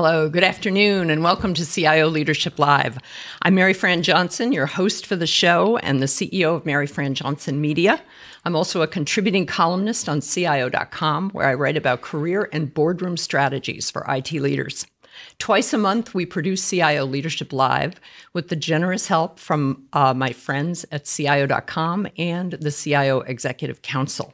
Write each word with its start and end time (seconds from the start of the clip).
Hello, 0.00 0.28
good 0.28 0.44
afternoon, 0.44 1.10
and 1.10 1.24
welcome 1.24 1.54
to 1.54 1.66
CIO 1.66 2.06
Leadership 2.06 2.60
Live. 2.60 2.98
I'm 3.42 3.56
Maryfran 3.56 4.02
Johnson, 4.02 4.52
your 4.52 4.66
host 4.66 5.04
for 5.04 5.16
the 5.16 5.26
show 5.26 5.76
and 5.78 6.00
the 6.00 6.06
CEO 6.06 6.54
of 6.54 6.62
Maryfran 6.62 7.14
Johnson 7.14 7.60
Media. 7.60 8.00
I'm 8.44 8.54
also 8.54 8.80
a 8.80 8.86
contributing 8.86 9.44
columnist 9.44 10.08
on 10.08 10.20
CIO.com, 10.20 11.30
where 11.30 11.48
I 11.48 11.54
write 11.54 11.76
about 11.76 12.02
career 12.02 12.48
and 12.52 12.72
boardroom 12.72 13.16
strategies 13.16 13.90
for 13.90 14.06
IT 14.08 14.30
leaders. 14.34 14.86
Twice 15.40 15.72
a 15.72 15.78
month, 15.78 16.14
we 16.14 16.24
produce 16.24 16.70
CIO 16.70 17.04
Leadership 17.04 17.52
Live 17.52 18.00
with 18.32 18.50
the 18.50 18.56
generous 18.56 19.08
help 19.08 19.40
from 19.40 19.88
uh, 19.92 20.14
my 20.14 20.32
friends 20.32 20.86
at 20.92 21.06
CIO.com 21.06 22.06
and 22.16 22.52
the 22.52 22.70
CIO 22.70 23.22
Executive 23.22 23.82
Council. 23.82 24.32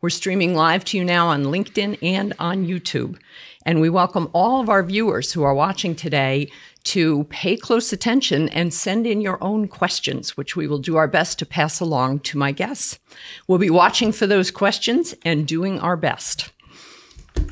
We're 0.00 0.10
streaming 0.10 0.54
live 0.54 0.84
to 0.86 0.98
you 0.98 1.04
now 1.04 1.28
on 1.28 1.44
LinkedIn 1.44 2.02
and 2.02 2.34
on 2.38 2.66
YouTube. 2.66 3.18
And 3.66 3.80
we 3.80 3.90
welcome 3.90 4.30
all 4.32 4.60
of 4.60 4.68
our 4.68 4.84
viewers 4.84 5.32
who 5.32 5.42
are 5.42 5.52
watching 5.52 5.96
today 5.96 6.52
to 6.84 7.24
pay 7.24 7.56
close 7.56 7.92
attention 7.92 8.48
and 8.50 8.72
send 8.72 9.08
in 9.08 9.20
your 9.20 9.42
own 9.42 9.66
questions, 9.66 10.36
which 10.36 10.54
we 10.54 10.68
will 10.68 10.78
do 10.78 10.94
our 10.94 11.08
best 11.08 11.40
to 11.40 11.46
pass 11.46 11.80
along 11.80 12.20
to 12.20 12.38
my 12.38 12.52
guests. 12.52 13.00
We'll 13.48 13.58
be 13.58 13.68
watching 13.68 14.12
for 14.12 14.28
those 14.28 14.52
questions 14.52 15.16
and 15.24 15.48
doing 15.48 15.80
our 15.80 15.96
best. 15.96 16.52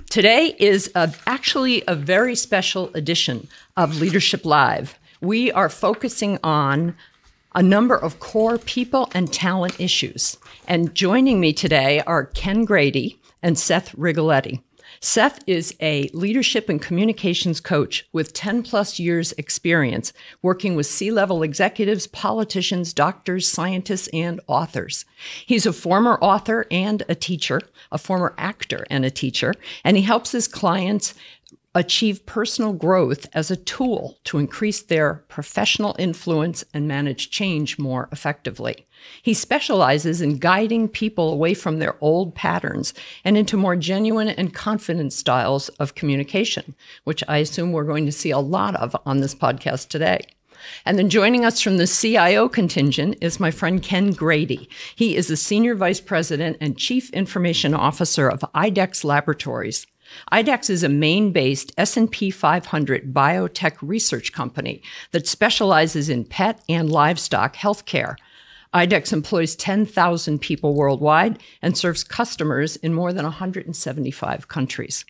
Today 0.08 0.54
is 0.60 0.88
a, 0.94 1.12
actually 1.26 1.82
a 1.88 1.96
very 1.96 2.36
special 2.36 2.92
edition 2.94 3.48
of 3.76 4.00
Leadership 4.00 4.44
Live. 4.44 4.96
We 5.20 5.50
are 5.50 5.68
focusing 5.68 6.38
on 6.44 6.94
a 7.56 7.62
number 7.62 7.96
of 7.96 8.20
core 8.20 8.58
people 8.58 9.10
and 9.14 9.32
talent 9.32 9.80
issues. 9.80 10.38
And 10.68 10.94
joining 10.94 11.40
me 11.40 11.52
today 11.52 12.02
are 12.06 12.26
Ken 12.26 12.64
Grady 12.64 13.20
and 13.42 13.58
Seth 13.58 13.96
Rigoletti. 13.96 14.62
Seth 15.04 15.40
is 15.46 15.76
a 15.82 16.08
leadership 16.14 16.70
and 16.70 16.80
communications 16.80 17.60
coach 17.60 18.08
with 18.10 18.32
10 18.32 18.62
plus 18.62 18.98
years 18.98 19.32
experience 19.32 20.14
working 20.40 20.76
with 20.76 20.86
C 20.86 21.10
level 21.10 21.42
executives, 21.42 22.06
politicians, 22.06 22.94
doctors, 22.94 23.46
scientists, 23.46 24.08
and 24.14 24.40
authors. 24.46 25.04
He's 25.44 25.66
a 25.66 25.74
former 25.74 26.14
author 26.22 26.66
and 26.70 27.02
a 27.06 27.14
teacher, 27.14 27.60
a 27.92 27.98
former 27.98 28.34
actor 28.38 28.86
and 28.88 29.04
a 29.04 29.10
teacher, 29.10 29.52
and 29.84 29.98
he 29.98 30.04
helps 30.04 30.32
his 30.32 30.48
clients 30.48 31.12
achieve 31.74 32.24
personal 32.26 32.72
growth 32.72 33.26
as 33.32 33.50
a 33.50 33.56
tool 33.56 34.18
to 34.24 34.38
increase 34.38 34.82
their 34.82 35.24
professional 35.28 35.96
influence 35.98 36.64
and 36.72 36.86
manage 36.86 37.30
change 37.30 37.78
more 37.78 38.08
effectively. 38.12 38.86
He 39.22 39.34
specializes 39.34 40.20
in 40.20 40.38
guiding 40.38 40.88
people 40.88 41.32
away 41.32 41.54
from 41.54 41.78
their 41.78 41.96
old 42.00 42.34
patterns 42.34 42.94
and 43.24 43.36
into 43.36 43.56
more 43.56 43.76
genuine 43.76 44.28
and 44.28 44.54
confident 44.54 45.12
styles 45.12 45.68
of 45.80 45.94
communication, 45.94 46.74
which 47.04 47.24
I 47.28 47.38
assume 47.38 47.72
we're 47.72 47.84
going 47.84 48.06
to 48.06 48.12
see 48.12 48.30
a 48.30 48.38
lot 48.38 48.76
of 48.76 48.96
on 49.04 49.20
this 49.20 49.34
podcast 49.34 49.88
today. 49.88 50.20
And 50.86 50.98
then 50.98 51.10
joining 51.10 51.44
us 51.44 51.60
from 51.60 51.76
the 51.76 51.86
CIO 51.86 52.48
contingent 52.48 53.18
is 53.20 53.40
my 53.40 53.50
friend 53.50 53.82
Ken 53.82 54.12
Grady. 54.12 54.68
He 54.96 55.16
is 55.16 55.28
the 55.28 55.36
Senior 55.36 55.74
Vice 55.74 56.00
President 56.00 56.56
and 56.60 56.78
Chief 56.78 57.10
Information 57.10 57.74
Officer 57.74 58.28
of 58.28 58.40
IDEXX 58.54 59.04
Laboratories, 59.04 59.86
IDEXX 60.32 60.70
is 60.70 60.82
a 60.82 60.88
Maine-based 60.88 61.72
S&P 61.76 62.30
500 62.30 63.12
biotech 63.12 63.76
research 63.80 64.32
company 64.32 64.82
that 65.12 65.26
specializes 65.26 66.08
in 66.08 66.24
pet 66.24 66.62
and 66.68 66.90
livestock 66.90 67.56
healthcare. 67.56 68.16
IDEXX 68.74 69.12
employs 69.12 69.54
10,000 69.54 70.40
people 70.40 70.74
worldwide 70.74 71.38
and 71.62 71.78
serves 71.78 72.02
customers 72.02 72.76
in 72.76 72.92
more 72.92 73.12
than 73.12 73.24
175 73.24 74.48
countries. 74.48 75.04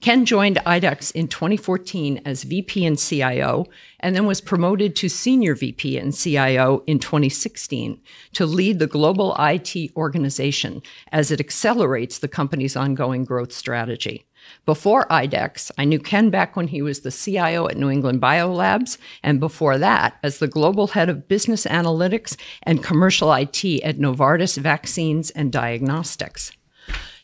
Ken 0.00 0.24
joined 0.24 0.56
IDEXX 0.66 1.12
in 1.12 1.28
2014 1.28 2.20
as 2.24 2.42
VP 2.42 2.84
and 2.84 2.98
CIO, 2.98 3.66
and 4.00 4.14
then 4.14 4.26
was 4.26 4.40
promoted 4.40 4.96
to 4.96 5.08
Senior 5.08 5.54
VP 5.54 5.96
and 5.98 6.14
CIO 6.14 6.82
in 6.86 6.98
2016 6.98 8.00
to 8.32 8.46
lead 8.46 8.78
the 8.78 8.86
global 8.86 9.36
IT 9.38 9.74
organization 9.96 10.82
as 11.12 11.30
it 11.30 11.40
accelerates 11.40 12.18
the 12.18 12.28
company's 12.28 12.76
ongoing 12.76 13.24
growth 13.24 13.52
strategy. 13.52 14.26
Before 14.64 15.06
IDEXX, 15.08 15.70
I 15.78 15.84
knew 15.84 15.98
Ken 15.98 16.30
back 16.30 16.56
when 16.56 16.68
he 16.68 16.82
was 16.82 17.00
the 17.00 17.10
CIO 17.10 17.68
at 17.68 17.76
New 17.76 17.90
England 17.90 18.20
Biolabs, 18.20 18.98
and 19.22 19.40
before 19.40 19.78
that, 19.78 20.18
as 20.22 20.38
the 20.38 20.48
global 20.48 20.88
head 20.88 21.08
of 21.08 21.28
business 21.28 21.66
analytics 21.66 22.36
and 22.62 22.82
commercial 22.82 23.32
IT 23.32 23.64
at 23.82 23.98
Novartis 23.98 24.58
Vaccines 24.58 25.30
and 25.30 25.52
Diagnostics. 25.52 26.52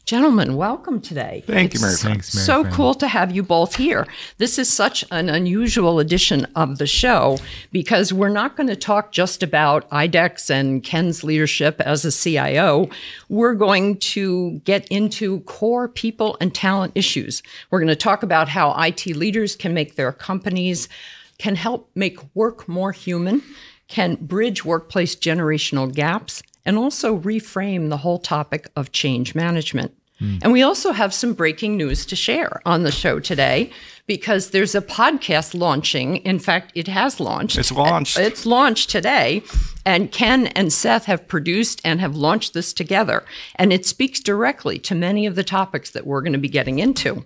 Gentlemen, 0.05 0.57
welcome 0.57 1.01
today. 1.01 1.45
Thank 1.47 1.75
it's 1.75 1.81
you, 1.81 1.87
Mary. 1.87 1.97
Thanks, 1.97 2.35
Mary. 2.35 2.45
So 2.45 2.65
cool 2.65 2.93
to 2.95 3.07
have 3.07 3.31
you 3.31 3.45
both 3.45 3.77
here. 3.77 4.05
This 4.39 4.59
is 4.59 4.69
such 4.69 5.05
an 5.13 5.29
unusual 5.29 6.01
edition 6.01 6.45
of 6.57 6.79
the 6.79 6.89
show 6.89 7.39
because 7.71 8.13
we're 8.13 8.29
not 8.29 8.57
going 8.57 8.67
to 8.67 8.75
talk 8.75 9.13
just 9.13 9.45
about 9.45 9.89
IDEXX 9.91 10.51
and 10.51 10.83
Ken's 10.83 11.23
leadership 11.23 11.81
as 11.81 12.05
a 12.05 12.11
CIO. 12.11 12.91
We're 13.29 13.55
going 13.55 13.99
to 13.99 14.61
get 14.65 14.89
into 14.89 15.41
core 15.43 15.87
people 15.89 16.37
and 16.41 16.53
talent 16.53 16.93
issues. 16.97 17.41
We're 17.71 17.79
going 17.79 17.87
to 17.87 17.97
talk 17.97 18.25
about 18.25 18.49
how 18.49 18.75
IT 18.83 19.07
leaders 19.07 19.55
can 19.55 19.73
make 19.73 19.95
their 19.95 20.13
companies, 20.13 20.89
can 21.39 21.55
help 21.55 21.89
make 21.95 22.19
work 22.35 22.69
more 22.69 22.91
human, 22.91 23.41
can 23.87 24.17
bridge 24.17 24.65
workplace 24.65 25.15
generational 25.15 25.95
gaps, 25.95 26.43
and 26.65 26.79
also 26.79 27.19
reframe 27.19 27.89
the 27.89 27.99
whole 27.99 28.19
topic 28.19 28.71
of 28.77 28.93
change 28.93 29.35
management. 29.35 29.95
Mm. 30.21 30.39
And 30.43 30.53
we 30.53 30.63
also 30.63 30.93
have 30.93 31.13
some 31.13 31.35
breaking 31.35 31.77
news 31.77 32.07
to 32.07 32.17
share 32.17 32.63
on 32.65 32.85
the 32.85 32.93
show 32.93 33.19
today 33.19 33.71
because 34.07 34.51
there's 34.51 34.75
a 34.75 34.81
podcast 34.81 35.55
launching. 35.55 36.17
In 36.19 36.39
fact, 36.39 36.73
it 36.75 36.89
has 36.89 37.19
launched. 37.19 37.59
It's 37.59 37.73
launched. 37.73 38.19
It's 38.19 38.47
launched 38.47 38.91
today. 38.91 39.43
And 39.85 40.13
Ken 40.13 40.49
and 40.49 40.73
Seth 40.73 41.07
have 41.07 41.27
produced 41.27 41.81
and 41.85 42.01
have 42.01 42.15
launched 42.15 42.55
this 42.55 42.73
together. 42.73 43.25
And 43.57 43.73
it 43.73 43.85
speaks 43.85 44.21
directly 44.21 44.79
to 44.81 44.95
many 44.95 45.27
of 45.27 45.35
the 45.35 45.45
topics 45.45 45.91
that 45.91 46.07
we're 46.07 46.23
going 46.23 46.35
to 46.35 46.39
be 46.39 46.49
getting 46.49 46.79
into. 46.79 47.25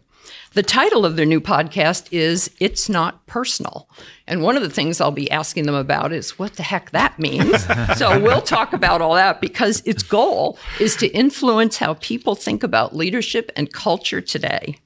The 0.52 0.62
title 0.62 1.04
of 1.04 1.16
their 1.16 1.26
new 1.26 1.40
podcast 1.40 2.08
is 2.10 2.50
It's 2.60 2.88
Not 2.88 3.26
Personal. 3.26 3.88
And 4.26 4.42
one 4.42 4.56
of 4.56 4.62
the 4.62 4.70
things 4.70 5.00
I'll 5.00 5.10
be 5.10 5.30
asking 5.30 5.66
them 5.66 5.74
about 5.74 6.12
is 6.12 6.38
what 6.38 6.54
the 6.54 6.62
heck 6.62 6.90
that 6.90 7.18
means. 7.18 7.64
so 7.96 8.20
we'll 8.20 8.40
talk 8.40 8.72
about 8.72 9.02
all 9.02 9.14
that 9.14 9.40
because 9.40 9.82
its 9.84 10.02
goal 10.02 10.58
is 10.80 10.96
to 10.96 11.08
influence 11.08 11.76
how 11.78 11.94
people 11.94 12.34
think 12.34 12.62
about 12.62 12.96
leadership 12.96 13.52
and 13.56 13.72
culture 13.72 14.20
today. 14.20 14.78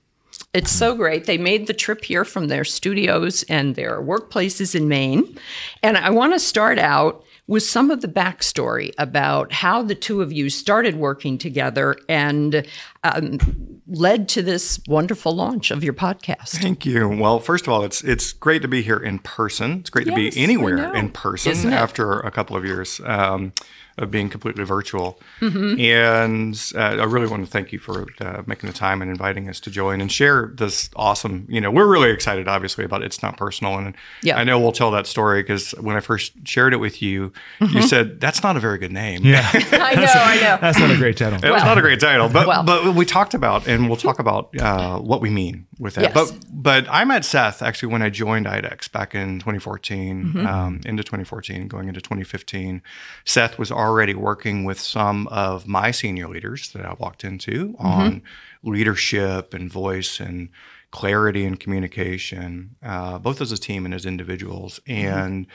It's 0.52 0.72
so 0.72 0.96
great. 0.96 1.26
They 1.26 1.38
made 1.38 1.68
the 1.68 1.72
trip 1.72 2.04
here 2.04 2.24
from 2.24 2.48
their 2.48 2.64
studios 2.64 3.44
and 3.44 3.76
their 3.76 4.02
workplaces 4.02 4.74
in 4.74 4.88
Maine. 4.88 5.38
And 5.82 5.96
I 5.96 6.10
want 6.10 6.32
to 6.32 6.40
start 6.40 6.78
out 6.78 7.24
with 7.50 7.64
some 7.64 7.90
of 7.90 8.00
the 8.00 8.06
backstory 8.06 8.94
about 8.96 9.50
how 9.52 9.82
the 9.82 9.94
two 9.96 10.22
of 10.22 10.32
you 10.32 10.48
started 10.48 10.94
working 10.94 11.36
together 11.36 11.96
and 12.08 12.64
um, 13.02 13.40
led 13.88 14.28
to 14.28 14.40
this 14.40 14.78
wonderful 14.86 15.34
launch 15.34 15.72
of 15.72 15.82
your 15.82 15.92
podcast. 15.92 16.50
Thank 16.50 16.86
you. 16.86 17.08
Well, 17.08 17.40
first 17.40 17.66
of 17.66 17.72
all, 17.72 17.82
it's 17.82 18.04
it's 18.04 18.32
great 18.32 18.62
to 18.62 18.68
be 18.68 18.82
here 18.82 18.98
in 18.98 19.18
person. 19.18 19.80
It's 19.80 19.90
great 19.90 20.06
yes, 20.06 20.14
to 20.14 20.30
be 20.30 20.40
anywhere 20.40 20.94
in 20.94 21.08
person 21.10 21.72
after 21.72 22.20
a 22.20 22.30
couple 22.30 22.56
of 22.56 22.64
years. 22.64 23.00
Um, 23.04 23.52
of 23.98 24.10
being 24.10 24.28
completely 24.28 24.64
virtual. 24.64 25.20
Mm-hmm. 25.40 25.80
And 25.80 26.72
uh, 26.74 27.00
I 27.00 27.04
really 27.04 27.26
want 27.26 27.44
to 27.44 27.50
thank 27.50 27.72
you 27.72 27.78
for 27.78 28.06
uh, 28.20 28.42
making 28.46 28.68
the 28.68 28.76
time 28.76 29.02
and 29.02 29.10
inviting 29.10 29.48
us 29.48 29.60
to 29.60 29.70
join 29.70 30.00
and 30.00 30.10
share 30.10 30.52
this 30.54 30.90
awesome. 30.96 31.46
You 31.48 31.60
know, 31.60 31.70
we're 31.70 31.86
really 31.86 32.10
excited, 32.10 32.48
obviously, 32.48 32.84
about 32.84 33.02
it's 33.02 33.22
not 33.22 33.36
personal, 33.36 33.78
and 33.78 33.94
yeah. 34.22 34.38
I 34.38 34.44
know 34.44 34.58
we'll 34.58 34.72
tell 34.72 34.90
that 34.92 35.06
story 35.06 35.42
because 35.42 35.72
when 35.72 35.96
I 35.96 36.00
first 36.00 36.32
shared 36.44 36.72
it 36.72 36.78
with 36.78 37.02
you, 37.02 37.32
mm-hmm. 37.60 37.76
you 37.76 37.82
said 37.82 38.20
that's 38.20 38.42
not 38.42 38.56
a 38.56 38.60
very 38.60 38.78
good 38.78 38.92
name. 38.92 39.24
Yeah, 39.24 39.48
I 39.54 39.94
know, 39.94 40.02
I 40.14 40.34
know. 40.36 40.58
That's 40.60 40.78
not 40.78 40.90
a 40.90 40.96
great 40.96 41.16
title. 41.16 41.38
It 41.38 41.44
well, 41.44 41.54
was 41.54 41.64
not 41.64 41.78
a 41.78 41.82
great 41.82 42.00
title, 42.00 42.28
but 42.28 42.46
well. 42.46 42.62
but 42.62 42.94
we 42.94 43.04
talked 43.04 43.34
about 43.34 43.66
and 43.66 43.88
we'll 43.88 43.96
talk 43.96 44.18
about 44.18 44.58
uh, 44.58 44.98
what 44.98 45.20
we 45.20 45.30
mean 45.30 45.66
with 45.80 45.94
that. 45.94 46.14
Yes. 46.14 46.14
But 46.14 46.38
but 46.52 46.86
I 46.90 47.04
met 47.04 47.24
Seth 47.24 47.62
actually 47.62 47.92
when 47.92 48.02
I 48.02 48.10
joined 48.10 48.46
IDEXX 48.46 48.92
back 48.92 49.14
in 49.14 49.38
2014, 49.38 50.24
mm-hmm. 50.24 50.46
um, 50.46 50.80
into 50.84 51.02
2014, 51.02 51.66
going 51.66 51.88
into 51.88 52.00
2015. 52.00 52.82
Seth 53.24 53.58
was 53.58 53.72
already 53.72 54.14
working 54.14 54.64
with 54.64 54.78
some 54.78 55.26
of 55.28 55.66
my 55.66 55.90
senior 55.90 56.28
leaders 56.28 56.70
that 56.72 56.84
I 56.84 56.94
walked 56.98 57.24
into 57.24 57.70
mm-hmm. 57.72 57.86
on 57.86 58.22
leadership 58.62 59.54
and 59.54 59.72
voice 59.72 60.20
and 60.20 60.50
clarity 60.90 61.46
and 61.46 61.58
communication, 61.58 62.76
uh, 62.82 63.18
both 63.18 63.40
as 63.40 63.50
a 63.50 63.58
team 63.58 63.84
and 63.84 63.94
as 63.94 64.04
individuals. 64.04 64.80
Mm-hmm. 64.86 65.18
And 65.18 65.46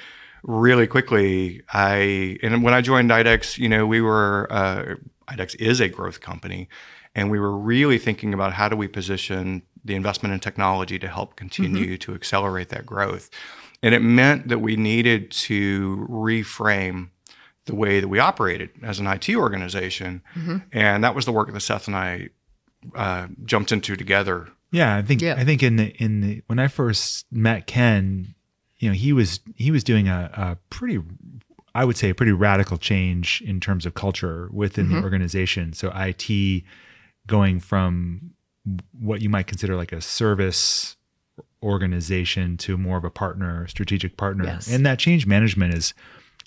really 0.44 0.88
quickly, 0.88 1.62
I 1.71 2.39
and 2.42 2.63
when 2.63 2.74
I 2.74 2.81
joined 2.81 3.12
IDEXX, 3.12 3.60
you 3.60 3.69
know, 3.69 3.86
we 3.86 4.01
were 4.01 4.48
uh, 4.50 4.95
IDEXX 5.30 5.56
is 5.60 5.80
a 5.80 5.88
growth 5.88 6.19
company, 6.19 6.68
and 7.13 7.30
we 7.30 7.39
were 7.39 7.56
really 7.56 8.00
thinking 8.00 8.33
about 8.33 8.54
how 8.54 8.69
do 8.69 8.75
we 8.75 8.88
position 8.88 9.62
the 9.86 9.96
investment 9.96 10.34
in 10.34 10.40
technology 10.40 11.00
to 11.00 11.08
help 11.08 11.36
continue 11.36 11.94
mm-hmm. 11.94 11.96
to 11.96 12.16
accelerate 12.16 12.70
that 12.70 12.86
growth. 12.86 13.30
And 13.82 13.94
it 13.94 14.02
meant 14.02 14.48
that 14.48 14.60
we 14.60 14.76
needed 14.76 15.32
to 15.32 16.08
reframe 16.10 17.10
the 17.66 17.76
way 17.76 18.00
that 18.00 18.08
we 18.08 18.20
operated 18.20 18.72
as 18.84 19.00
an 19.00 19.08
IT 19.08 19.30
organization. 19.36 20.22
Mm-hmm. 20.36 20.58
And 20.72 21.04
that 21.04 21.16
was 21.16 21.26
the 21.26 21.32
work 21.32 21.52
that 21.52 21.60
Seth 21.62 21.88
and 21.88 21.96
I 21.96 22.30
uh, 22.96 23.28
jumped 23.46 23.72
into 23.72 23.96
together 23.96 24.50
Yeah, 24.72 24.98
I 24.98 25.02
think 25.02 25.22
yeah. 25.22 25.36
I 25.38 25.46
think 25.46 25.64
in 25.64 25.78
the 25.78 25.96
in 26.04 26.20
the 26.20 26.42
when 26.48 26.60
I 26.60 26.68
first 26.68 27.26
met 27.31 27.66
Ken, 27.66 28.36
you 28.78 28.90
know, 28.90 28.94
he 28.94 29.14
was 29.14 29.40
he 29.56 29.72
was 29.72 29.86
doing 29.86 30.10
a, 30.10 30.30
a 30.34 30.58
pretty 30.70 31.02
I 31.74 31.86
would 31.86 31.98
say 31.98 32.10
a 32.10 32.16
pretty 32.16 32.34
radical 32.34 32.78
change 32.78 33.42
in 33.46 33.60
terms 33.60 33.86
of 33.86 33.94
culture 33.94 34.50
within 34.52 34.88
mm-hmm. 34.88 34.96
the 34.96 35.04
organization. 35.04 35.74
So 35.74 35.92
IT 35.96 36.64
going 37.26 37.60
from 37.62 38.31
what 39.00 39.22
you 39.22 39.30
might 39.30 39.48
consider 39.48 39.76
like 39.76 39.92
a 39.92 40.02
service 40.02 40.96
organization 41.62 42.58
to 42.58 42.78
more 42.78 42.98
of 42.98 43.04
a 43.04 43.10
partner, 43.10 43.68
strategic 43.68 44.18
partner. 44.18 44.46
Yes. 44.46 44.68
And 44.68 44.86
that 44.86 45.00
change 45.00 45.26
management 45.26 45.74
is 45.74 45.94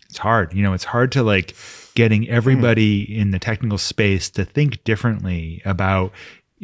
it's 0.08 0.18
hard. 0.18 0.54
You 0.54 0.62
know, 0.62 0.72
it's 0.72 0.84
hard 0.84 1.12
to 1.12 1.22
like 1.22 1.54
getting 1.94 2.28
everybody 2.28 3.06
mm. 3.06 3.16
in 3.16 3.30
the 3.30 3.38
technical 3.38 3.78
space 3.78 4.30
to 4.30 4.44
think 4.44 4.82
differently 4.84 5.60
about 5.64 6.12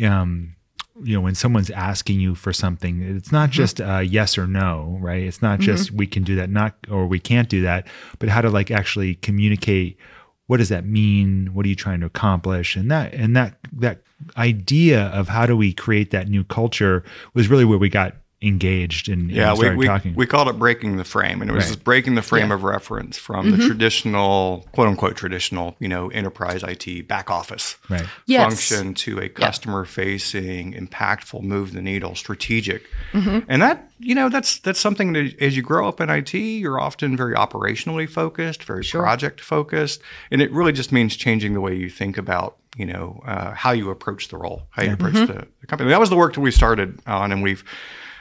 um 0.03 0.55
you 1.03 1.15
know 1.15 1.21
when 1.21 1.35
someone's 1.35 1.71
asking 1.71 2.21
you 2.21 2.35
for 2.35 2.53
something 2.53 3.03
it's 3.03 3.33
not 3.33 3.51
mm-hmm. 3.51 3.56
just 3.56 3.81
uh, 3.81 3.99
yes 3.99 4.39
or 4.39 4.47
no 4.47 4.97
right 5.01 5.23
it's 5.23 5.43
not 5.43 5.59
mm-hmm. 5.59 5.67
just 5.67 5.91
we 5.91 6.06
can 6.06 6.23
do 6.23 6.37
that 6.37 6.51
not 6.51 6.75
or 6.89 7.06
we 7.06 7.19
can't 7.19 7.49
do 7.49 7.62
that 7.62 7.87
but 8.19 8.29
how 8.29 8.41
to 8.41 8.49
like 8.49 8.71
actually 8.71 9.17
communicate 9.17 9.99
what 10.46 10.58
does 10.58 10.69
that 10.69 10.85
mean? 10.85 11.50
What 11.55 11.64
are 11.64 11.69
you 11.69 11.75
trying 11.75 12.00
to 12.00 12.06
accomplish? 12.06 12.76
And 12.76 12.91
that 12.91 13.14
and 13.14 13.35
that 13.37 13.56
that 13.73 14.02
idea 14.37 15.06
of 15.06 15.29
how 15.29 15.46
do 15.46 15.56
we 15.56 15.73
create 15.73 16.11
that 16.11 16.29
new 16.29 16.44
culture 16.44 17.05
was 17.35 17.49
really 17.49 17.64
where 17.64 17.79
we 17.79 17.88
got 17.88 18.14
engaged 18.44 19.08
and, 19.08 19.31
yeah, 19.31 19.50
and 19.50 19.58
we, 19.58 19.76
we, 19.76 19.87
talking. 19.87 20.14
we 20.14 20.26
called 20.26 20.49
it 20.49 20.58
breaking 20.58 20.96
the 20.96 21.05
frame, 21.05 21.41
and 21.41 21.50
it 21.50 21.55
was 21.55 21.70
right. 21.70 21.85
breaking 21.85 22.14
the 22.14 22.23
frame 22.23 22.49
yeah. 22.49 22.55
of 22.55 22.64
reference 22.64 23.17
from 23.17 23.46
mm-hmm. 23.46 23.61
the 23.61 23.67
traditional, 23.67 24.67
quote 24.73 24.88
unquote, 24.88 25.17
traditional, 25.17 25.76
you 25.79 25.88
know, 25.88 26.08
enterprise 26.11 26.62
IT 26.62 27.08
back 27.08 27.31
office 27.31 27.76
right. 27.88 28.06
yes. 28.26 28.43
function 28.43 28.94
to 28.94 29.19
a 29.20 29.29
customer 29.29 29.85
facing, 29.85 30.73
impactful, 30.75 31.43
move 31.43 31.73
the 31.73 31.82
needle, 31.82 32.14
strategic, 32.14 32.85
mm-hmm. 33.12 33.41
and 33.49 33.62
that 33.62 33.88
you 33.99 34.14
know 34.14 34.29
that's 34.29 34.58
that's 34.58 34.81
something 34.81 35.12
that 35.14 35.35
as 35.41 35.56
you 35.56 35.62
grow 35.62 35.88
up 35.88 36.00
in 36.00 36.11
IT, 36.11 36.35
you're 36.35 36.81
often 36.81 37.17
very 37.17 37.35
operationally 37.35 38.08
focused, 38.08 38.64
very 38.64 38.82
sure. 38.82 39.02
project 39.02 39.41
focused, 39.41 40.02
and 40.31 40.43
it 40.43 40.52
really 40.52 40.73
just 40.73 40.93
means 40.93 41.17
changing 41.17 41.55
the 41.55 41.61
way 41.61 41.75
you 41.75 41.88
think 41.88 42.19
about 42.19 42.56
you 42.76 42.87
know 42.87 43.23
uh, 43.26 43.52
how 43.52 43.73
you 43.73 43.91
approach 43.91 44.29
the 44.29 44.37
role, 44.37 44.64
how 44.70 44.82
you 44.82 44.88
yeah. 44.88 44.94
approach 44.94 45.14
mm-hmm. 45.14 45.38
the, 45.38 45.46
the 45.61 45.67
company. 45.67 45.91
That 45.91 46.00
was 46.00 46.11
the 46.11 46.17
work 46.17 46.35
that 46.35 46.41
we 46.41 46.50
started 46.50 47.00
on, 47.06 47.32
and 47.32 47.43
we've 47.43 47.64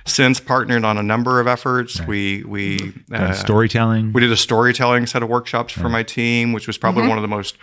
since 0.05 0.39
partnered 0.39 0.83
on 0.83 0.97
a 0.97 1.03
number 1.03 1.39
of 1.39 1.47
efforts. 1.47 1.99
Right. 1.99 2.07
We 2.07 2.43
we 2.43 2.93
uh, 3.11 3.33
storytelling. 3.33 4.13
We 4.13 4.21
did 4.21 4.31
a 4.31 4.37
storytelling 4.37 5.05
set 5.07 5.23
of 5.23 5.29
workshops 5.29 5.77
right. 5.77 5.83
for 5.83 5.89
my 5.89 6.03
team, 6.03 6.53
which 6.53 6.67
was 6.67 6.77
probably 6.77 7.01
mm-hmm. 7.01 7.09
one 7.09 7.17
of 7.17 7.21
the 7.21 7.27
most 7.27 7.57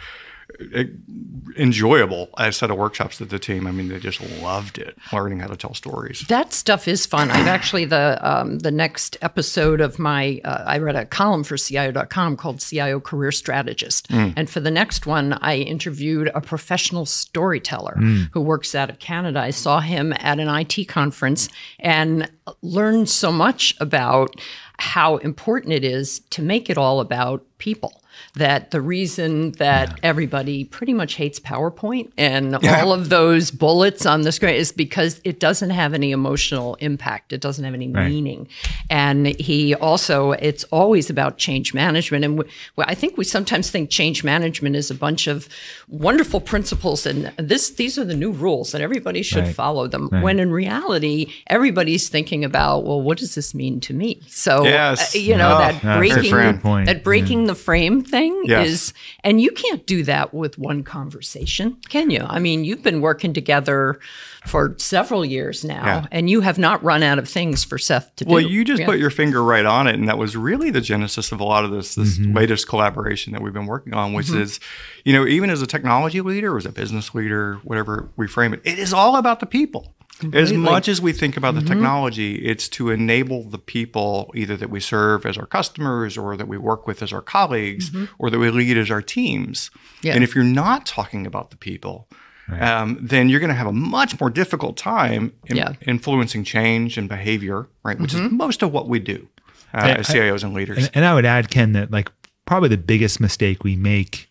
enjoyable 1.57 2.29
a 2.39 2.53
set 2.53 2.71
of 2.71 2.77
workshops 2.77 3.19
that 3.19 3.31
the 3.31 3.39
team. 3.39 3.67
I 3.67 3.71
mean, 3.71 3.89
they 3.89 3.99
just 3.99 4.21
loved 4.41 4.79
it, 4.79 4.97
learning 5.13 5.41
how 5.41 5.49
to 5.49 5.57
tell 5.57 5.75
stories. 5.75 6.21
That 6.29 6.53
stuff 6.53 6.89
is 6.89 7.07
fun. 7.07 7.31
I've 7.31 7.47
actually 7.47 7.85
the 7.85 8.19
um, 8.23 8.59
the 8.61 8.71
next 8.71 9.17
episode 9.23 9.81
of 9.81 9.99
my 9.99 10.41
uh, 10.45 10.65
I 10.67 10.79
read 10.79 10.97
a 10.97 11.07
column 11.07 11.45
for 11.45 11.57
CIO.com 11.57 12.37
called 12.37 12.61
CIO 12.61 13.01
Career 13.01 13.33
Strategist, 13.33 14.09
mm. 14.09 14.33
and 14.37 14.49
for 14.49 14.61
the 14.61 14.71
next 14.71 15.07
one, 15.07 15.35
I 15.35 15.57
interviewed 15.57 16.31
a 16.35 16.41
professional 16.41 17.07
storyteller 17.07 17.97
mm. 17.99 18.29
who 18.33 18.41
works 18.41 18.75
out 18.75 18.91
of 18.91 18.99
Canada. 18.99 19.41
I 19.41 19.51
saw 19.51 19.81
him 19.81 20.13
at 20.19 20.39
an 20.39 20.49
IT 20.49 20.89
conference 20.89 21.49
and 21.79 22.31
learned 22.63 23.09
so 23.09 23.33
much 23.33 23.75
about 23.81 24.41
how 24.79 25.19
important 25.19 25.75
it 25.75 25.85
is 25.85 26.21
to 26.31 26.43
make 26.43 26.71
it 26.71 26.79
all 26.79 27.01
about 27.01 27.45
people 27.59 28.00
that 28.35 28.71
the 28.71 28.81
reason 28.81 29.53
that 29.53 29.89
yeah. 29.89 29.97
everybody 30.03 30.65
pretty 30.65 30.95
much 30.95 31.15
hates 31.15 31.41
PowerPoint 31.41 32.13
and 32.17 32.57
yeah. 32.63 32.81
all 32.81 32.93
of 32.93 33.09
those 33.09 33.51
bullets 33.51 34.07
on 34.07 34.23
the 34.23 34.33
screen 34.33 34.55
is 34.55 34.73
because 34.73 35.21
it 35.25 35.41
doesn't 35.41 35.71
have 35.71 35.95
any 35.95 36.13
emotional 36.13 36.77
impact. 36.77 37.33
It 37.33 37.41
doesn't 37.41 37.65
have 37.65 37.75
any 37.75 37.91
right. 37.91 38.09
meaning. 38.09 38.49
And 38.89 39.27
he 39.27 39.75
also, 39.75 40.33
it's 40.33 40.65
always 40.65 41.11
about 41.11 41.39
change 41.39 41.75
management. 41.75 42.25
And 42.25 42.45
I 42.79 42.95
think 42.95 43.17
we 43.17 43.25
sometimes 43.25 43.71
think 43.71 43.91
change 43.91 44.23
management 44.23 44.77
is 44.77 44.91
a 44.91 44.95
bunch 44.95 45.27
of 45.27 45.49
wonderful 45.89 46.41
principles 46.41 47.07
and 47.07 47.33
this 47.37 47.71
these 47.71 47.99
are 47.99 48.05
the 48.05 48.15
new 48.15 48.31
rules 48.31 48.73
that 48.73 48.81
everybody 48.81 49.23
should 49.23 49.45
right. 49.45 49.55
follow 49.55 49.89
them. 49.89 50.09
Right. 50.11 50.23
When 50.23 50.39
in 50.39 50.53
reality, 50.53 51.33
everybody's 51.49 52.09
thinking 52.09 52.45
about, 52.45 52.85
well, 52.85 53.01
what 53.01 53.19
does 53.19 53.35
this 53.35 53.55
mean 53.55 53.81
to 53.81 53.95
me? 53.95 54.21
So, 54.29 54.65
yes. 54.65 55.15
uh, 55.15 55.19
you 55.19 55.37
know, 55.37 55.55
oh, 55.55 55.59
that 55.59 55.83
breaking, 55.99 56.85
that 56.85 57.03
breaking 57.03 57.41
yeah. 57.41 57.47
the 57.47 57.55
frame 57.55 58.03
thing 58.03 58.20
thing 58.21 58.43
yes. 58.45 58.67
is 58.67 58.95
and 59.25 59.41
you 59.41 59.51
can't 59.51 59.87
do 59.87 60.03
that 60.05 60.35
with 60.35 60.59
one 60.59 60.83
conversation 60.83 61.77
can 61.89 62.11
you 62.11 62.25
i 62.29 62.39
mean 62.39 62.65
you've 62.65 62.83
been 62.83 63.01
working 63.01 63.33
together 63.33 63.99
for 64.47 64.75
several 64.79 65.25
years 65.25 65.65
now 65.65 65.85
yeah. 65.85 66.07
and 66.11 66.29
you 66.29 66.41
have 66.41 66.59
not 66.59 66.83
run 66.83 67.03
out 67.03 67.19
of 67.19 67.29
things 67.29 67.65
for 67.65 67.79
seth 67.79 68.15
to 68.17 68.25
do 68.25 68.33
well 68.33 68.41
you 68.41 68.65
just 68.65 68.81
yeah. 68.81 68.87
put 68.87 68.99
your 68.99 69.11
finger 69.11 69.43
right 69.43 69.65
on 69.65 69.87
it 69.87 69.95
and 69.95 70.09
that 70.09 70.19
was 70.19 70.37
really 70.37 70.71
the 70.71 70.81
genesis 70.81 71.33
of 71.33 71.41
a 71.41 71.45
lot 71.45 71.65
of 71.65 71.71
this 71.71 71.95
this 71.95 72.19
mm-hmm. 72.19 72.37
latest 72.37 72.69
collaboration 72.69 73.33
that 73.33 73.43
we've 73.43 73.55
been 73.55 73.67
working 73.67 73.95
on 73.95 74.13
which 74.13 74.27
mm-hmm. 74.27 74.43
is 74.43 74.61
you 75.05 75.13
know 75.13 75.27
even 75.27 75.51
as 75.51 75.63
a 75.63 75.67
technology 75.67 76.21
leader 76.21 76.53
or 76.53 76.59
as 76.59 76.67
a 76.67 76.73
business 76.73 77.15
leader 77.15 77.55
whatever 77.65 78.09
we 78.17 78.27
frame 78.27 78.53
it 78.53 78.61
it 78.65 78.79
is 78.79 78.93
all 78.93 79.17
about 79.17 79.41
the 79.41 79.47
people 79.47 79.95
Completely. 80.21 80.43
As 80.43 80.53
much 80.53 80.87
as 80.87 81.01
we 81.01 81.13
think 81.13 81.37
about 81.37 81.55
the 81.55 81.61
mm-hmm. 81.61 81.69
technology, 81.69 82.35
it's 82.37 82.69
to 82.71 82.91
enable 82.91 83.45
the 83.45 83.59
people 83.59 84.31
either 84.35 84.57
that 84.57 84.69
we 84.69 84.79
serve 84.79 85.25
as 85.25 85.39
our 85.39 85.47
customers 85.47 86.19
or 86.19 86.37
that 86.37 86.47
we 86.47 86.59
work 86.59 86.87
with 86.87 87.03
as 87.03 87.13
our 87.13 87.23
colleagues 87.23 87.91
mm-hmm. 87.91 88.05
or 88.19 88.29
that 88.29 88.39
we 88.39 88.51
lead 88.51 88.77
as 88.77 88.91
our 88.91 89.03
teams. 89.03 89.71
Yeah. 90.03 90.15
And 90.15 90.23
if 90.23 90.35
you're 90.35 90.45
not 90.45 90.85
talking 90.85 91.27
about 91.27 91.51
the 91.51 91.57
people, 91.57 92.07
right. 92.49 92.63
um, 92.63 92.99
then 93.01 93.29
you're 93.31 93.41
going 93.41 93.49
to 93.49 93.55
have 93.55 93.67
a 93.67 93.73
much 93.73 94.21
more 94.21 94.31
difficult 94.31 94.77
time 94.77 95.33
in 95.47 95.57
yeah. 95.57 95.73
influencing 95.87 96.45
change 96.45 96.99
and 96.99 97.09
behavior, 97.09 97.69
right? 97.83 97.99
Which 97.99 98.13
mm-hmm. 98.13 98.27
is 98.27 98.33
most 98.33 98.63
of 98.63 98.73
what 98.73 98.89
we 98.89 98.99
do 98.99 99.27
uh, 99.73 99.95
as 99.99 100.09
CIOs 100.09 100.45
and 100.45 100.53
leaders. 100.55 100.79
And, 100.79 100.91
and 100.95 101.05
I 101.05 101.15
would 101.15 101.25
add, 101.25 101.51
Ken, 101.51 101.73
that 101.73 101.91
like 101.91 102.13
probably 102.45 102.69
the 102.69 102.79
biggest 102.79 103.21
mistake 103.21 103.65
we 103.65 103.75
make 103.77 104.30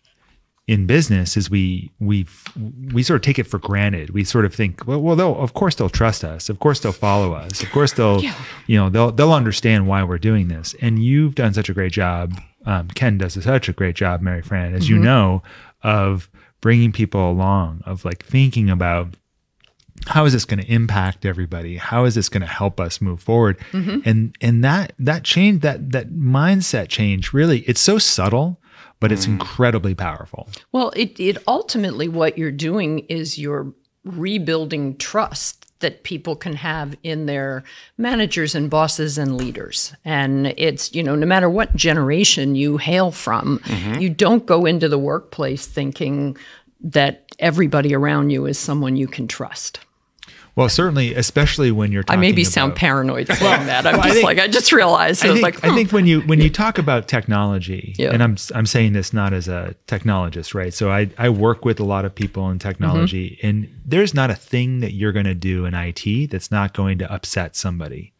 in 0.70 0.86
business 0.86 1.36
is 1.36 1.50
we 1.50 1.90
we 1.98 2.24
we 2.92 3.02
sort 3.02 3.16
of 3.16 3.22
take 3.22 3.40
it 3.40 3.44
for 3.48 3.58
granted. 3.58 4.10
We 4.10 4.22
sort 4.22 4.44
of 4.44 4.54
think, 4.54 4.86
well, 4.86 5.02
well, 5.02 5.16
they'll 5.16 5.36
of 5.36 5.52
course 5.52 5.74
they'll 5.74 5.88
trust 5.90 6.22
us. 6.22 6.48
Of 6.48 6.60
course 6.60 6.78
they'll 6.78 6.92
follow 6.92 7.32
us. 7.32 7.60
Of 7.60 7.72
course 7.72 7.92
they'll, 7.92 8.22
yeah. 8.22 8.36
you 8.68 8.78
know, 8.78 8.88
they'll 8.88 9.10
they'll 9.10 9.32
understand 9.32 9.88
why 9.88 10.04
we're 10.04 10.18
doing 10.18 10.46
this. 10.46 10.76
And 10.80 11.02
you've 11.02 11.34
done 11.34 11.54
such 11.54 11.68
a 11.68 11.74
great 11.74 11.90
job. 11.90 12.40
Um, 12.66 12.86
Ken 12.86 13.18
does 13.18 13.42
such 13.42 13.68
a 13.68 13.72
great 13.72 13.96
job, 13.96 14.22
Maryfran, 14.22 14.72
as 14.72 14.84
mm-hmm. 14.84 14.94
you 14.94 15.00
know, 15.00 15.42
of 15.82 16.30
bringing 16.60 16.92
people 16.92 17.28
along, 17.28 17.82
of 17.84 18.04
like 18.04 18.24
thinking 18.24 18.70
about 18.70 19.16
how 20.06 20.24
is 20.24 20.32
this 20.32 20.44
going 20.44 20.60
to 20.60 20.72
impact 20.72 21.26
everybody 21.26 21.76
how 21.76 22.06
is 22.06 22.14
this 22.14 22.30
going 22.30 22.40
to 22.40 22.46
help 22.46 22.80
us 22.80 23.02
move 23.02 23.20
forward 23.22 23.58
mm-hmm. 23.70 23.98
and 24.06 24.34
and 24.40 24.64
that 24.64 24.94
that 24.98 25.24
change 25.24 25.60
that 25.60 25.92
that 25.92 26.08
mindset 26.10 26.88
change 26.88 27.34
really 27.34 27.58
it's 27.60 27.82
so 27.82 27.98
subtle 27.98 28.58
but 29.00 29.10
it's 29.10 29.26
mm. 29.26 29.32
incredibly 29.32 29.94
powerful. 29.94 30.48
Well, 30.72 30.92
it, 30.94 31.18
it 31.18 31.38
ultimately 31.48 32.08
what 32.08 32.38
you're 32.38 32.50
doing 32.50 33.00
is 33.08 33.38
you're 33.38 33.72
rebuilding 34.04 34.96
trust 34.96 35.66
that 35.80 36.02
people 36.04 36.36
can 36.36 36.54
have 36.54 36.94
in 37.02 37.26
their 37.26 37.64
managers 37.98 38.54
and 38.54 38.70
bosses 38.70 39.18
and 39.18 39.36
leaders. 39.36 39.94
And 40.04 40.48
it's, 40.58 40.94
you 40.94 41.02
know, 41.02 41.16
no 41.16 41.26
matter 41.26 41.48
what 41.48 41.74
generation 41.74 42.54
you 42.54 42.76
hail 42.76 43.10
from, 43.10 43.58
mm-hmm. 43.60 43.98
you 43.98 44.10
don't 44.10 44.46
go 44.46 44.66
into 44.66 44.88
the 44.88 44.98
workplace 44.98 45.66
thinking 45.66 46.36
that 46.82 47.24
everybody 47.38 47.94
around 47.94 48.30
you 48.30 48.46
is 48.46 48.58
someone 48.58 48.96
you 48.96 49.06
can 49.06 49.26
trust. 49.26 49.80
Well, 50.60 50.68
certainly, 50.68 51.14
especially 51.14 51.70
when 51.70 51.90
you're. 51.90 52.04
I 52.06 52.16
maybe 52.16 52.42
about, 52.42 52.52
sound 52.52 52.76
paranoid 52.76 53.28
saying 53.28 53.66
that. 53.66 53.86
I'm 53.86 53.94
just 54.02 54.12
think, 54.12 54.24
like 54.24 54.38
I 54.38 54.46
just 54.46 54.72
realized. 54.72 55.24
I, 55.24 55.28
think, 55.28 55.42
like, 55.42 55.64
I 55.64 55.74
think 55.74 55.90
when 55.90 56.06
you 56.06 56.20
when 56.20 56.38
you 56.38 56.50
talk 56.50 56.76
about 56.76 57.08
technology, 57.08 57.94
yeah. 57.96 58.10
and 58.10 58.22
I'm 58.22 58.36
I'm 58.54 58.66
saying 58.66 58.92
this 58.92 59.14
not 59.14 59.32
as 59.32 59.48
a 59.48 59.74
technologist, 59.86 60.52
right? 60.52 60.74
So 60.74 60.90
I 60.90 61.08
I 61.16 61.30
work 61.30 61.64
with 61.64 61.80
a 61.80 61.84
lot 61.84 62.04
of 62.04 62.14
people 62.14 62.50
in 62.50 62.58
technology, 62.58 63.38
mm-hmm. 63.38 63.46
and 63.46 63.80
there's 63.86 64.12
not 64.12 64.28
a 64.28 64.34
thing 64.34 64.80
that 64.80 64.92
you're 64.92 65.12
going 65.12 65.24
to 65.24 65.34
do 65.34 65.64
in 65.64 65.72
IT 65.72 66.30
that's 66.30 66.50
not 66.50 66.74
going 66.74 66.98
to 66.98 67.10
upset 67.10 67.56
somebody 67.56 68.12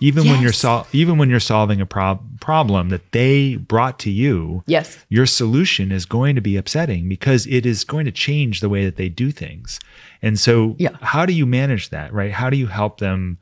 even 0.00 0.24
yes. 0.24 0.32
when 0.32 0.42
you're 0.42 0.52
sol- 0.52 0.86
even 0.92 1.18
when 1.18 1.30
you're 1.30 1.40
solving 1.40 1.80
a 1.80 1.86
prob- 1.86 2.40
problem 2.40 2.88
that 2.88 3.12
they 3.12 3.56
brought 3.56 3.98
to 3.98 4.10
you 4.10 4.62
yes 4.66 5.04
your 5.08 5.26
solution 5.26 5.92
is 5.92 6.06
going 6.06 6.34
to 6.34 6.40
be 6.40 6.56
upsetting 6.56 7.08
because 7.08 7.46
it 7.46 7.64
is 7.64 7.84
going 7.84 8.04
to 8.04 8.12
change 8.12 8.60
the 8.60 8.68
way 8.68 8.84
that 8.84 8.96
they 8.96 9.08
do 9.08 9.30
things 9.30 9.80
and 10.22 10.38
so 10.38 10.76
yeah. 10.78 10.96
how 11.00 11.24
do 11.26 11.32
you 11.32 11.46
manage 11.46 11.90
that 11.90 12.12
right 12.12 12.32
how 12.32 12.50
do 12.50 12.56
you 12.56 12.66
help 12.66 12.98
them 12.98 13.38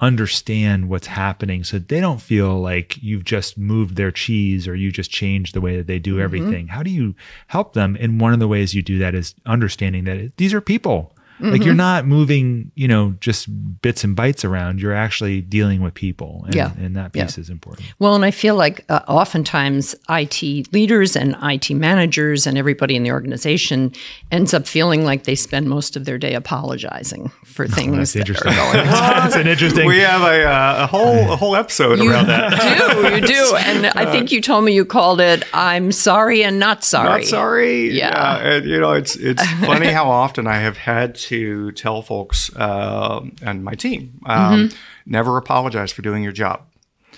understand 0.00 0.88
what's 0.88 1.06
happening 1.06 1.62
so 1.62 1.78
they 1.78 2.00
don't 2.00 2.20
feel 2.20 2.60
like 2.60 3.00
you've 3.00 3.22
just 3.22 3.56
moved 3.56 3.94
their 3.94 4.10
cheese 4.10 4.66
or 4.66 4.74
you 4.74 4.90
just 4.90 5.12
changed 5.12 5.54
the 5.54 5.60
way 5.60 5.76
that 5.76 5.86
they 5.86 6.00
do 6.00 6.14
mm-hmm. 6.14 6.22
everything 6.22 6.66
how 6.66 6.82
do 6.82 6.90
you 6.90 7.14
help 7.46 7.74
them 7.74 7.96
and 8.00 8.20
one 8.20 8.32
of 8.32 8.40
the 8.40 8.48
ways 8.48 8.74
you 8.74 8.82
do 8.82 8.98
that 8.98 9.14
is 9.14 9.36
understanding 9.46 10.02
that 10.02 10.36
these 10.38 10.52
are 10.52 10.60
people 10.60 11.11
Mm-hmm. 11.40 11.50
Like 11.50 11.64
you're 11.64 11.74
not 11.74 12.06
moving, 12.06 12.70
you 12.74 12.86
know, 12.86 13.14
just 13.20 13.48
bits 13.82 14.04
and 14.04 14.16
bytes 14.16 14.48
around. 14.48 14.80
You're 14.80 14.94
actually 14.94 15.40
dealing 15.40 15.82
with 15.82 15.94
people. 15.94 16.42
And, 16.46 16.54
yeah. 16.54 16.72
and 16.78 16.94
that 16.96 17.12
piece 17.12 17.36
yeah. 17.36 17.40
is 17.40 17.50
important. 17.50 17.92
Well, 17.98 18.14
and 18.14 18.24
I 18.24 18.30
feel 18.30 18.54
like 18.54 18.84
uh, 18.88 19.00
oftentimes 19.08 19.94
IT 20.08 20.72
leaders 20.72 21.16
and 21.16 21.36
IT 21.42 21.70
managers 21.70 22.46
and 22.46 22.56
everybody 22.56 22.94
in 22.94 23.02
the 23.02 23.10
organization 23.10 23.92
ends 24.30 24.54
up 24.54 24.66
feeling 24.66 25.04
like 25.04 25.24
they 25.24 25.34
spend 25.34 25.68
most 25.68 25.96
of 25.96 26.04
their 26.04 26.18
day 26.18 26.34
apologizing 26.34 27.30
for 27.44 27.66
things. 27.66 27.82
Oh, 27.92 27.96
that's 27.96 28.16
interesting. 28.16 28.52
that's 28.52 29.36
an 29.36 29.46
interesting. 29.48 29.86
We 29.86 29.98
have 29.98 30.22
a, 30.22 30.44
uh, 30.44 30.84
a 30.84 30.86
whole 30.86 31.32
a 31.32 31.36
whole 31.36 31.56
episode 31.56 31.98
you 31.98 32.10
around 32.10 32.26
that. 32.28 32.50
do 32.60 33.14
you 33.14 33.20
do? 33.20 33.56
And 33.56 33.86
I 33.86 34.10
think 34.10 34.32
you 34.32 34.40
told 34.40 34.64
me 34.64 34.72
you 34.72 34.84
called 34.84 35.20
it 35.20 35.44
"I'm 35.52 35.92
sorry 35.92 36.42
and 36.42 36.58
not 36.58 36.84
sorry." 36.84 37.20
Not 37.20 37.24
sorry. 37.24 37.90
Yeah. 37.90 38.10
yeah. 38.10 38.48
And 38.48 38.66
you 38.66 38.80
know, 38.80 38.92
it's 38.92 39.16
it's 39.16 39.44
funny 39.64 39.88
how 39.88 40.10
often 40.10 40.46
I 40.46 40.56
have 40.56 40.76
had 40.76 41.21
to 41.22 41.72
tell 41.72 42.02
folks 42.02 42.54
uh, 42.56 43.24
and 43.42 43.64
my 43.64 43.74
team 43.74 44.20
um, 44.26 44.68
mm-hmm. 44.68 44.76
never 45.06 45.36
apologize 45.36 45.92
for 45.92 46.02
doing 46.02 46.22
your 46.22 46.32
job. 46.32 46.62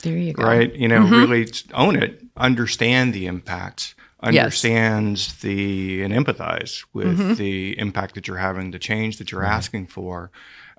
There 0.02 0.16
you 0.16 0.32
go. 0.34 0.44
Right? 0.44 0.74
You 0.74 0.88
know, 0.88 1.00
mm-hmm. 1.00 1.14
really 1.14 1.48
own 1.72 1.96
it, 1.96 2.22
understand 2.36 3.14
the 3.14 3.26
impact, 3.26 3.94
understands 4.20 5.28
yes. 5.28 5.40
the 5.40 6.02
and 6.02 6.12
empathize 6.12 6.84
with 6.92 7.18
mm-hmm. 7.18 7.34
the 7.34 7.78
impact 7.78 8.14
that 8.14 8.28
you're 8.28 8.38
having, 8.38 8.70
the 8.70 8.78
change 8.78 9.16
that 9.18 9.32
you're 9.32 9.44
asking 9.44 9.86
for. 9.86 10.30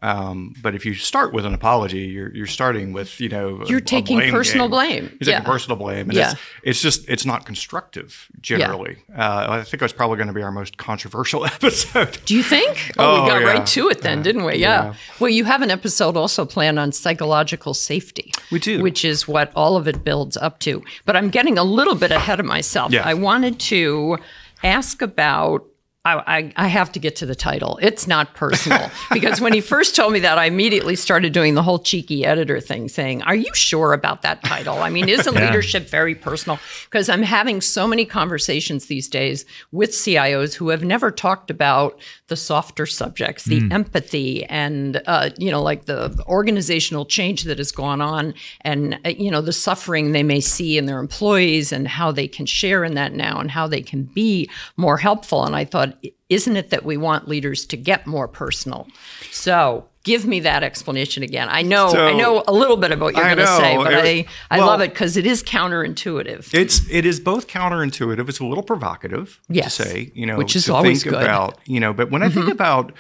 Um, 0.06 0.54
but 0.62 0.76
if 0.76 0.86
you 0.86 0.94
start 0.94 1.34
with 1.34 1.48
an 1.48 1.56
apology, 1.56 2.02
you're 2.02 2.32
you're 2.36 2.46
starting 2.46 2.94
with 2.94 3.20
you 3.20 3.28
know 3.28 3.66
you're 3.66 3.80
taking 3.80 4.18
blame 4.18 4.32
personal 4.32 4.68
game. 4.68 4.70
blame. 4.70 5.04
You're 5.04 5.20
taking 5.20 5.34
yeah. 5.34 5.40
personal 5.42 5.78
blame, 5.78 6.10
and 6.10 6.14
yeah. 6.14 6.32
it's, 6.32 6.42
it's 6.64 6.82
just 6.82 7.10
it's 7.10 7.26
not 7.26 7.48
constructive 7.48 8.28
generally. 8.40 8.98
Yeah. 9.10 9.30
Uh, 9.30 9.48
I 9.50 9.64
think 9.64 9.82
it's 9.82 9.94
probably 9.94 10.18
going 10.18 10.28
to 10.28 10.34
be 10.34 10.44
our 10.44 10.52
most 10.52 10.78
controversial 10.78 11.44
episode. 11.58 12.20
Do 12.26 12.36
you 12.36 12.44
think? 12.44 12.92
Oh, 13.00 13.22
oh 13.22 13.24
we 13.24 13.30
got 13.30 13.42
right 13.42 13.66
to 13.66 13.90
it 13.90 14.02
then, 14.02 14.20
uh, 14.20 14.22
didn't 14.22 14.44
we? 14.44 14.58
Yeah. 14.58 14.94
Well, 15.20 15.32
you 15.32 15.44
have 15.46 15.64
an 15.64 15.72
episode 15.72 16.16
also 16.16 16.46
planned 16.46 16.78
on 16.78 16.92
psychological 16.92 17.74
safety. 17.74 18.32
We 18.52 18.60
do, 18.60 18.84
which 18.84 19.04
is 19.04 19.28
what 19.28 19.52
all 19.56 19.76
of 19.76 19.88
it 19.88 20.04
builds 20.04 20.38
up 20.38 20.60
to. 20.60 20.84
But 21.06 21.16
I'm 21.16 21.32
getting 21.32 21.58
a 21.58 21.64
little 21.64 21.96
bit 21.96 22.12
ahead 22.12 22.40
of 22.40 22.46
myself. 22.46 22.94
I 22.94 23.16
wanted 23.16 23.60
to 23.72 24.20
ask 24.64 25.02
about 25.02 25.66
I, 26.06 26.54
I, 26.56 26.68
have 26.68 26.92
to 26.92 27.00
get 27.00 27.16
to 27.18 27.26
the 27.26 27.34
title. 27.34 27.80
It's 27.82 28.06
not 28.06 28.36
personal 28.36 28.92
because 29.12 29.42
when 29.42 29.54
he 29.54 29.62
first 29.62 29.96
told 29.96 30.14
me 30.14 30.20
that, 30.20 30.38
I 30.38 30.46
immediately 30.46 30.96
started 30.96 31.34
doing 31.34 31.56
the 31.56 31.64
whole 31.64 31.80
cheeky 31.80 32.24
editor 32.24 32.60
thing, 32.60 32.90
saying, 32.90 33.24
"Are 33.24 33.34
you 33.34 33.52
sure 33.56 33.92
about 33.92 34.22
that 34.22 34.44
title? 34.44 34.84
I 34.84 34.90
mean, 34.90 35.10
isn't 35.10 35.34
yeah. 35.34 35.48
leadership 35.48 35.90
very 35.90 36.14
personal?" 36.14 36.60
Because 36.84 37.10
I'm 37.10 37.24
having 37.24 37.60
so 37.60 37.88
many 37.88 38.06
conversations 38.06 38.86
these 38.86 39.08
days 39.08 39.46
with 39.72 39.92
CIOs 39.92 40.54
who 40.54 40.70
have 40.70 40.84
never 40.84 41.10
talked 41.10 41.50
about 41.50 42.00
the 42.28 42.36
softer 42.36 42.86
subjects, 42.86 43.46
the 43.46 43.62
mm. 43.62 43.74
empathy, 43.74 44.46
and 44.46 45.02
uh, 45.08 45.32
you 45.40 45.50
know, 45.50 45.62
like 45.62 45.86
the 45.86 46.24
organizational 46.28 47.06
change 47.06 47.46
that 47.46 47.58
has 47.58 47.72
gone 47.72 48.02
on, 48.02 48.36
and 48.62 49.00
uh, 49.06 49.10
you 49.10 49.32
know, 49.32 49.42
the 49.42 49.54
suffering 49.54 50.12
they 50.12 50.24
may 50.24 50.40
see 50.40 50.78
in 50.78 50.86
their 50.86 51.00
employees, 51.00 51.72
and 51.72 51.88
how 51.88 52.12
they 52.12 52.28
can 52.28 52.46
share 52.46 52.84
in 52.84 52.94
that 52.94 53.14
now, 53.14 53.40
and 53.40 53.50
how 53.50 53.66
they 53.66 53.82
can 53.82 54.04
be 54.04 54.48
more 54.78 54.98
helpful. 54.98 55.44
And 55.44 55.56
I 55.56 55.66
thought 55.66 55.95
isn't 56.30 56.56
it 56.56 56.70
that 56.72 56.84
we 56.84 56.98
want 56.98 57.28
leaders 57.28 57.66
to 57.68 57.78
get 57.78 58.08
more 58.08 58.28
personal? 58.28 58.88
So 59.32 59.88
give 60.06 60.26
me 60.26 60.40
that 60.42 60.64
explanation 60.64 61.24
again. 61.24 61.50
I 61.50 61.64
know 61.64 61.90
so, 61.90 62.08
I 62.08 62.14
know 62.14 62.44
a 62.48 62.54
little 62.54 62.78
bit 62.78 62.92
about 62.92 63.06
what 63.06 63.16
you're 63.16 63.26
going 63.26 63.38
to 63.38 63.48
say, 63.48 63.76
but 63.76 63.92
it, 63.92 64.28
I, 64.50 64.56
I 64.56 64.60
well, 64.60 64.68
love 64.68 64.82
it 64.82 64.92
because 64.92 65.18
it 65.18 65.26
is 65.26 65.44
counterintuitive. 65.44 66.54
It's 66.54 66.90
it 66.90 67.06
is 67.06 67.20
both 67.20 67.48
counterintuitive. 67.48 68.30
It's 68.30 68.40
a 68.40 68.46
little 68.46 68.64
provocative 68.64 69.42
yes. 69.50 69.76
to 69.76 69.84
say, 69.84 70.12
you 70.14 70.26
know, 70.26 70.38
which 70.38 70.56
is 70.56 70.70
always 70.70 71.04
good. 71.04 71.16
About, 71.16 71.60
you 71.66 71.82
know, 71.82 71.92
but 71.92 72.10
when 72.12 72.24
I 72.24 72.28
mm-hmm. 72.28 72.40
think 72.40 72.52
about 72.52 72.94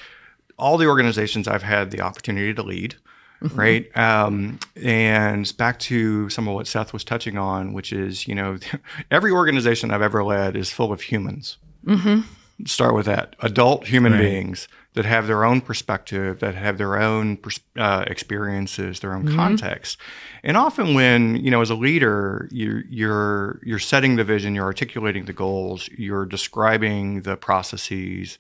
all 0.57 0.77
the 0.77 0.87
organizations 0.87 1.47
I've 1.47 1.63
had 1.63 1.91
the 1.91 2.01
opportunity 2.01 2.53
to 2.53 2.63
lead, 2.63 2.95
Mm-hmm. 3.43 3.59
right? 3.59 3.97
Um, 3.97 4.59
and 4.81 5.55
back 5.57 5.77
to 5.79 6.29
some 6.29 6.47
of 6.47 6.55
what 6.55 6.67
Seth 6.67 6.93
was 6.93 7.03
touching 7.03 7.37
on, 7.37 7.73
which 7.73 7.91
is, 7.91 8.29
you 8.29 8.33
know, 8.33 8.57
every 9.11 9.29
organization 9.29 9.91
I've 9.91 10.01
ever 10.01 10.23
led 10.23 10.55
is 10.55 10.71
full 10.71 10.93
of 10.93 11.01
humans. 11.01 11.57
Mm-hmm 11.85 12.21
start 12.65 12.95
with 12.95 13.05
that 13.05 13.35
adult 13.41 13.87
human 13.87 14.13
right. 14.13 14.21
beings 14.21 14.67
that 14.93 15.03
have 15.03 15.27
their 15.27 15.43
own 15.43 15.59
perspective 15.59 16.39
that 16.39 16.55
have 16.55 16.77
their 16.77 16.97
own 16.97 17.37
uh, 17.75 18.05
experiences 18.07 19.01
their 19.01 19.13
own 19.13 19.25
mm-hmm. 19.25 19.35
context 19.35 19.97
and 20.43 20.55
often 20.55 20.93
when 20.93 21.35
you 21.35 21.51
know 21.51 21.61
as 21.61 21.69
a 21.69 21.75
leader 21.75 22.47
you're, 22.51 22.83
you're 22.89 23.59
you're 23.63 23.79
setting 23.79 24.15
the 24.15 24.23
vision 24.23 24.55
you're 24.55 24.65
articulating 24.65 25.25
the 25.25 25.33
goals 25.33 25.89
you're 25.97 26.25
describing 26.25 27.21
the 27.21 27.35
processes 27.35 28.37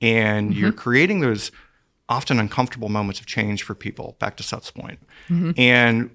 and 0.00 0.50
mm-hmm. 0.50 0.60
you're 0.60 0.72
creating 0.72 1.20
those 1.20 1.50
often 2.10 2.38
uncomfortable 2.38 2.90
moments 2.90 3.18
of 3.18 3.24
change 3.24 3.62
for 3.62 3.74
people 3.74 4.14
back 4.18 4.36
to 4.36 4.42
seth's 4.42 4.70
point 4.70 4.98
mm-hmm. 5.28 5.52
and 5.56 6.10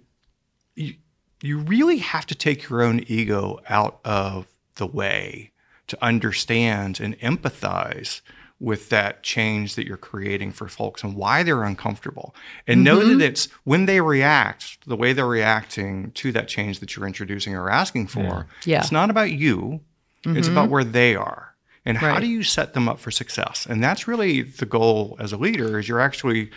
you, 0.76 0.94
you 1.42 1.58
really 1.58 1.98
have 1.98 2.28
to 2.28 2.36
take 2.36 2.70
your 2.70 2.84
own 2.84 3.04
ego 3.08 3.60
out 3.70 4.00
of 4.06 4.46
the 4.76 4.86
way 4.86 5.52
to 5.90 6.04
understand 6.04 7.00
and 7.00 7.20
empathize 7.20 8.22
with 8.60 8.90
that 8.90 9.24
change 9.24 9.76
that 9.76 9.88
you're 9.88 9.98
creating 9.98 10.52
for 10.52 10.68
folks 10.68 11.02
and 11.02 11.16
why 11.16 11.44
they're 11.44 11.64
uncomfortable. 11.64 12.36
And 12.68 12.78
mm-hmm. 12.78 12.84
know 12.84 13.18
that 13.18 13.24
it's 13.24 13.46
when 13.64 13.86
they 13.86 14.02
react, 14.02 14.86
the 14.86 14.98
way 14.98 15.14
they're 15.14 15.26
reacting 15.26 16.12
to 16.12 16.32
that 16.34 16.48
change 16.48 16.80
that 16.80 16.96
you're 16.96 17.08
introducing 17.08 17.56
or 17.56 17.70
asking 17.70 18.08
for, 18.08 18.20
yeah. 18.22 18.44
yeah. 18.66 18.80
it's 18.82 18.92
not 18.92 19.10
about 19.10 19.32
you, 19.32 19.80
mm-hmm. 20.26 20.38
it's 20.38 20.50
about 20.50 20.70
where 20.70 20.84
they 20.84 21.16
are. 21.16 21.56
And 21.86 22.02
right. 22.02 22.14
how 22.14 22.20
do 22.20 22.28
you 22.28 22.44
set 22.44 22.74
them 22.74 22.90
up 22.90 23.00
for 23.00 23.12
success? 23.12 23.66
And 23.66 23.82
that's 23.82 24.08
really 24.08 24.42
the 24.42 24.66
goal 24.66 25.16
as 25.20 25.32
a 25.32 25.38
leader 25.38 25.80
is 25.80 25.88
you're 25.88 26.02
actually 26.02 26.52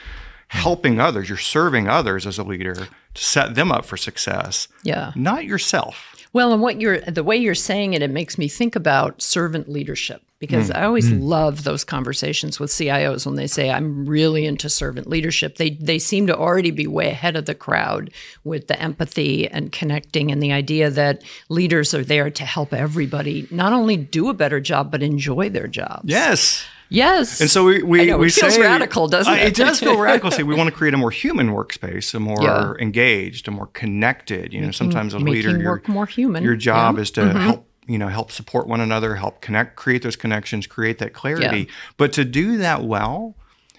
helping 0.48 1.00
others, 1.00 1.28
you're 1.28 1.38
serving 1.38 1.88
others 1.88 2.26
as 2.26 2.38
a 2.38 2.42
leader 2.42 2.74
to 2.74 3.24
set 3.24 3.54
them 3.54 3.72
up 3.72 3.86
for 3.86 3.96
success. 3.96 4.68
Yeah. 4.82 5.12
Not 5.14 5.44
yourself. 5.44 6.11
Well, 6.32 6.52
and 6.52 6.62
what 6.62 6.80
you're 6.80 7.00
the 7.00 7.24
way 7.24 7.36
you're 7.36 7.54
saying 7.54 7.94
it, 7.94 8.02
it 8.02 8.10
makes 8.10 8.38
me 8.38 8.48
think 8.48 8.74
about 8.74 9.20
servant 9.20 9.68
leadership 9.68 10.22
because 10.38 10.70
mm. 10.70 10.76
I 10.76 10.84
always 10.84 11.10
mm. 11.10 11.22
love 11.22 11.62
those 11.62 11.84
conversations 11.84 12.58
with 12.58 12.70
CIOs 12.70 13.26
when 13.26 13.36
they 13.36 13.46
say 13.46 13.70
I'm 13.70 14.06
really 14.06 14.46
into 14.46 14.70
servant 14.70 15.06
leadership. 15.06 15.56
They 15.56 15.70
they 15.70 15.98
seem 15.98 16.26
to 16.28 16.36
already 16.36 16.70
be 16.70 16.86
way 16.86 17.10
ahead 17.10 17.36
of 17.36 17.44
the 17.44 17.54
crowd 17.54 18.10
with 18.44 18.66
the 18.66 18.80
empathy 18.80 19.46
and 19.46 19.70
connecting 19.70 20.32
and 20.32 20.42
the 20.42 20.52
idea 20.52 20.90
that 20.90 21.22
leaders 21.48 21.92
are 21.92 22.04
there 22.04 22.30
to 22.30 22.44
help 22.44 22.72
everybody 22.72 23.46
not 23.50 23.72
only 23.72 23.96
do 23.96 24.28
a 24.28 24.34
better 24.34 24.60
job 24.60 24.90
but 24.90 25.02
enjoy 25.02 25.50
their 25.50 25.68
jobs. 25.68 26.04
Yes. 26.04 26.64
Yes. 26.92 27.40
And 27.40 27.50
so 27.50 27.64
we 27.64 27.82
we, 27.82 28.06
know, 28.06 28.18
we 28.18 28.28
it 28.28 28.34
feels 28.34 28.54
say, 28.54 28.60
radical, 28.60 29.08
doesn't 29.08 29.32
it? 29.32 29.48
it 29.48 29.54
does 29.54 29.80
feel 29.80 29.98
radical. 29.98 30.30
Say 30.30 30.42
we 30.42 30.54
want 30.58 30.68
to 30.68 30.74
create 30.74 30.94
a 30.94 30.98
more 30.98 31.10
human 31.10 31.48
workspace, 31.48 32.14
a 32.14 32.20
more 32.20 32.42
yeah. 32.42 32.72
engaged, 32.78 33.48
a 33.48 33.50
more 33.50 33.68
connected. 33.68 34.52
You 34.52 34.60
know, 34.60 34.70
sometimes 34.70 35.14
as 35.14 35.22
a 35.22 35.24
leader, 35.24 35.58
your 35.58 35.82
more 35.86 36.06
human. 36.06 36.44
Your 36.44 36.56
job 36.56 36.96
yeah. 36.96 37.02
is 37.02 37.10
to 37.12 37.22
mm-hmm. 37.22 37.38
help 37.38 37.66
you 37.86 37.98
know 37.98 38.08
help 38.08 38.30
support 38.30 38.66
one 38.66 38.80
another 38.80 39.16
help 39.16 39.40
connect 39.40 39.74
create 39.74 40.02
those 40.02 40.14
connections 40.14 40.68
create 40.68 40.98
that 40.98 41.12
clarity 41.12 41.62
yeah. 41.62 41.74
but 41.96 42.12
to 42.12 42.24
do 42.24 42.58
that 42.58 42.84
well 42.84 43.34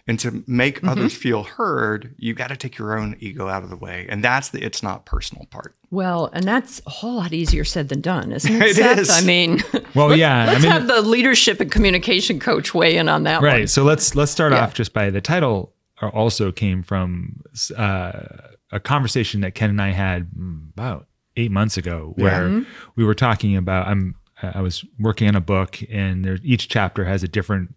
and 0.07 0.19
to 0.19 0.43
make 0.47 0.77
mm-hmm. 0.77 0.89
others 0.89 1.13
feel 1.13 1.43
heard 1.43 2.13
you 2.17 2.33
got 2.33 2.47
to 2.47 2.57
take 2.57 2.77
your 2.77 2.97
own 2.97 3.15
ego 3.19 3.47
out 3.47 3.63
of 3.63 3.69
the 3.69 3.75
way 3.75 4.05
and 4.09 4.23
that's 4.23 4.49
the 4.49 4.63
it's 4.63 4.83
not 4.83 5.05
personal 5.05 5.45
part 5.45 5.75
well 5.91 6.29
and 6.33 6.43
that's 6.45 6.81
a 6.85 6.89
whole 6.89 7.15
lot 7.15 7.33
easier 7.33 7.63
said 7.63 7.89
than 7.89 8.01
done 8.01 8.31
isn't 8.31 8.61
it, 8.61 8.61
it 8.69 8.75
Seth? 8.75 8.99
Is. 8.99 9.09
i 9.09 9.21
mean 9.21 9.61
well 9.95 10.07
let's, 10.07 10.19
yeah 10.19 10.45
let's 10.45 10.59
I 10.59 10.61
mean, 10.61 10.71
have 10.71 10.87
the 10.87 11.01
leadership 11.01 11.59
and 11.59 11.71
communication 11.71 12.39
coach 12.39 12.73
weigh 12.73 12.97
in 12.97 13.09
on 13.09 13.23
that 13.23 13.41
right 13.41 13.61
one. 13.61 13.67
so 13.67 13.83
let's 13.83 14.15
let's 14.15 14.31
start 14.31 14.51
yeah. 14.51 14.63
off 14.63 14.73
just 14.73 14.93
by 14.93 15.09
the 15.09 15.21
title 15.21 15.73
also 16.01 16.51
came 16.51 16.83
from 16.83 17.41
uh, 17.77 18.23
a 18.71 18.79
conversation 18.79 19.41
that 19.41 19.55
ken 19.55 19.69
and 19.69 19.81
i 19.81 19.91
had 19.91 20.29
about 20.73 21.07
eight 21.37 21.51
months 21.51 21.77
ago 21.77 22.13
where 22.17 22.49
yeah. 22.49 22.61
we 22.95 23.05
were 23.05 23.15
talking 23.15 23.55
about 23.55 23.87
i'm 23.87 24.15
i 24.41 24.59
was 24.59 24.83
working 24.99 25.29
on 25.29 25.35
a 25.35 25.41
book 25.41 25.79
and 25.89 26.25
there 26.25 26.37
each 26.43 26.67
chapter 26.67 27.05
has 27.05 27.23
a 27.23 27.27
different 27.27 27.73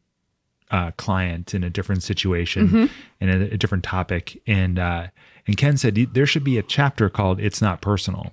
uh, 0.71 0.91
client 0.97 1.55
in 1.55 1.63
a 1.63 1.71
different 1.71 2.03
situation 2.03 2.69
mm-hmm. 2.69 2.87
and 3.21 3.31
a, 3.31 3.55
a, 3.55 3.57
different 3.57 3.85
topic. 3.85 4.41
And 4.47 4.79
uh, 4.79 5.09
and 5.47 5.57
Ken 5.57 5.77
said 5.77 5.97
there 6.13 6.27
should 6.27 6.45
be 6.45 6.59
a 6.59 6.63
chapter 6.63 7.09
called 7.09 7.41
"It's 7.41 7.63
Not 7.63 7.81
Personal." 7.81 8.33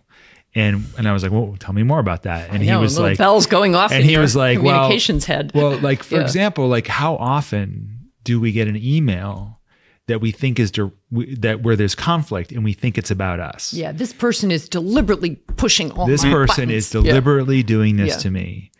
And 0.55 0.85
and 0.97 1.07
I 1.07 1.13
was 1.13 1.23
like, 1.23 1.31
well, 1.31 1.55
tell 1.59 1.73
me 1.73 1.83
more 1.83 1.99
about 1.99 2.23
that. 2.23 2.49
And 2.49 2.65
know, 2.65 2.77
he 2.77 2.81
was 2.81 2.99
like, 2.99 3.17
bells 3.17 3.47
going 3.47 3.75
off. 3.75 3.91
And 3.91 4.03
he 4.03 4.17
was 4.17 4.35
like, 4.35 4.59
communications 4.59 5.27
well, 5.27 5.37
head. 5.37 5.51
Well, 5.53 5.77
like 5.79 6.03
for 6.03 6.15
yeah. 6.15 6.21
example, 6.21 6.67
like 6.67 6.87
how 6.87 7.15
often 7.15 8.11
do 8.23 8.39
we 8.39 8.51
get 8.51 8.67
an 8.67 8.77
email 8.77 9.59
that 10.07 10.21
we 10.21 10.31
think 10.31 10.59
is 10.59 10.69
de- 10.69 10.91
that 11.11 11.63
where 11.63 11.75
there's 11.75 11.95
conflict 11.95 12.51
and 12.51 12.63
we 12.63 12.73
think 12.73 12.99
it's 12.99 13.09
about 13.09 13.39
us? 13.39 13.73
Yeah, 13.73 13.91
this 13.91 14.13
person 14.13 14.51
is 14.51 14.69
deliberately 14.69 15.37
pushing 15.57 15.91
all. 15.91 16.05
This 16.05 16.23
person 16.23 16.65
buttons. 16.65 16.71
is 16.71 16.89
deliberately 16.91 17.57
yeah. 17.57 17.63
doing 17.63 17.97
this 17.97 18.09
yeah. 18.09 18.17
to 18.19 18.31
me 18.31 18.71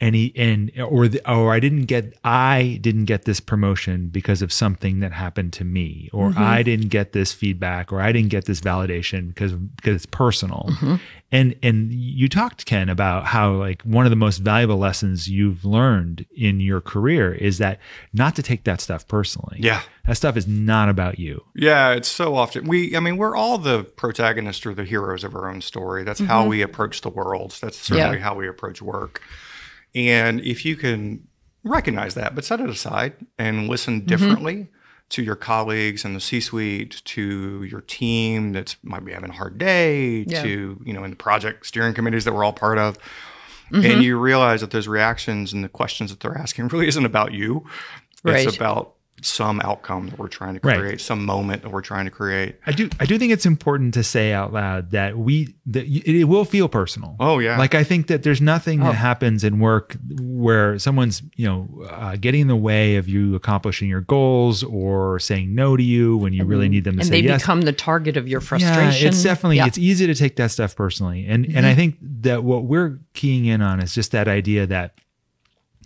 and 0.00 0.14
he 0.14 0.32
and 0.34 0.72
or 0.80 1.08
the, 1.08 1.30
or 1.30 1.52
I 1.52 1.60
didn't 1.60 1.84
get 1.84 2.16
I 2.24 2.78
didn't 2.80 3.04
get 3.04 3.26
this 3.26 3.38
promotion 3.38 4.08
because 4.08 4.40
of 4.40 4.52
something 4.52 5.00
that 5.00 5.12
happened 5.12 5.52
to 5.54 5.64
me 5.64 6.08
or 6.12 6.30
mm-hmm. 6.30 6.42
I 6.42 6.62
didn't 6.62 6.88
get 6.88 7.12
this 7.12 7.32
feedback 7.32 7.92
or 7.92 8.00
I 8.00 8.10
didn't 8.10 8.30
get 8.30 8.46
this 8.46 8.60
validation 8.60 9.28
because 9.28 9.52
because 9.52 9.96
it's 9.96 10.06
personal. 10.06 10.66
Mm-hmm. 10.70 10.94
And 11.32 11.54
and 11.62 11.92
you 11.92 12.28
talked 12.28 12.64
Ken 12.64 12.88
about 12.88 13.26
how 13.26 13.52
like 13.52 13.82
one 13.82 14.06
of 14.06 14.10
the 14.10 14.16
most 14.16 14.38
valuable 14.38 14.78
lessons 14.78 15.28
you've 15.28 15.66
learned 15.66 16.24
in 16.34 16.60
your 16.60 16.80
career 16.80 17.34
is 17.34 17.58
that 17.58 17.78
not 18.14 18.34
to 18.36 18.42
take 18.42 18.64
that 18.64 18.80
stuff 18.80 19.06
personally. 19.06 19.58
Yeah. 19.60 19.82
That 20.06 20.16
stuff 20.16 20.36
is 20.36 20.48
not 20.48 20.88
about 20.88 21.18
you. 21.18 21.44
Yeah, 21.54 21.92
it's 21.92 22.08
so 22.08 22.34
often 22.36 22.66
we 22.66 22.96
I 22.96 23.00
mean 23.00 23.18
we're 23.18 23.36
all 23.36 23.58
the 23.58 23.84
protagonists 23.84 24.64
or 24.64 24.72
the 24.72 24.84
heroes 24.84 25.24
of 25.24 25.34
our 25.34 25.50
own 25.50 25.60
story. 25.60 26.04
That's 26.04 26.20
mm-hmm. 26.20 26.30
how 26.30 26.46
we 26.46 26.62
approach 26.62 27.02
the 27.02 27.10
world. 27.10 27.58
That's 27.60 27.76
certainly 27.76 28.16
yeah. 28.16 28.24
how 28.24 28.34
we 28.34 28.48
approach 28.48 28.80
work. 28.80 29.20
And 29.94 30.40
if 30.40 30.64
you 30.64 30.76
can 30.76 31.26
recognize 31.64 32.14
that, 32.14 32.34
but 32.34 32.44
set 32.44 32.60
it 32.60 32.68
aside 32.68 33.14
and 33.38 33.68
listen 33.68 33.98
mm-hmm. 33.98 34.06
differently 34.06 34.54
mm-hmm. 34.54 34.74
to 35.10 35.22
your 35.22 35.36
colleagues 35.36 36.04
and 36.04 36.14
the 36.16 36.20
C-suite, 36.20 37.02
to 37.04 37.64
your 37.64 37.80
team 37.82 38.52
that 38.52 38.76
might 38.82 39.04
be 39.04 39.12
having 39.12 39.30
a 39.30 39.34
hard 39.34 39.58
day, 39.58 40.24
yeah. 40.26 40.42
to 40.42 40.80
you 40.84 40.92
know, 40.92 41.04
in 41.04 41.10
the 41.10 41.16
project 41.16 41.66
steering 41.66 41.94
committees 41.94 42.24
that 42.24 42.32
we're 42.32 42.44
all 42.44 42.52
part 42.52 42.78
of. 42.78 42.98
Mm-hmm. 43.70 43.86
And 43.86 44.02
you 44.02 44.18
realize 44.18 44.62
that 44.62 44.72
those 44.72 44.88
reactions 44.88 45.52
and 45.52 45.62
the 45.62 45.68
questions 45.68 46.10
that 46.10 46.20
they're 46.20 46.36
asking 46.36 46.68
really 46.72 46.88
isn't 46.88 47.04
about 47.04 47.32
you. 47.32 47.66
Right. 48.22 48.46
It's 48.46 48.56
about 48.56 48.94
some 49.22 49.60
outcome 49.62 50.08
that 50.08 50.18
we're 50.18 50.28
trying 50.28 50.54
to 50.54 50.60
create, 50.60 50.80
right. 50.80 51.00
some 51.00 51.24
moment 51.24 51.62
that 51.62 51.70
we're 51.70 51.82
trying 51.82 52.04
to 52.04 52.10
create. 52.10 52.56
I 52.66 52.72
do 52.72 52.88
I 52.98 53.06
do 53.06 53.18
think 53.18 53.32
it's 53.32 53.46
important 53.46 53.94
to 53.94 54.02
say 54.02 54.32
out 54.32 54.52
loud 54.52 54.90
that 54.92 55.18
we 55.18 55.54
that 55.66 55.86
it 55.86 56.24
will 56.24 56.44
feel 56.44 56.68
personal. 56.68 57.16
Oh 57.20 57.38
yeah. 57.38 57.58
Like 57.58 57.74
I 57.74 57.84
think 57.84 58.06
that 58.06 58.22
there's 58.22 58.40
nothing 58.40 58.82
oh. 58.82 58.86
that 58.86 58.94
happens 58.94 59.44
in 59.44 59.60
work 59.60 59.96
where 60.20 60.78
someone's, 60.78 61.22
you 61.36 61.46
know, 61.46 61.84
uh, 61.90 62.16
getting 62.16 62.42
in 62.42 62.48
the 62.48 62.56
way 62.56 62.96
of 62.96 63.08
you 63.08 63.34
accomplishing 63.34 63.88
your 63.88 64.00
goals 64.00 64.62
or 64.62 65.18
saying 65.18 65.54
no 65.54 65.76
to 65.76 65.82
you 65.82 66.16
when 66.16 66.32
you 66.32 66.42
and, 66.42 66.50
really 66.50 66.68
need 66.68 66.84
them 66.84 66.94
to 66.94 67.00
and 67.00 67.08
say 67.08 67.18
yes. 67.20 67.40
They 67.40 67.44
become 67.44 67.62
the 67.62 67.72
target 67.72 68.16
of 68.16 68.28
your 68.28 68.40
frustration. 68.40 69.02
Yeah, 69.02 69.08
it's 69.08 69.22
definitely 69.22 69.56
yeah. 69.58 69.66
it's 69.66 69.78
easy 69.78 70.06
to 70.06 70.14
take 70.14 70.36
that 70.36 70.50
stuff 70.50 70.74
personally. 70.74 71.26
And 71.26 71.44
mm-hmm. 71.44 71.56
and 71.56 71.66
I 71.66 71.74
think 71.74 71.96
that 72.00 72.42
what 72.42 72.64
we're 72.64 72.98
keying 73.14 73.44
in 73.44 73.60
on 73.60 73.80
is 73.80 73.94
just 73.94 74.12
that 74.12 74.28
idea 74.28 74.66
that 74.66 74.94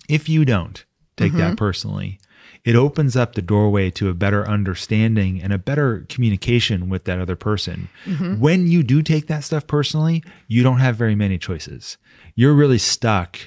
if 0.08 0.28
you 0.28 0.44
don't 0.44 0.84
take 1.16 1.32
mm-hmm. 1.32 1.40
that 1.40 1.56
personally, 1.56 2.18
it 2.64 2.74
opens 2.74 3.14
up 3.14 3.34
the 3.34 3.42
doorway 3.42 3.90
to 3.90 4.08
a 4.08 4.14
better 4.14 4.48
understanding 4.48 5.40
and 5.42 5.52
a 5.52 5.58
better 5.58 6.06
communication 6.08 6.88
with 6.88 7.04
that 7.04 7.18
other 7.18 7.36
person. 7.36 7.88
Mm-hmm. 8.06 8.40
When 8.40 8.66
you 8.66 8.82
do 8.82 9.02
take 9.02 9.26
that 9.26 9.44
stuff 9.44 9.66
personally, 9.66 10.24
you 10.48 10.62
don't 10.62 10.78
have 10.78 10.96
very 10.96 11.14
many 11.14 11.36
choices. 11.36 11.98
You're 12.34 12.54
really 12.54 12.78
stuck 12.78 13.38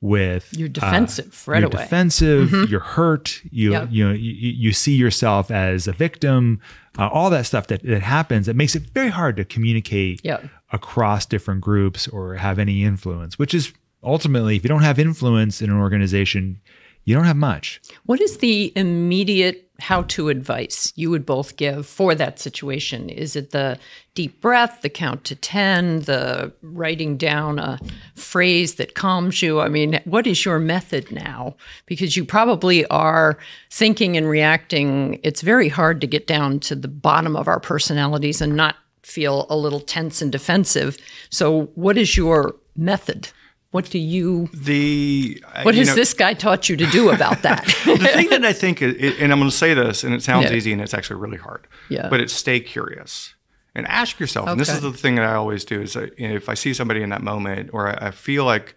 with 0.00 0.52
you're 0.56 0.68
uh, 0.68 0.72
defensive 0.72 1.44
uh, 1.46 1.52
right 1.52 1.60
you're 1.60 1.68
away. 1.68 1.82
defensive 1.84 2.48
mm-hmm. 2.48 2.68
you're 2.68 2.80
hurt 2.80 3.40
you 3.52 3.70
yep. 3.70 3.86
you 3.88 4.04
know 4.04 4.12
you, 4.12 4.32
you 4.32 4.72
see 4.72 4.96
yourself 4.96 5.48
as 5.48 5.86
a 5.86 5.92
victim 5.92 6.60
uh, 6.98 7.06
all 7.06 7.30
that 7.30 7.46
stuff 7.46 7.68
that, 7.68 7.80
that 7.84 8.02
happens 8.02 8.48
it 8.48 8.56
makes 8.56 8.74
it 8.74 8.82
very 8.94 9.10
hard 9.10 9.36
to 9.36 9.44
communicate 9.44 10.20
yep. 10.24 10.44
across 10.72 11.24
different 11.24 11.60
groups 11.60 12.08
or 12.08 12.34
have 12.34 12.58
any 12.58 12.82
influence 12.82 13.38
which 13.38 13.54
is 13.54 13.72
ultimately 14.02 14.56
if 14.56 14.64
you 14.64 14.68
don't 14.68 14.82
have 14.82 14.98
influence 14.98 15.62
in 15.62 15.70
an 15.70 15.76
organization 15.76 16.60
you 17.04 17.14
don't 17.14 17.24
have 17.24 17.36
much. 17.36 17.80
What 18.06 18.20
is 18.20 18.38
the 18.38 18.72
immediate 18.76 19.68
how 19.82 20.02
to 20.02 20.28
advice 20.28 20.92
you 20.94 21.10
would 21.10 21.26
both 21.26 21.56
give 21.56 21.86
for 21.86 22.14
that 22.14 22.38
situation? 22.38 23.10
Is 23.10 23.34
it 23.34 23.50
the 23.50 23.78
deep 24.14 24.40
breath, 24.40 24.80
the 24.82 24.88
count 24.88 25.24
to 25.24 25.34
10, 25.34 26.00
the 26.00 26.52
writing 26.62 27.16
down 27.16 27.58
a 27.58 27.80
phrase 28.14 28.76
that 28.76 28.94
calms 28.94 29.42
you? 29.42 29.60
I 29.60 29.68
mean, 29.68 30.00
what 30.04 30.26
is 30.28 30.44
your 30.44 30.60
method 30.60 31.10
now? 31.10 31.56
Because 31.86 32.16
you 32.16 32.24
probably 32.24 32.86
are 32.86 33.36
thinking 33.70 34.16
and 34.16 34.28
reacting. 34.28 35.18
It's 35.24 35.40
very 35.40 35.68
hard 35.68 36.00
to 36.00 36.06
get 36.06 36.28
down 36.28 36.60
to 36.60 36.76
the 36.76 36.88
bottom 36.88 37.34
of 37.34 37.48
our 37.48 37.58
personalities 37.58 38.40
and 38.40 38.54
not 38.54 38.76
feel 39.02 39.46
a 39.50 39.56
little 39.56 39.80
tense 39.80 40.22
and 40.22 40.30
defensive. 40.30 40.96
So, 41.30 41.64
what 41.74 41.98
is 41.98 42.16
your 42.16 42.54
method? 42.76 43.30
What 43.72 43.88
do 43.88 43.98
you? 43.98 44.50
The 44.52 45.42
uh, 45.54 45.62
what 45.62 45.74
has 45.74 45.88
know, 45.88 45.94
this 45.94 46.12
guy 46.12 46.34
taught 46.34 46.68
you 46.68 46.76
to 46.76 46.86
do 46.86 47.10
about 47.10 47.40
that? 47.42 47.64
the 47.86 47.96
thing 47.96 48.28
that 48.28 48.44
I 48.44 48.52
think, 48.52 48.82
it, 48.82 49.18
and 49.18 49.32
I'm 49.32 49.38
going 49.38 49.50
to 49.50 49.56
say 49.56 49.72
this, 49.72 50.04
and 50.04 50.14
it 50.14 50.22
sounds 50.22 50.50
yeah. 50.50 50.56
easy, 50.56 50.72
and 50.72 50.80
it's 50.80 50.92
actually 50.92 51.20
really 51.20 51.38
hard. 51.38 51.66
Yeah. 51.88 52.10
But 52.10 52.20
it's 52.20 52.34
stay 52.34 52.60
curious 52.60 53.34
and 53.74 53.86
ask 53.86 54.20
yourself. 54.20 54.44
Okay. 54.44 54.52
And 54.52 54.60
this 54.60 54.68
is 54.68 54.82
the 54.82 54.92
thing 54.92 55.14
that 55.14 55.24
I 55.24 55.34
always 55.34 55.64
do: 55.64 55.80
is 55.80 55.94
that, 55.94 56.18
you 56.18 56.28
know, 56.28 56.34
if 56.34 56.50
I 56.50 56.54
see 56.54 56.74
somebody 56.74 57.02
in 57.02 57.08
that 57.08 57.22
moment, 57.22 57.70
or 57.72 57.88
I, 57.88 58.08
I 58.08 58.10
feel 58.10 58.44
like, 58.44 58.76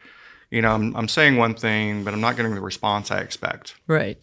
you 0.50 0.62
know, 0.62 0.72
I'm, 0.72 0.96
I'm 0.96 1.10
saying 1.10 1.36
one 1.36 1.56
thing, 1.56 2.06
but 2.06 2.14
I'm 2.14 2.22
not 2.22 2.38
getting 2.38 2.56
the 2.56 2.62
response 2.62 3.12
I 3.12 3.20
expect. 3.20 3.76
Right. 3.88 4.18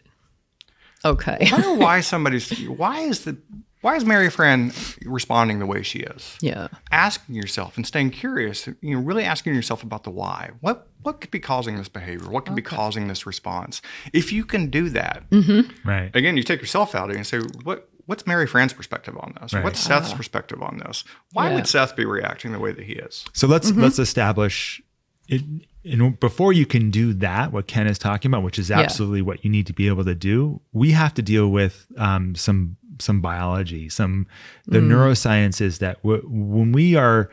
Okay. 1.04 1.36
I 1.38 1.52
wonder 1.52 1.74
why 1.74 2.00
somebody's. 2.12 2.50
Why 2.66 3.00
is 3.00 3.24
the 3.24 3.36
why 3.82 3.96
is 3.96 4.04
Maryfran 4.04 4.96
responding 5.04 5.58
the 5.58 5.66
way 5.66 5.82
she 5.82 6.00
is? 6.00 6.36
Yeah. 6.40 6.68
Asking 6.90 7.34
yourself 7.34 7.76
and 7.76 7.86
staying 7.86 8.10
curious, 8.10 8.68
you 8.80 8.94
know, 8.94 9.00
really 9.00 9.24
asking 9.24 9.54
yourself 9.54 9.82
about 9.82 10.04
the 10.04 10.10
why. 10.10 10.50
What 10.60 10.88
what 11.02 11.20
could 11.20 11.32
be 11.32 11.40
causing 11.40 11.76
this 11.76 11.88
behavior? 11.88 12.30
What 12.30 12.44
could 12.44 12.52
okay. 12.52 12.62
be 12.62 12.62
causing 12.62 13.08
this 13.08 13.26
response? 13.26 13.82
If 14.12 14.32
you 14.32 14.44
can 14.44 14.70
do 14.70 14.88
that, 14.90 15.28
mm-hmm. 15.30 15.88
right? 15.88 16.14
Again, 16.14 16.36
you 16.36 16.44
take 16.44 16.60
yourself 16.60 16.94
out 16.94 17.10
and 17.10 17.26
say, 17.26 17.40
what 17.64 17.88
what's 18.06 18.22
Maryfran's 18.22 18.72
perspective 18.72 19.16
on 19.18 19.34
this? 19.40 19.52
Right. 19.52 19.64
What's 19.64 19.80
Seth's 19.80 20.12
ah. 20.12 20.16
perspective 20.16 20.62
on 20.62 20.78
this? 20.78 21.02
Why 21.32 21.48
yeah. 21.48 21.56
would 21.56 21.66
Seth 21.66 21.96
be 21.96 22.04
reacting 22.04 22.52
the 22.52 22.60
way 22.60 22.72
that 22.72 22.84
he 22.84 22.94
is? 22.94 23.24
So 23.32 23.48
let's 23.48 23.70
mm-hmm. 23.70 23.82
let's 23.82 23.98
establish 23.98 24.80
it. 25.28 25.42
And 25.84 26.20
before 26.20 26.52
you 26.52 26.64
can 26.64 26.92
do 26.92 27.12
that, 27.14 27.52
what 27.52 27.66
Ken 27.66 27.88
is 27.88 27.98
talking 27.98 28.30
about, 28.30 28.44
which 28.44 28.56
is 28.56 28.70
absolutely 28.70 29.18
yeah. 29.18 29.24
what 29.24 29.44
you 29.44 29.50
need 29.50 29.66
to 29.66 29.72
be 29.72 29.88
able 29.88 30.04
to 30.04 30.14
do, 30.14 30.60
we 30.72 30.92
have 30.92 31.12
to 31.14 31.22
deal 31.22 31.48
with 31.48 31.88
um, 31.98 32.36
some 32.36 32.76
some 33.02 33.20
biology, 33.20 33.88
some 33.88 34.26
the 34.66 34.78
mm. 34.78 34.88
neurosciences 34.88 35.78
that 35.78 36.02
w- 36.02 36.22
when 36.26 36.72
we 36.72 36.94
are 36.94 37.30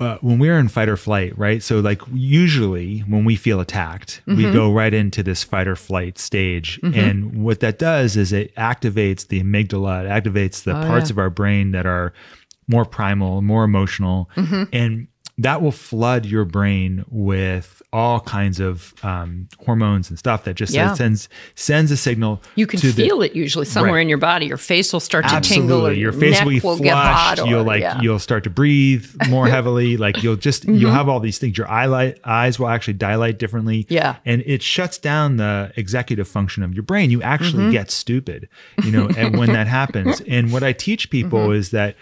uh, 0.00 0.16
when 0.22 0.38
we're 0.38 0.58
in 0.58 0.68
fight 0.68 0.88
or 0.88 0.96
flight, 0.96 1.36
right? 1.36 1.62
So 1.62 1.80
like 1.80 2.00
usually 2.10 3.00
when 3.00 3.26
we 3.26 3.36
feel 3.36 3.60
attacked, 3.60 4.22
mm-hmm. 4.26 4.36
we 4.36 4.50
go 4.50 4.72
right 4.72 4.94
into 4.94 5.22
this 5.22 5.44
fight 5.44 5.68
or 5.68 5.76
flight 5.76 6.18
stage, 6.18 6.80
mm-hmm. 6.80 6.98
and 6.98 7.44
what 7.44 7.60
that 7.60 7.78
does 7.78 8.16
is 8.16 8.32
it 8.32 8.54
activates 8.54 9.28
the 9.28 9.42
amygdala, 9.42 10.04
it 10.04 10.08
activates 10.08 10.64
the 10.64 10.76
oh, 10.76 10.86
parts 10.86 11.10
yeah. 11.10 11.14
of 11.14 11.18
our 11.18 11.30
brain 11.30 11.72
that 11.72 11.84
are 11.84 12.14
more 12.66 12.86
primal, 12.86 13.42
more 13.42 13.64
emotional, 13.64 14.30
mm-hmm. 14.36 14.64
and 14.72 15.08
that 15.42 15.62
will 15.62 15.72
flood 15.72 16.26
your 16.26 16.44
brain 16.44 17.04
with 17.10 17.80
all 17.92 18.20
kinds 18.20 18.60
of 18.60 18.94
um, 19.02 19.48
hormones 19.64 20.10
and 20.10 20.18
stuff 20.18 20.44
that 20.44 20.54
just 20.54 20.72
yeah. 20.72 20.92
sends 20.94 21.28
sends 21.54 21.90
a 21.90 21.96
signal. 21.96 22.40
You 22.54 22.66
can 22.66 22.78
feel 22.78 23.18
the, 23.18 23.26
it 23.26 23.34
usually 23.34 23.64
somewhere 23.64 23.94
right. 23.94 24.02
in 24.02 24.08
your 24.08 24.18
body. 24.18 24.46
Your 24.46 24.58
face 24.58 24.92
will 24.92 25.00
start 25.00 25.26
to 25.28 25.40
tingle. 25.40 25.86
Or 25.86 25.92
your 25.92 26.12
face 26.12 26.40
will 26.42 26.50
be 26.50 26.60
will 26.60 26.76
flushed. 26.76 27.46
you'll 27.46 27.64
like 27.64 27.80
yeah. 27.80 28.00
you'll 28.00 28.18
start 28.18 28.44
to 28.44 28.50
breathe 28.50 29.06
more 29.28 29.48
heavily. 29.56 29.96
like 29.96 30.22
you'll 30.22 30.36
just 30.36 30.64
mm-hmm. 30.64 30.76
you'll 30.76 30.92
have 30.92 31.08
all 31.08 31.20
these 31.20 31.38
things. 31.38 31.56
Your 31.56 31.68
eye 31.68 31.86
light, 31.86 32.18
eyes 32.24 32.58
will 32.58 32.68
actually 32.68 32.94
dilate 32.94 33.38
differently. 33.38 33.86
Yeah, 33.88 34.16
and 34.26 34.42
it 34.46 34.62
shuts 34.62 34.98
down 34.98 35.38
the 35.38 35.72
executive 35.76 36.28
function 36.28 36.62
of 36.62 36.74
your 36.74 36.82
brain. 36.82 37.10
You 37.10 37.22
actually 37.22 37.64
mm-hmm. 37.64 37.72
get 37.72 37.90
stupid. 37.90 38.48
You 38.84 38.92
know, 38.92 39.08
and 39.16 39.38
when 39.38 39.52
that 39.52 39.66
happens. 39.66 40.20
And 40.30 40.52
what 40.52 40.62
I 40.62 40.72
teach 40.72 41.10
people 41.10 41.40
mm-hmm. 41.40 41.54
is 41.54 41.70
that 41.70 41.96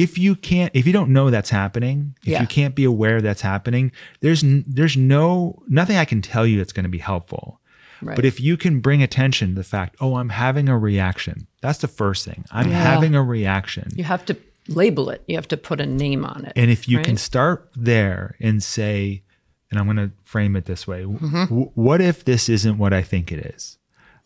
if 0.00 0.16
you 0.16 0.34
can't 0.34 0.70
if 0.74 0.86
you 0.86 0.92
don't 0.92 1.10
know 1.10 1.30
that's 1.30 1.50
happening 1.50 2.16
if 2.22 2.28
yeah. 2.28 2.40
you 2.40 2.46
can't 2.46 2.74
be 2.74 2.84
aware 2.84 3.20
that's 3.20 3.42
happening 3.42 3.92
there's 4.20 4.42
there's 4.66 4.96
no 4.96 5.62
nothing 5.68 5.96
i 5.96 6.04
can 6.04 6.22
tell 6.22 6.46
you 6.46 6.56
that's 6.56 6.72
going 6.72 6.84
to 6.84 6.90
be 6.90 6.98
helpful 6.98 7.60
right. 8.00 8.16
but 8.16 8.24
if 8.24 8.40
you 8.40 8.56
can 8.56 8.80
bring 8.80 9.02
attention 9.02 9.50
to 9.50 9.54
the 9.54 9.64
fact 9.64 9.94
oh 10.00 10.16
i'm 10.16 10.30
having 10.30 10.68
a 10.68 10.78
reaction 10.78 11.46
that's 11.60 11.78
the 11.78 11.88
first 11.88 12.24
thing 12.24 12.44
i'm 12.50 12.70
yeah. 12.70 12.82
having 12.82 13.14
a 13.14 13.22
reaction 13.22 13.88
you 13.94 14.04
have 14.04 14.24
to 14.24 14.34
label 14.68 15.10
it 15.10 15.22
you 15.26 15.36
have 15.36 15.48
to 15.48 15.56
put 15.56 15.80
a 15.80 15.86
name 15.86 16.24
on 16.24 16.44
it 16.46 16.52
and 16.56 16.70
if 16.70 16.88
you 16.88 16.96
right? 16.96 17.06
can 17.06 17.16
start 17.16 17.70
there 17.76 18.36
and 18.40 18.62
say 18.62 19.22
and 19.70 19.78
i'm 19.78 19.84
going 19.84 19.96
to 19.96 20.10
frame 20.24 20.56
it 20.56 20.64
this 20.64 20.86
way 20.86 21.02
mm-hmm. 21.02 21.44
w- 21.44 21.70
what 21.74 22.00
if 22.00 22.24
this 22.24 22.48
isn't 22.48 22.78
what 22.78 22.92
i 22.92 23.02
think 23.02 23.30
it 23.30 23.54
is 23.54 23.76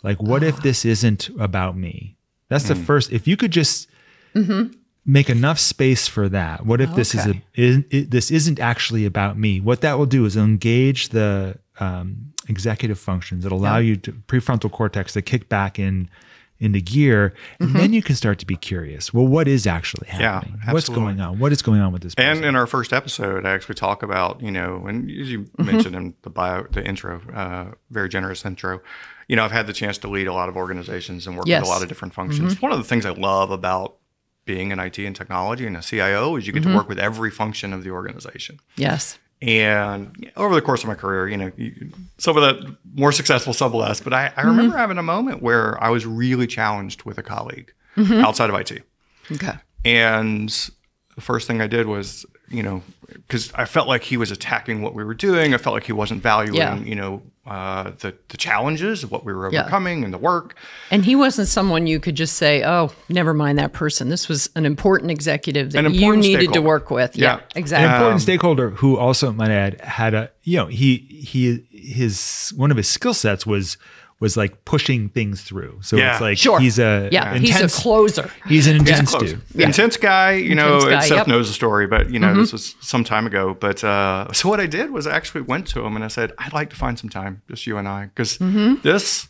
like 0.05 0.23
what 0.23 0.45
if 0.45 0.61
this 0.61 0.85
isn't 0.85 1.31
about 1.41 1.77
me 1.77 2.17
that's 2.49 2.65
mm. 2.65 2.69
the 2.69 2.77
first 2.77 3.11
if 3.11 3.27
you 3.27 3.37
could 3.37 3.51
just 3.51 3.89
mm-hmm 4.35 4.71
make 5.07 5.29
enough 5.29 5.59
space 5.59 6.09
for 6.09 6.29
that. 6.29 6.65
What 6.65 6.81
if 6.81 6.89
okay. 6.91 6.97
this 6.97 7.15
is 7.15 7.27
a 7.27 7.43
is, 7.55 7.85
it, 7.91 8.11
this 8.11 8.31
isn't 8.31 8.59
actually 8.59 9.05
about 9.05 9.39
me? 9.39 9.61
What 9.61 9.81
that 9.83 9.99
will 9.99 10.07
do 10.07 10.25
is 10.25 10.37
engage 10.37 11.11
the 11.11 11.59
um, 11.81 12.33
executive 12.49 12.99
functions 12.99 13.45
that 13.45 13.53
allow 13.53 13.77
yeah. 13.77 13.89
you 13.89 13.97
to 13.97 14.13
prefrontal 14.13 14.71
cortex 14.71 15.13
to 15.15 15.23
kick 15.23 15.49
back 15.49 15.79
in 15.79 16.09
into 16.61 16.81
gear, 16.81 17.35
and 17.59 17.71
mm-hmm. 17.71 17.79
then 17.79 17.93
you 17.93 18.01
can 18.01 18.15
start 18.15 18.39
to 18.39 18.47
be 18.47 18.57
curious. 18.57 19.13
Well, 19.13 19.27
what 19.27 19.49
is 19.49 19.67
actually 19.67 20.07
happening? 20.07 20.59
Yeah, 20.65 20.73
What's 20.73 20.89
going 20.89 21.21
on? 21.21 21.41
What 21.41 21.51
is 21.53 21.63
going 21.63 21.81
on 21.81 21.93
with 21.93 22.03
this? 22.03 22.15
Person? 22.15 22.39
And 22.39 22.45
in 22.45 22.57
our 22.57 22.67
first 22.67 22.93
episode, 22.93 23.45
I 23.45 23.51
actually 23.51 23.75
talk 23.75 24.03
about 24.03 24.41
you 24.41 24.51
know, 24.51 24.87
and 24.87 25.11
as 25.11 25.31
you 25.31 25.41
mm-hmm. 25.41 25.67
mentioned 25.67 25.97
in 25.97 26.15
the 26.23 26.31
bio, 26.31 26.65
the 26.71 26.85
intro, 26.85 27.21
uh, 27.35 27.75
very 27.91 28.09
generous 28.09 28.45
intro. 28.45 28.81
You 29.29 29.37
know, 29.37 29.45
I've 29.45 29.53
had 29.53 29.67
the 29.67 29.73
chance 29.73 29.99
to 29.99 30.09
lead 30.09 30.27
a 30.27 30.35
lot 30.35 30.49
of 30.49 30.57
organizations 30.57 31.27
and 31.27 31.37
work 31.37 31.47
yes. 31.47 31.63
with 31.63 31.69
a 31.69 31.73
lot 31.73 31.83
of 31.83 31.89
different 31.89 32.15
functions. 32.15 32.55
Mm-hmm. 32.55 32.67
One 32.67 32.73
of 32.73 32.79
the 32.79 32.85
things 32.85 33.07
I 33.07 33.11
love 33.11 33.51
about 33.51 33.97
being 34.45 34.73
an 34.73 34.79
IT 34.79 34.99
and 34.99 35.17
technology 35.17 35.67
and 35.67 35.77
a 35.77 35.83
CIO 35.83 36.37
is 36.37 36.47
you 36.47 36.53
get 36.53 36.63
mm-hmm. 36.63 36.73
to 36.73 36.77
work 36.77 36.89
with 36.89 36.99
every 36.99 37.31
function 37.31 37.73
of 37.73 37.85
the 37.85 37.91
organization. 37.91 38.61
Yes. 38.77 39.19
And 39.43 40.31
over 40.37 40.55
the 40.55 40.63
course 40.63 40.83
of 40.83 40.89
my 40.89 40.95
career, 40.95 41.29
you 41.29 41.37
know, 41.37 41.53
some 42.19 42.37
of 42.37 42.43
the 42.43 42.77
more 42.95 43.13
successful, 43.13 43.53
some 43.53 43.73
less. 43.75 44.01
But 44.01 44.15
I, 44.15 44.33
I 44.37 44.43
remember 44.43 44.71
mm-hmm. 44.71 44.79
having 44.79 44.99
a 44.99 45.03
moment 45.03 45.43
where 45.43 45.83
I 45.83 45.91
was 45.91 46.07
really 46.07 46.47
challenged 46.47 47.03
with 47.03 47.19
a 47.19 47.23
colleague 47.23 47.73
mm-hmm. 47.97 48.25
outside 48.25 48.49
of 48.49 48.57
IT. 48.59 48.83
Okay. 49.33 49.53
And 49.85 50.71
the 51.15 51.21
first 51.21 51.47
thing 51.47 51.61
I 51.61 51.67
did 51.67 51.87
was, 51.87 52.27
you 52.49 52.63
know, 52.63 52.83
because 53.07 53.53
I 53.55 53.65
felt 53.65 53.89
like 53.89 54.03
he 54.03 54.17
was 54.17 54.31
attacking 54.31 54.83
what 54.83 54.95
we 54.95 55.05
were 55.05 55.15
doing. 55.15 55.55
I 55.55 55.59
felt 55.59 55.75
like 55.75 55.85
he 55.85 55.93
wasn't 55.93 56.23
valuing, 56.23 56.57
yeah. 56.57 56.79
you 56.79 56.95
know, 56.95 57.23
uh, 57.47 57.93
the 57.99 58.15
the 58.29 58.37
challenges 58.37 59.05
of 59.05 59.11
what 59.11 59.25
we 59.25 59.33
were 59.33 59.47
overcoming 59.47 59.99
yeah. 59.99 60.05
and 60.07 60.15
the 60.15 60.19
work. 60.19 60.57
And 60.91 61.05
he 61.05 61.15
wasn't 61.15 61.47
someone 61.47 61.87
you 61.87 62.01
could 62.01 62.15
just 62.15 62.37
say, 62.37 62.65
"Oh, 62.65 62.93
never 63.09 63.35
mind 63.35 63.59
that 63.59 63.73
person." 63.73 64.09
This 64.09 64.29
was 64.29 64.49
an 64.57 64.65
important 64.65 65.11
executive 65.11 65.73
that 65.73 65.85
important 65.85 66.25
you 66.25 66.39
needed 66.39 66.55
to 66.55 66.63
work 66.63 66.91
with. 66.91 67.17
Yeah, 67.17 67.37
yeah 67.37 67.41
exactly. 67.55 67.87
An 67.87 67.93
important 67.93 68.15
um, 68.15 68.21
stakeholder 68.21 68.71
who 68.71 68.97
also, 68.97 69.31
might 69.33 69.51
add, 69.51 69.81
had 69.83 70.15
a 70.15 70.31
you 70.43 70.57
know 70.57 70.67
he 70.67 70.97
he 70.97 71.67
his 71.71 72.53
one 72.57 72.71
of 72.71 72.79
his 72.79 72.89
skill 72.89 73.15
sets 73.15 73.47
was 73.47 73.77
was 74.25 74.39
like 74.39 74.65
pushing 74.65 75.11
things 75.11 75.43
through. 75.43 75.79
So 75.83 75.97
yeah. 75.97 76.13
it's 76.13 76.21
like 76.23 76.39
sure. 76.39 76.59
he's 76.59 76.79
a 76.79 77.11
yeah 77.13 77.35
intense, 77.35 77.61
he's 77.61 77.79
a 77.79 77.83
closer. 77.83 78.31
He's 78.49 78.67
an 78.67 78.77
intense 78.77 79.13
he's 79.13 79.33
dude, 79.33 79.43
yeah. 79.55 79.67
intense 79.67 79.99
guy. 79.99 80.33
You 80.33 80.55
know, 80.55 80.81
guy, 80.81 81.01
Seth 81.01 81.19
yep. 81.19 81.27
knows 81.27 81.49
the 81.49 81.55
story, 81.55 81.87
but 81.87 82.11
you 82.11 82.19
know 82.19 82.29
mm-hmm. 82.29 82.41
this 82.41 82.53
was 82.53 82.75
some 82.81 83.05
time 83.05 83.27
ago. 83.27 83.53
But 83.53 83.85
uh, 83.85 84.33
so 84.33 84.49
what 84.49 84.61
I 84.61 84.67
did 84.67 84.91
was 84.91 85.07
I 85.07 85.15
actually 85.15 85.43
went 85.43 85.69
to 85.69 85.85
him 85.85 85.95
and 85.95 86.03
I 86.05 86.09
said, 86.09 86.33
I'd 86.39 86.55
like 86.55 86.71
to 86.71 86.77
find 86.77 86.99
some 86.99 87.11
time, 87.11 87.43
just 87.49 87.67
you 87.67 87.77
and 87.77 87.87
I, 87.87 88.07
because 88.07 88.39
mm-hmm. 88.39 88.81
this 88.83 89.29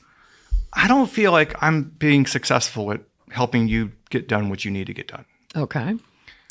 I 0.72 0.87
don't 0.87 1.11
feel 1.11 1.33
like 1.33 1.61
I'm 1.61 1.83
being 1.98 2.24
successful 2.24 2.92
at 2.92 3.00
helping 3.33 3.66
you 3.66 3.90
get 4.11 4.28
done 4.28 4.48
what 4.48 4.64
you 4.64 4.70
need 4.70 4.87
to 4.87 4.94
get 4.94 5.09
done. 5.09 5.24
Okay. 5.57 5.96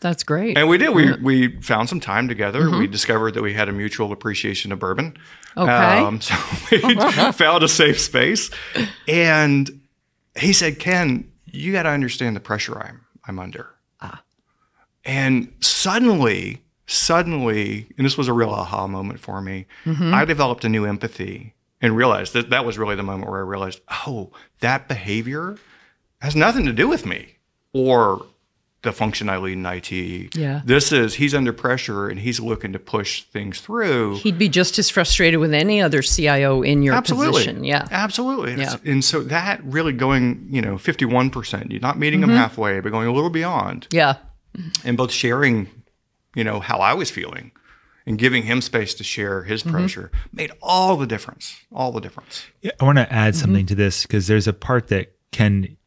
That's 0.03 0.23
great. 0.23 0.57
And 0.57 0.67
we 0.67 0.77
did. 0.77 0.89
We 0.89 1.13
we 1.13 1.61
found 1.61 1.87
some 1.87 2.01
time 2.01 2.27
together. 2.27 2.63
Mm-hmm. 2.63 2.77
We 2.77 2.87
discovered 2.87 3.35
that 3.35 3.41
we 3.41 3.53
had 3.53 3.69
a 3.69 3.71
mutual 3.71 4.11
appreciation 4.11 4.73
of 4.73 4.79
bourbon. 4.79 5.17
Okay. 5.55 5.71
Um, 5.71 6.19
so 6.19 6.35
we 6.71 6.95
found 7.31 7.63
a 7.63 7.69
safe 7.69 8.01
space, 8.01 8.51
and 9.07 9.81
he 10.35 10.51
said, 10.51 10.77
"Ken, 10.77 11.31
you 11.45 11.71
got 11.71 11.83
to 11.83 11.89
understand 11.89 12.35
the 12.35 12.41
pressure 12.41 12.77
I'm 12.77 13.05
I'm 13.25 13.39
under." 13.39 13.69
Ah. 14.01 14.21
And 15.05 15.53
suddenly, 15.61 16.61
suddenly, 16.85 17.87
and 17.97 18.05
this 18.05 18.17
was 18.17 18.27
a 18.27 18.33
real 18.33 18.49
aha 18.49 18.87
moment 18.87 19.21
for 19.21 19.39
me. 19.39 19.67
Mm-hmm. 19.85 20.13
I 20.13 20.25
developed 20.25 20.65
a 20.65 20.69
new 20.69 20.85
empathy 20.85 21.53
and 21.81 21.95
realized 21.95 22.33
that 22.33 22.49
that 22.49 22.65
was 22.65 22.77
really 22.77 22.97
the 22.97 23.03
moment 23.03 23.31
where 23.31 23.39
I 23.39 23.43
realized, 23.43 23.79
oh, 24.05 24.33
that 24.59 24.89
behavior 24.89 25.55
has 26.19 26.35
nothing 26.35 26.65
to 26.65 26.73
do 26.73 26.89
with 26.89 27.05
me 27.05 27.37
or 27.71 28.25
the 28.83 28.91
function 28.91 29.29
I 29.29 29.37
lead 29.37 29.53
in 29.53 29.65
IT. 29.65 30.35
Yeah. 30.35 30.61
This 30.63 30.91
is 30.91 31.15
he's 31.15 31.33
under 31.33 31.53
pressure 31.53 32.09
and 32.09 32.19
he's 32.19 32.39
looking 32.39 32.73
to 32.73 32.79
push 32.79 33.23
things 33.23 33.59
through. 33.59 34.17
He'd 34.17 34.37
be 34.37 34.49
just 34.49 34.77
as 34.77 34.89
frustrated 34.89 35.39
with 35.39 35.53
any 35.53 35.81
other 35.81 36.01
CIO 36.01 36.61
in 36.61 36.83
your 36.83 36.93
Absolutely. 36.93 37.31
position. 37.31 37.63
Yeah. 37.63 37.87
Absolutely. 37.89 38.55
Yeah. 38.55 38.75
And 38.85 39.03
so 39.03 39.23
that 39.23 39.63
really 39.63 39.93
going, 39.93 40.47
you 40.49 40.61
know, 40.61 40.75
51%, 40.75 41.71
you're 41.71 41.79
not 41.79 41.97
meeting 41.97 42.19
mm-hmm. 42.19 42.29
them 42.29 42.37
halfway, 42.37 42.81
but 42.81 42.91
going 42.91 43.07
a 43.07 43.13
little 43.13 43.29
beyond. 43.29 43.87
Yeah. 43.89 44.17
And 44.83 44.97
both 44.97 45.11
sharing, 45.11 45.69
you 46.35 46.43
know, 46.43 46.59
how 46.59 46.77
I 46.77 46.93
was 46.93 47.09
feeling 47.09 47.53
and 48.05 48.19
giving 48.19 48.43
him 48.43 48.59
space 48.61 48.93
to 48.95 49.03
share 49.03 49.43
his 49.43 49.63
mm-hmm. 49.63 49.71
pressure 49.71 50.11
made 50.33 50.51
all 50.61 50.97
the 50.97 51.07
difference. 51.07 51.55
All 51.71 51.93
the 51.93 52.01
difference. 52.01 52.45
Yeah, 52.61 52.71
I 52.81 52.83
want 52.83 52.97
to 52.97 53.11
add 53.11 53.35
something 53.35 53.61
mm-hmm. 53.61 53.67
to 53.67 53.75
this 53.75 54.03
because 54.03 54.27
there's 54.27 54.47
a 54.47 54.53
part 54.53 54.89
that 54.89 55.13
Ken 55.31 55.77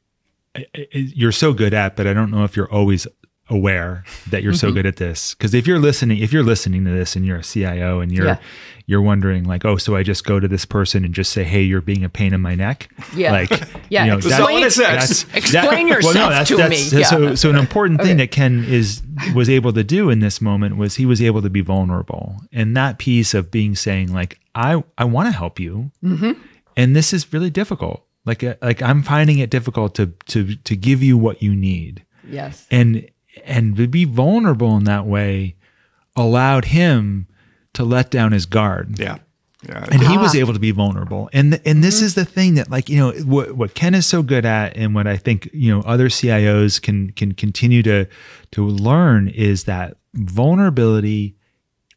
you're 0.93 1.33
so 1.33 1.53
good 1.53 1.75
at, 1.75 1.97
but 1.97 2.07
I 2.07 2.13
don't 2.13 2.31
know 2.31 2.45
if 2.45 2.57
you're 2.57 2.71
always 2.71 3.07
aware 3.49 4.03
that 4.31 4.43
you're 4.43 4.53
so 4.53 4.69
mm-hmm. 4.69 4.77
good 4.77 4.87
at 4.87 4.97
this. 4.97 5.35
Because 5.35 5.55
if 5.55 5.67
you're 5.67 5.79
listening, 5.79 6.19
if 6.19 6.33
you're 6.33 6.43
listening 6.43 6.85
to 6.85 6.91
this 6.91 7.15
and 7.15 7.25
you're 7.25 7.39
a 7.39 7.43
CIO 7.43 8.01
and 8.01 8.11
you're 8.11 8.27
yeah. 8.27 8.39
you're 8.87 9.03
wondering 9.03 9.45
like, 9.45 9.65
oh, 9.65 9.77
so 9.77 9.95
I 9.95 10.03
just 10.03 10.25
go 10.25 10.41
to 10.41 10.49
this 10.49 10.65
person 10.65 11.05
and 11.05 11.15
just 11.15 11.33
say, 11.33 11.45
hey, 11.45 11.63
you're 11.63 11.81
being 11.81 12.05
a 12.05 12.09
pain 12.09 12.35
in 12.35 12.41
my 12.41 12.55
neck. 12.55 12.91
Yeah, 13.15 13.33
like 13.33 13.51
yeah. 13.89 14.05
You 14.05 14.11
know, 14.13 14.17
explain, 14.19 14.63
that, 14.63 15.27
explain 15.35 15.89
that, 15.89 15.95
yourself 15.95 16.15
well, 16.15 16.31
no, 16.31 16.31
that's, 16.31 16.49
to 16.49 16.57
that's, 16.57 16.93
me. 16.93 17.05
So, 17.05 17.35
so 17.35 17.51
an 17.51 17.57
important 17.57 18.01
okay. 18.01 18.11
thing 18.11 18.17
that 18.19 18.31
Ken 18.31 18.65
is 18.65 19.03
was 19.35 19.49
able 19.49 19.73
to 19.73 19.85
do 19.85 20.11
in 20.11 20.21
this 20.21 20.41
moment 20.41 20.77
was 20.77 20.97
he 20.97 21.07
was 21.07 21.23
able 21.23 21.43
to 21.43 21.51
be 21.51 21.61
vulnerable, 21.61 22.37
and 22.53 22.77
that 22.77 22.99
piece 22.99 23.35
of 23.35 23.51
being 23.51 23.77
saying 23.77 24.13
like, 24.13 24.41
I 24.55 24.83
I 24.99 25.05
want 25.05 25.29
to 25.29 25.33
help 25.33 25.61
you, 25.61 25.93
mm-hmm. 26.03 26.33
and 26.77 26.97
this 26.97 27.13
is 27.13 27.33
really 27.33 27.51
difficult 27.51 28.03
like 28.27 28.43
uh, 28.45 28.57
like 28.61 28.83
I'm 28.83 29.03
finding 29.03 29.39
it 29.39 29.49
difficult 29.51 29.95
to 29.95 30.09
to 30.27 30.57
to 30.57 30.77
give 30.77 31.03
you 31.03 31.17
what 31.17 31.43
you 31.43 31.55
need. 31.55 32.05
Yes. 32.29 32.67
And 32.71 33.09
and 33.45 33.77
to 33.77 33.87
be 33.87 34.05
vulnerable 34.05 34.77
in 34.77 34.85
that 34.85 35.07
way 35.07 35.57
allowed 36.17 36.67
him 36.67 37.29
to 37.75 37.85
let 37.85 38.11
down 38.11 38.33
his 38.33 38.47
guard. 38.47 38.99
Yeah. 38.99 39.19
Yeah. 39.67 39.85
And 39.91 40.03
he 40.03 40.17
was 40.17 40.35
able 40.35 40.53
to 40.53 40.59
be 40.59 40.71
vulnerable. 40.71 41.31
And 41.33 41.61
and 41.65 41.83
this 41.83 41.97
mm-hmm. 41.97 42.05
is 42.05 42.15
the 42.15 42.25
thing 42.25 42.55
that 42.55 42.71
like, 42.71 42.89
you 42.89 42.99
know, 42.99 43.13
what 43.25 43.53
what 43.53 43.75
Ken 43.75 43.95
is 43.95 44.07
so 44.07 44.23
good 44.23 44.45
at 44.45 44.77
and 44.77 44.95
what 44.95 45.07
I 45.07 45.17
think, 45.17 45.49
you 45.53 45.75
know, 45.75 45.81
other 45.83 46.09
CIOs 46.09 46.81
can 46.81 47.11
can 47.13 47.33
continue 47.33 47.83
to 47.83 48.07
to 48.53 48.67
learn 48.67 49.29
is 49.29 49.65
that 49.65 49.97
vulnerability 50.15 51.37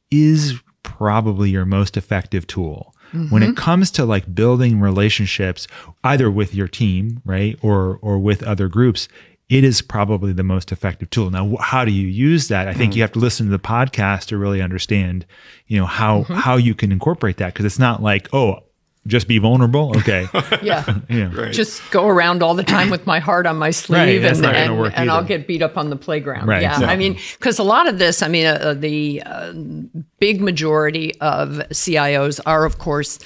is 0.09 0.59
probably 0.83 1.49
your 1.49 1.65
most 1.65 1.97
effective 1.97 2.47
tool. 2.47 2.95
Mm-hmm. 3.13 3.33
When 3.33 3.43
it 3.43 3.57
comes 3.57 3.91
to 3.91 4.05
like 4.05 4.33
building 4.33 4.79
relationships, 4.79 5.67
either 6.03 6.29
with 6.29 6.53
your 6.53 6.67
team, 6.67 7.21
right, 7.25 7.57
or 7.61 7.99
or 8.01 8.19
with 8.19 8.43
other 8.43 8.67
groups, 8.67 9.07
it 9.49 9.63
is 9.63 9.81
probably 9.81 10.31
the 10.31 10.43
most 10.43 10.71
effective 10.71 11.09
tool. 11.09 11.31
Now, 11.31 11.55
how 11.59 11.83
do 11.83 11.91
you 11.91 12.07
use 12.07 12.47
that? 12.49 12.67
I 12.67 12.73
think 12.73 12.93
mm 12.93 12.95
you 12.97 13.01
have 13.03 13.11
to 13.13 13.19
listen 13.19 13.45
to 13.45 13.51
the 13.51 13.59
podcast 13.59 14.25
to 14.25 14.37
really 14.37 14.61
understand, 14.61 15.25
you 15.67 15.79
know, 15.79 15.85
how 15.85 16.21
mm-hmm. 16.21 16.33
how 16.33 16.55
you 16.57 16.75
can 16.75 16.91
incorporate 16.91 17.37
that 17.37 17.53
because 17.53 17.65
it's 17.65 17.79
not 17.79 18.01
like, 18.01 18.27
oh, 18.33 18.59
just 19.07 19.27
be 19.27 19.37
vulnerable. 19.37 19.93
Okay. 19.97 20.27
yeah. 20.61 20.99
yeah. 21.09 21.33
Right. 21.33 21.53
Just 21.53 21.89
go 21.91 22.07
around 22.07 22.43
all 22.43 22.53
the 22.53 22.63
time 22.63 22.89
with 22.89 23.05
my 23.05 23.19
heart 23.19 23.47
on 23.47 23.57
my 23.57 23.71
sleeve 23.71 24.23
right. 24.23 24.37
and, 24.37 24.45
and, 24.45 24.93
and 24.95 25.11
I'll 25.11 25.23
get 25.23 25.47
beat 25.47 25.61
up 25.61 25.77
on 25.77 25.89
the 25.89 25.95
playground. 25.95 26.47
Right. 26.47 26.61
Yeah. 26.61 26.77
I 26.77 26.95
mean, 26.95 27.17
because 27.37 27.59
a 27.59 27.63
lot 27.63 27.87
of 27.87 27.97
this, 27.97 28.21
I 28.21 28.27
mean, 28.27 28.45
uh, 28.45 28.59
uh, 28.61 28.73
the 28.73 29.23
uh, 29.25 29.53
big 30.19 30.41
majority 30.41 31.19
of 31.21 31.61
CIOs 31.71 32.39
are, 32.45 32.65
of 32.65 32.77
course, 32.77 33.19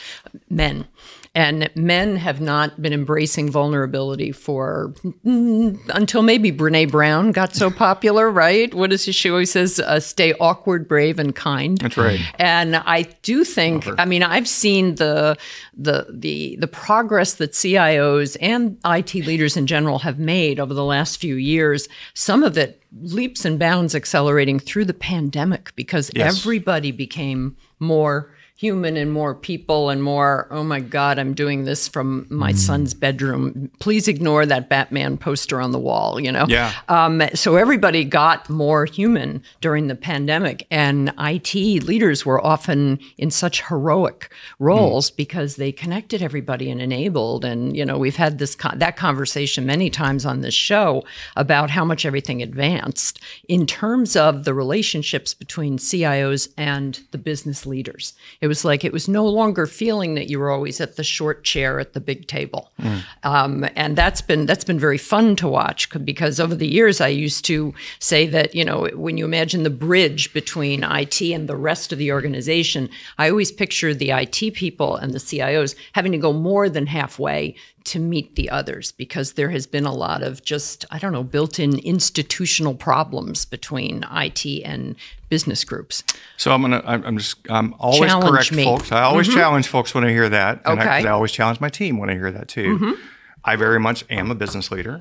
men. 0.50 0.88
And 1.36 1.72
men 1.76 2.16
have 2.18 2.42
not 2.42 2.80
been 2.80 2.94
embracing 2.94 3.50
vulnerability 3.50 4.32
for 4.32 4.94
mm, 5.26 5.80
until 5.90 6.22
maybe 6.22 6.52
Brene 6.52 6.92
Brown 6.92 7.32
got 7.32 7.56
so 7.56 7.72
popular, 7.72 8.30
right? 8.30 8.72
What 8.72 8.94
is 8.94 9.04
she 9.04 9.32
always 9.32 9.52
says? 9.52 9.80
Uh, 9.80 10.00
stay 10.00 10.34
awkward, 10.34 10.88
brave, 10.88 11.18
and 11.18 11.36
kind. 11.36 11.80
That's 11.80 11.98
right. 11.98 12.20
And 12.38 12.76
I 12.76 13.04
do 13.24 13.44
think, 13.44 13.88
I 13.98 14.06
mean, 14.06 14.22
I've 14.22 14.48
seen 14.48 14.96
the 14.96 15.36
the 15.76 16.06
the 16.10 16.56
the 16.58 16.68
progress 16.68 17.34
that 17.36 17.54
CIOs 17.54 18.38
and 18.40 18.78
IT 18.86 19.16
leaders 19.16 19.58
in 19.58 19.66
general 19.66 20.00
have 20.00 20.20
made 20.20 20.60
over 20.60 20.76
the 20.76 20.86
last 20.86 21.20
few 21.20 21.36
years. 21.36 21.88
Some 22.14 22.44
of 22.44 22.60
it 22.60 22.84
leaps 23.02 23.44
and 23.44 23.58
bounds 23.58 23.96
accelerating 23.96 24.60
through 24.60 24.86
the 24.86 24.94
pandemic 24.94 25.74
because 25.76 26.12
yes. 26.14 26.38
everybody 26.38 26.92
became 26.92 27.58
more 27.80 28.32
human 28.64 28.96
and 28.96 29.12
more 29.12 29.36
people 29.36 29.90
and 29.90 30.02
more, 30.02 30.48
oh 30.50 30.64
my 30.64 30.80
God, 30.80 31.20
I'm 31.20 31.34
doing 31.34 31.66
this 31.66 31.86
from 31.86 32.26
my 32.30 32.54
mm. 32.54 32.58
son's 32.58 32.94
bedroom. 32.94 33.70
Please 33.80 34.08
ignore 34.08 34.46
that 34.46 34.70
Batman 34.70 35.18
poster 35.18 35.60
on 35.60 35.72
the 35.72 35.80
wall, 35.80 36.18
you 36.18 36.32
know? 36.32 36.46
Yeah. 36.48 36.72
Um, 36.88 37.22
so 37.34 37.58
everybody 37.58 38.06
got 38.06 38.50
more 38.50 38.86
human 38.86 39.44
during 39.60 39.88
the 39.88 39.96
pandemic. 39.96 40.66
And 40.72 41.12
IT 41.20 41.54
leaders 41.54 42.26
were 42.26 42.42
often 42.42 43.00
in 43.18 43.32
such 43.32 43.68
heroic 43.68 44.32
roles 44.60 45.12
mm. 45.12 45.18
because 45.18 45.58
they 45.58 45.74
connected 45.74 46.22
everybody 46.22 46.72
and 46.72 46.82
enabled. 46.82 47.44
And, 47.44 47.76
you 47.76 47.84
know, 47.84 47.98
we've 47.98 48.16
had 48.16 48.38
this 48.38 48.56
con- 48.56 48.80
that 48.80 48.96
conversation 48.96 49.66
many 49.66 49.90
times 49.90 50.26
on 50.26 50.40
this 50.40 50.54
show 50.54 51.04
about 51.36 51.70
how 51.70 51.84
much 51.84 52.06
everything 52.06 52.42
advanced 52.42 53.20
in 53.50 53.68
terms 53.68 54.16
of 54.16 54.46
the 54.46 54.54
relationships 54.54 55.34
between 55.34 55.78
CIOs 55.78 56.48
and 56.56 57.02
the 57.12 57.18
business 57.18 57.66
leaders. 57.66 58.14
It 58.40 58.48
was 58.48 58.53
like 58.64 58.84
it 58.84 58.94
was 58.94 59.08
no 59.08 59.26
longer 59.26 59.66
feeling 59.66 60.16
that 60.16 60.30
you 60.30 60.40
were 60.40 60.52
always 60.52 60.80
at 60.80 60.96
the 60.96 61.04
short 61.04 61.44
chair 61.44 61.80
at 61.80 61.94
the 61.94 62.00
big 62.00 62.28
table, 62.28 62.72
mm. 62.80 63.04
um, 63.24 63.66
and 63.76 63.96
that's 63.96 64.22
been 64.22 64.46
that's 64.46 64.64
been 64.64 64.80
very 64.80 64.98
fun 64.98 65.36
to 65.38 65.48
watch 65.48 65.90
because 66.06 66.40
over 66.40 66.56
the 66.56 66.68
years 66.68 67.02
I 67.02 67.08
used 67.08 67.46
to 67.46 67.74
say 68.00 68.28
that 68.28 68.54
you 68.54 68.66
know 68.66 68.90
when 68.94 69.18
you 69.18 69.26
imagine 69.26 69.64
the 69.64 69.70
bridge 69.70 70.34
between 70.34 70.84
IT 70.84 71.22
and 71.22 71.48
the 71.48 71.56
rest 71.56 71.92
of 71.92 72.00
the 72.00 72.12
organization, 72.12 72.90
I 73.18 73.30
always 73.30 73.52
picture 73.52 73.94
the 73.94 74.12
IT 74.12 74.54
people 74.54 74.96
and 74.98 75.14
the 75.14 75.20
CIOs 75.20 75.76
having 75.94 76.12
to 76.12 76.18
go 76.18 76.34
more 76.34 76.70
than 76.70 76.88
halfway 76.88 77.56
to 77.86 78.00
meet 78.00 78.36
the 78.36 78.50
others 78.50 78.92
because 78.92 79.34
there 79.34 79.50
has 79.50 79.68
been 79.68 79.86
a 79.86 79.94
lot 79.94 80.24
of 80.24 80.44
just 80.44 80.86
i 80.92 80.98
don't 80.98 81.12
know 81.12 81.24
built-in 81.24 81.78
institutional 81.80 82.76
problems 82.76 83.46
between 83.46 84.06
it 84.12 84.64
and 84.64 84.96
business 85.30 85.64
groups 85.64 86.04
so 86.38 86.52
i'm 86.52 86.62
gonna 86.62 86.82
i'm 86.86 87.18
just 87.18 87.38
i'm 87.50 87.74
always 87.80 88.10
challenge 88.10 88.32
correct 88.32 88.52
me. 88.52 88.64
folks 88.64 88.92
i 88.92 89.02
always 89.02 89.28
mm-hmm. 89.28 89.38
challenge 89.38 89.68
folks 89.68 89.94
when 89.94 90.04
i 90.04 90.10
hear 90.10 90.30
that 90.30 90.62
and 90.66 90.80
okay. 90.80 90.90
I, 90.90 91.02
I, 91.02 91.10
always 91.10 91.32
challenge 91.32 91.60
my 91.60 91.70
team 91.70 91.98
when 91.98 92.10
i 92.10 92.14
hear 92.14 92.32
that 92.32 92.48
too 92.48 92.78
mm-hmm. 92.78 93.02
i 93.44 93.56
very 93.56 93.80
much 93.80 94.06
am 94.10 94.32
a 94.32 94.36
business 94.36 94.72
leader 94.72 95.00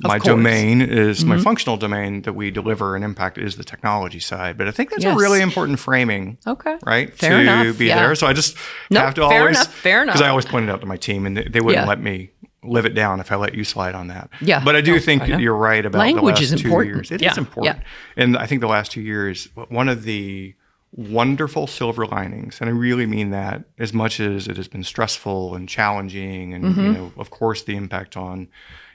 my 0.00 0.18
domain 0.18 0.80
is 0.80 1.20
mm-hmm. 1.20 1.28
my 1.30 1.38
functional 1.38 1.76
domain 1.76 2.22
that 2.22 2.32
we 2.32 2.50
deliver 2.50 2.96
and 2.96 3.04
impact 3.04 3.38
is 3.38 3.56
the 3.56 3.64
technology 3.64 4.20
side. 4.20 4.58
But 4.58 4.68
I 4.68 4.70
think 4.72 4.90
that's 4.90 5.04
yes. 5.04 5.16
a 5.16 5.20
really 5.20 5.40
important 5.40 5.78
framing. 5.78 6.38
Okay. 6.46 6.76
Right. 6.84 7.16
Fair 7.16 7.30
to 7.30 7.40
enough. 7.40 7.78
be 7.78 7.86
yeah. 7.86 8.00
there. 8.00 8.14
So 8.14 8.26
I 8.26 8.32
just 8.32 8.56
nope, 8.90 9.04
have 9.04 9.14
to 9.14 9.28
fair 9.28 9.40
always 9.42 9.56
enough. 9.56 9.74
Fair 9.74 10.02
enough. 10.02 10.14
Because 10.14 10.26
I 10.26 10.30
always 10.30 10.46
pointed 10.46 10.70
out 10.70 10.80
to 10.80 10.86
my 10.86 10.96
team, 10.96 11.26
and 11.26 11.36
they, 11.36 11.44
they 11.44 11.60
wouldn't 11.60 11.84
yeah. 11.84 11.88
let 11.88 12.00
me 12.00 12.30
live 12.64 12.86
it 12.86 12.94
down 12.94 13.20
if 13.20 13.30
I 13.30 13.36
let 13.36 13.54
you 13.54 13.62
slide 13.62 13.94
on 13.94 14.08
that. 14.08 14.30
Yeah. 14.40 14.64
But 14.64 14.74
I 14.74 14.80
do 14.80 14.94
no, 14.94 14.98
think 14.98 15.22
I 15.22 15.38
you're 15.38 15.54
right 15.56 15.84
about 15.84 15.98
language 15.98 16.36
the 16.36 16.42
last 16.42 16.52
is 16.54 16.60
two 16.62 16.68
important. 16.68 16.94
years. 16.94 17.10
It 17.12 17.22
yeah. 17.22 17.30
is 17.30 17.38
important. 17.38 17.78
And 18.16 18.36
I 18.36 18.46
think 18.46 18.62
the 18.62 18.68
last 18.68 18.90
two 18.90 19.02
years, 19.02 19.48
one 19.68 19.88
of 19.88 20.02
the 20.04 20.54
wonderful 20.92 21.66
silver 21.66 22.06
linings, 22.06 22.60
and 22.60 22.70
I 22.70 22.72
really 22.72 23.06
mean 23.06 23.30
that 23.30 23.64
as 23.78 23.92
much 23.92 24.20
as 24.20 24.48
it 24.48 24.56
has 24.56 24.68
been 24.68 24.84
stressful 24.84 25.54
and 25.54 25.68
challenging, 25.68 26.54
and 26.54 26.64
mm-hmm. 26.64 26.80
you 26.80 26.92
know, 26.92 27.12
of 27.16 27.30
course, 27.30 27.62
the 27.62 27.76
impact 27.76 28.16
on 28.16 28.48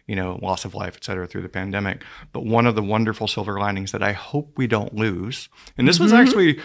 you 0.09 0.15
know, 0.15 0.39
loss 0.41 0.65
of 0.65 0.73
life, 0.73 0.95
et 0.95 1.03
cetera, 1.03 1.27
through 1.27 1.43
the 1.43 1.49
pandemic. 1.49 2.03
But 2.33 2.43
one 2.43 2.65
of 2.65 2.75
the 2.75 2.81
wonderful 2.81 3.27
silver 3.27 3.59
linings 3.59 3.91
that 3.91 4.01
I 4.01 4.11
hope 4.11 4.51
we 4.57 4.65
don't 4.65 4.95
lose, 4.95 5.49
and 5.77 5.87
this 5.87 5.97
mm-hmm. 5.97 6.05
was 6.05 6.13
actually 6.13 6.59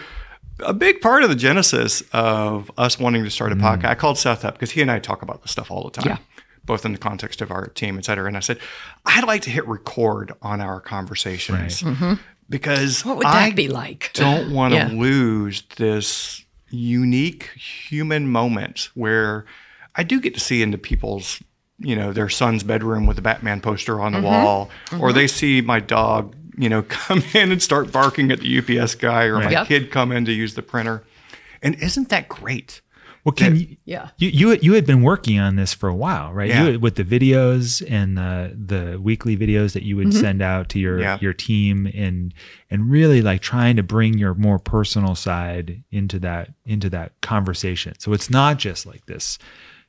a 0.59 0.73
big 0.73 0.99
part 0.99 1.21
of 1.21 1.29
the 1.29 1.35
genesis 1.35 2.01
of 2.11 2.71
us 2.77 2.99
wanting 2.99 3.23
to 3.23 3.29
start 3.29 3.51
a 3.51 3.55
mm-hmm. 3.55 3.65
podcast. 3.65 3.89
I 3.89 3.95
called 3.95 4.17
Seth 4.17 4.43
up 4.43 4.55
because 4.55 4.71
he 4.71 4.81
and 4.81 4.89
I 4.89 4.97
talk 4.97 5.21
about 5.21 5.43
this 5.43 5.51
stuff 5.51 5.69
all 5.69 5.83
the 5.83 5.91
time. 5.91 6.07
Yeah. 6.07 6.17
Both 6.65 6.83
in 6.83 6.93
the 6.93 6.97
context 6.97 7.41
of 7.41 7.51
our 7.51 7.67
team, 7.67 7.99
et 7.99 8.05
cetera. 8.05 8.25
And 8.27 8.35
I 8.35 8.39
said, 8.39 8.57
I'd 9.05 9.25
like 9.25 9.43
to 9.43 9.51
hit 9.51 9.67
record 9.67 10.33
on 10.41 10.61
our 10.61 10.81
conversations 10.81 11.83
right. 11.83 11.93
mm-hmm. 11.93 12.13
because 12.49 13.05
what 13.05 13.17
would 13.17 13.25
that 13.25 13.35
I 13.35 13.51
be 13.51 13.67
like? 13.67 14.09
Don't 14.13 14.51
want 14.59 14.73
to 14.73 14.77
yeah. 14.77 14.87
lose 14.87 15.61
this 15.77 16.43
unique 16.71 17.51
human 17.51 18.27
moment 18.27 18.89
where 18.95 19.45
I 19.95 20.01
do 20.01 20.19
get 20.19 20.33
to 20.33 20.39
see 20.39 20.63
into 20.63 20.79
people's 20.79 21.39
you 21.79 21.95
know 21.95 22.13
their 22.13 22.29
son's 22.29 22.63
bedroom 22.63 23.05
with 23.05 23.17
a 23.17 23.21
Batman 23.21 23.61
poster 23.61 23.99
on 23.99 24.13
the 24.13 24.19
mm-hmm. 24.19 24.27
wall, 24.27 24.69
mm-hmm. 24.87 25.01
or 25.01 25.13
they 25.13 25.27
see 25.27 25.61
my 25.61 25.79
dog, 25.79 26.35
you 26.57 26.69
know, 26.69 26.81
come 26.87 27.23
in 27.33 27.51
and 27.51 27.61
start 27.61 27.91
barking 27.91 28.31
at 28.31 28.39
the 28.39 28.57
UPS 28.59 28.95
guy, 28.95 29.25
or 29.25 29.35
right. 29.35 29.45
my 29.45 29.51
yep. 29.51 29.67
kid 29.67 29.91
come 29.91 30.11
in 30.11 30.25
to 30.25 30.31
use 30.31 30.55
the 30.55 30.61
printer. 30.61 31.03
And 31.61 31.75
isn't 31.75 32.09
that 32.09 32.27
great? 32.27 32.81
Well, 33.25 33.33
can 33.33 33.55
you, 33.55 33.77
yeah, 33.85 34.09
you, 34.17 34.29
you 34.29 34.51
you 34.61 34.73
had 34.73 34.85
been 34.85 35.01
working 35.01 35.39
on 35.39 35.55
this 35.55 35.73
for 35.73 35.89
a 35.89 35.95
while, 35.95 36.31
right? 36.31 36.47
Yeah. 36.47 36.67
You, 36.67 36.79
with 36.79 36.93
the 36.93 37.03
videos 37.03 37.83
and 37.89 38.15
the 38.15 38.55
the 38.55 39.01
weekly 39.01 39.35
videos 39.35 39.73
that 39.73 39.81
you 39.81 39.97
would 39.97 40.09
mm-hmm. 40.09 40.19
send 40.19 40.43
out 40.43 40.69
to 40.69 40.79
your 40.79 40.99
yeah. 40.99 41.17
your 41.19 41.33
team, 41.33 41.87
and 41.95 42.35
and 42.69 42.91
really 42.91 43.23
like 43.23 43.41
trying 43.41 43.77
to 43.77 43.83
bring 43.83 44.19
your 44.19 44.35
more 44.35 44.59
personal 44.59 45.15
side 45.15 45.83
into 45.89 46.19
that 46.19 46.51
into 46.67 46.87
that 46.91 47.19
conversation. 47.21 47.95
So 47.97 48.13
it's 48.13 48.29
not 48.29 48.59
just 48.59 48.85
like 48.85 49.07
this. 49.07 49.39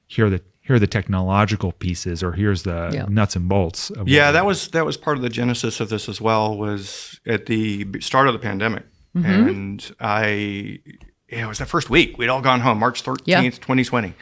Here 0.07 0.27
are 0.27 0.31
the 0.31 0.43
here 0.67 0.77
are 0.77 0.81
the 0.81 0.87
technological 0.87 1.73
pieces 1.73 2.23
or 2.23 2.33
here's 2.33 2.65
the 2.65 2.91
yeah. 2.93 3.07
nuts 3.09 3.37
and 3.37 3.49
bolts 3.49 3.91
yeah 4.05 4.33
that 4.33 4.45
was 4.45 4.69
that 4.69 4.85
was 4.85 4.97
part 4.97 5.17
of 5.17 5.23
the 5.23 5.29
genesis 5.29 5.81
of 5.81 5.89
this 5.89 6.09
as 6.09 6.21
well 6.21 6.57
was 6.57 7.21
at 7.27 7.47
the 7.47 7.87
start 8.01 8.27
of 8.27 8.33
the 8.33 8.39
pandemic 8.39 8.85
mm-hmm. 9.15 9.27
and 9.27 9.95
i 10.01 10.79
yeah, 11.29 11.45
it 11.45 11.49
was 11.49 11.59
that 11.59 11.67
first 11.67 11.91
week 11.91 12.19
we'd 12.19 12.29
all 12.29 12.43
gone 12.43 12.61
home 12.61 12.79
march 12.79 13.03
13th 13.03 13.23
yeah. 13.27 13.43
2020 13.43 14.15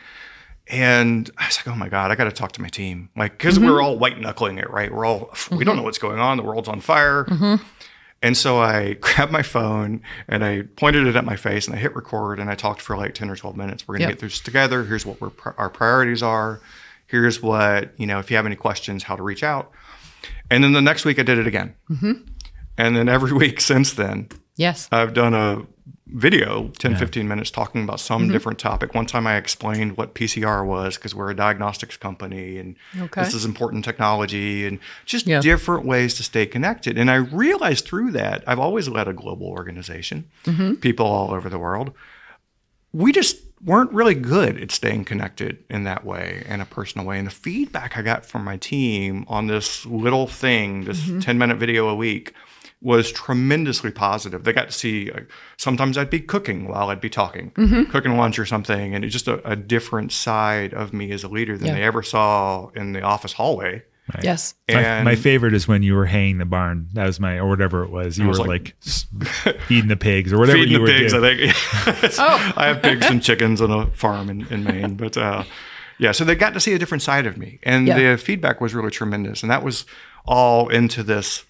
and 0.66 1.30
I 1.36 1.46
was 1.46 1.58
like, 1.58 1.68
oh 1.68 1.76
my 1.76 1.90
God, 1.90 2.10
I 2.10 2.14
got 2.14 2.24
to 2.24 2.32
talk 2.32 2.52
to 2.52 2.62
my 2.62 2.68
team. 2.68 3.10
Like, 3.14 3.32
because 3.32 3.58
mm-hmm. 3.58 3.68
we're 3.68 3.82
all 3.82 3.98
white 3.98 4.18
knuckling 4.18 4.56
it, 4.56 4.70
right? 4.70 4.90
We're 4.90 5.04
all, 5.04 5.26
mm-hmm. 5.26 5.56
we 5.56 5.64
don't 5.64 5.72
mm-hmm. 5.72 5.80
know 5.80 5.84
what's 5.84 5.98
going 5.98 6.18
on. 6.18 6.38
The 6.38 6.42
world's 6.42 6.68
on 6.68 6.80
fire. 6.80 7.26
And 8.24 8.34
so 8.38 8.58
I 8.58 8.94
grabbed 9.00 9.30
my 9.30 9.42
phone 9.42 10.00
and 10.26 10.42
I 10.42 10.62
pointed 10.62 11.06
it 11.06 11.14
at 11.14 11.26
my 11.26 11.36
face 11.36 11.66
and 11.66 11.76
I 11.76 11.78
hit 11.78 11.94
record 11.94 12.40
and 12.40 12.50
I 12.50 12.54
talked 12.54 12.80
for 12.80 12.96
like 12.96 13.14
10 13.14 13.28
or 13.28 13.36
12 13.36 13.54
minutes. 13.54 13.86
We're 13.86 13.98
going 13.98 14.00
to 14.00 14.04
yep. 14.04 14.10
get 14.12 14.20
through 14.20 14.30
this 14.30 14.40
together. 14.40 14.82
Here's 14.82 15.04
what 15.04 15.18
our 15.58 15.68
priorities 15.68 16.22
are. 16.22 16.60
Here's 17.06 17.42
what, 17.42 17.92
you 17.98 18.06
know, 18.06 18.18
if 18.18 18.30
you 18.30 18.36
have 18.36 18.46
any 18.46 18.56
questions, 18.56 19.02
how 19.02 19.14
to 19.14 19.22
reach 19.22 19.42
out. 19.42 19.70
And 20.50 20.64
then 20.64 20.72
the 20.72 20.80
next 20.80 21.04
week 21.04 21.18
I 21.18 21.22
did 21.22 21.36
it 21.38 21.46
again. 21.46 21.74
Mm-hmm. 21.90 22.12
And 22.78 22.96
then 22.96 23.10
every 23.10 23.32
week 23.44 23.60
since 23.60 23.92
then, 23.92 24.30
yes, 24.56 24.88
I've 24.90 25.12
done 25.12 25.34
a 25.34 25.66
video 26.06 26.68
10 26.78 26.92
yeah. 26.92 26.98
15 26.98 27.26
minutes 27.26 27.50
talking 27.50 27.82
about 27.82 27.98
some 27.98 28.22
mm-hmm. 28.22 28.32
different 28.32 28.58
topic 28.58 28.94
one 28.94 29.06
time 29.06 29.26
i 29.26 29.36
explained 29.36 29.96
what 29.96 30.14
pcr 30.14 30.64
was 30.64 30.96
because 30.96 31.14
we're 31.14 31.30
a 31.30 31.34
diagnostics 31.34 31.96
company 31.96 32.58
and 32.58 32.76
okay. 33.00 33.22
this 33.22 33.32
is 33.32 33.46
important 33.46 33.84
technology 33.84 34.66
and 34.66 34.78
just 35.06 35.26
yeah. 35.26 35.40
different 35.40 35.86
ways 35.86 36.12
to 36.12 36.22
stay 36.22 36.44
connected 36.44 36.98
and 36.98 37.10
i 37.10 37.14
realized 37.14 37.86
through 37.86 38.10
that 38.10 38.44
i've 38.46 38.58
always 38.58 38.86
led 38.86 39.08
a 39.08 39.14
global 39.14 39.46
organization 39.46 40.28
mm-hmm. 40.44 40.74
people 40.74 41.06
all 41.06 41.32
over 41.32 41.48
the 41.48 41.58
world 41.58 41.90
we 42.92 43.10
just 43.10 43.38
weren't 43.64 43.90
really 43.90 44.14
good 44.14 44.60
at 44.60 44.70
staying 44.70 45.06
connected 45.06 45.64
in 45.70 45.84
that 45.84 46.04
way 46.04 46.44
in 46.46 46.60
a 46.60 46.66
personal 46.66 47.06
way 47.06 47.18
and 47.18 47.26
the 47.26 47.30
feedback 47.30 47.96
i 47.96 48.02
got 48.02 48.26
from 48.26 48.44
my 48.44 48.58
team 48.58 49.24
on 49.26 49.46
this 49.46 49.86
little 49.86 50.26
thing 50.26 50.84
this 50.84 51.00
mm-hmm. 51.00 51.20
10 51.20 51.38
minute 51.38 51.56
video 51.56 51.88
a 51.88 51.94
week 51.94 52.34
was 52.84 53.10
tremendously 53.10 53.90
positive. 53.90 54.44
They 54.44 54.52
got 54.52 54.66
to 54.66 54.72
see, 54.72 55.10
uh, 55.10 55.20
sometimes 55.56 55.96
I'd 55.96 56.10
be 56.10 56.20
cooking 56.20 56.68
while 56.68 56.90
I'd 56.90 57.00
be 57.00 57.08
talking, 57.08 57.50
mm-hmm. 57.52 57.90
cooking 57.90 58.16
lunch 58.18 58.38
or 58.38 58.44
something, 58.44 58.94
and 58.94 59.04
it's 59.04 59.12
just 59.12 59.26
a, 59.26 59.44
a, 59.48 59.56
different 59.56 60.12
side 60.12 60.74
of 60.74 60.92
me 60.92 61.10
as 61.10 61.24
a 61.24 61.28
leader 61.28 61.56
than 61.56 61.68
yeah. 61.68 61.74
they 61.74 61.82
ever 61.82 62.02
saw 62.02 62.68
in 62.74 62.92
the 62.92 63.00
office 63.00 63.32
hallway. 63.32 63.82
Right. 64.14 64.22
Yes. 64.22 64.54
And 64.68 65.04
my, 65.06 65.12
my, 65.12 65.16
favorite 65.16 65.54
is 65.54 65.66
when 65.66 65.82
you 65.82 65.94
were 65.94 66.04
haying 66.04 66.36
the 66.36 66.44
barn. 66.44 66.88
That 66.92 67.06
was 67.06 67.18
my, 67.18 67.38
or 67.38 67.48
whatever 67.48 67.84
it 67.84 67.90
was. 67.90 68.18
You 68.18 68.28
was 68.28 68.38
were 68.38 68.46
like, 68.46 68.76
like 68.84 69.60
feeding 69.66 69.88
the 69.88 69.96
pigs 69.96 70.30
or 70.30 70.38
whatever 70.38 70.58
feeding 70.58 70.72
you 70.72 70.78
the 70.78 70.82
were 70.82 70.98
pigs, 70.98 71.12
doing. 71.14 71.24
I 71.24 71.94
think. 71.94 72.14
oh. 72.18 72.52
I 72.56 72.66
have 72.66 72.82
pigs 72.82 73.06
and 73.06 73.22
chickens 73.22 73.62
on 73.62 73.70
a 73.70 73.86
farm 73.92 74.28
in, 74.28 74.46
in 74.48 74.62
Maine, 74.62 74.96
but 74.96 75.16
uh, 75.16 75.44
yeah, 75.98 76.12
so 76.12 76.22
they 76.22 76.34
got 76.34 76.52
to 76.52 76.60
see 76.60 76.74
a 76.74 76.78
different 76.78 77.00
side 77.00 77.24
of 77.24 77.38
me. 77.38 77.60
And 77.62 77.86
yeah. 77.86 78.10
the 78.10 78.18
feedback 78.18 78.60
was 78.60 78.74
really 78.74 78.90
tremendous. 78.90 79.42
And 79.42 79.50
that 79.50 79.62
was 79.62 79.86
all 80.26 80.68
into 80.68 81.02
this 81.02 81.44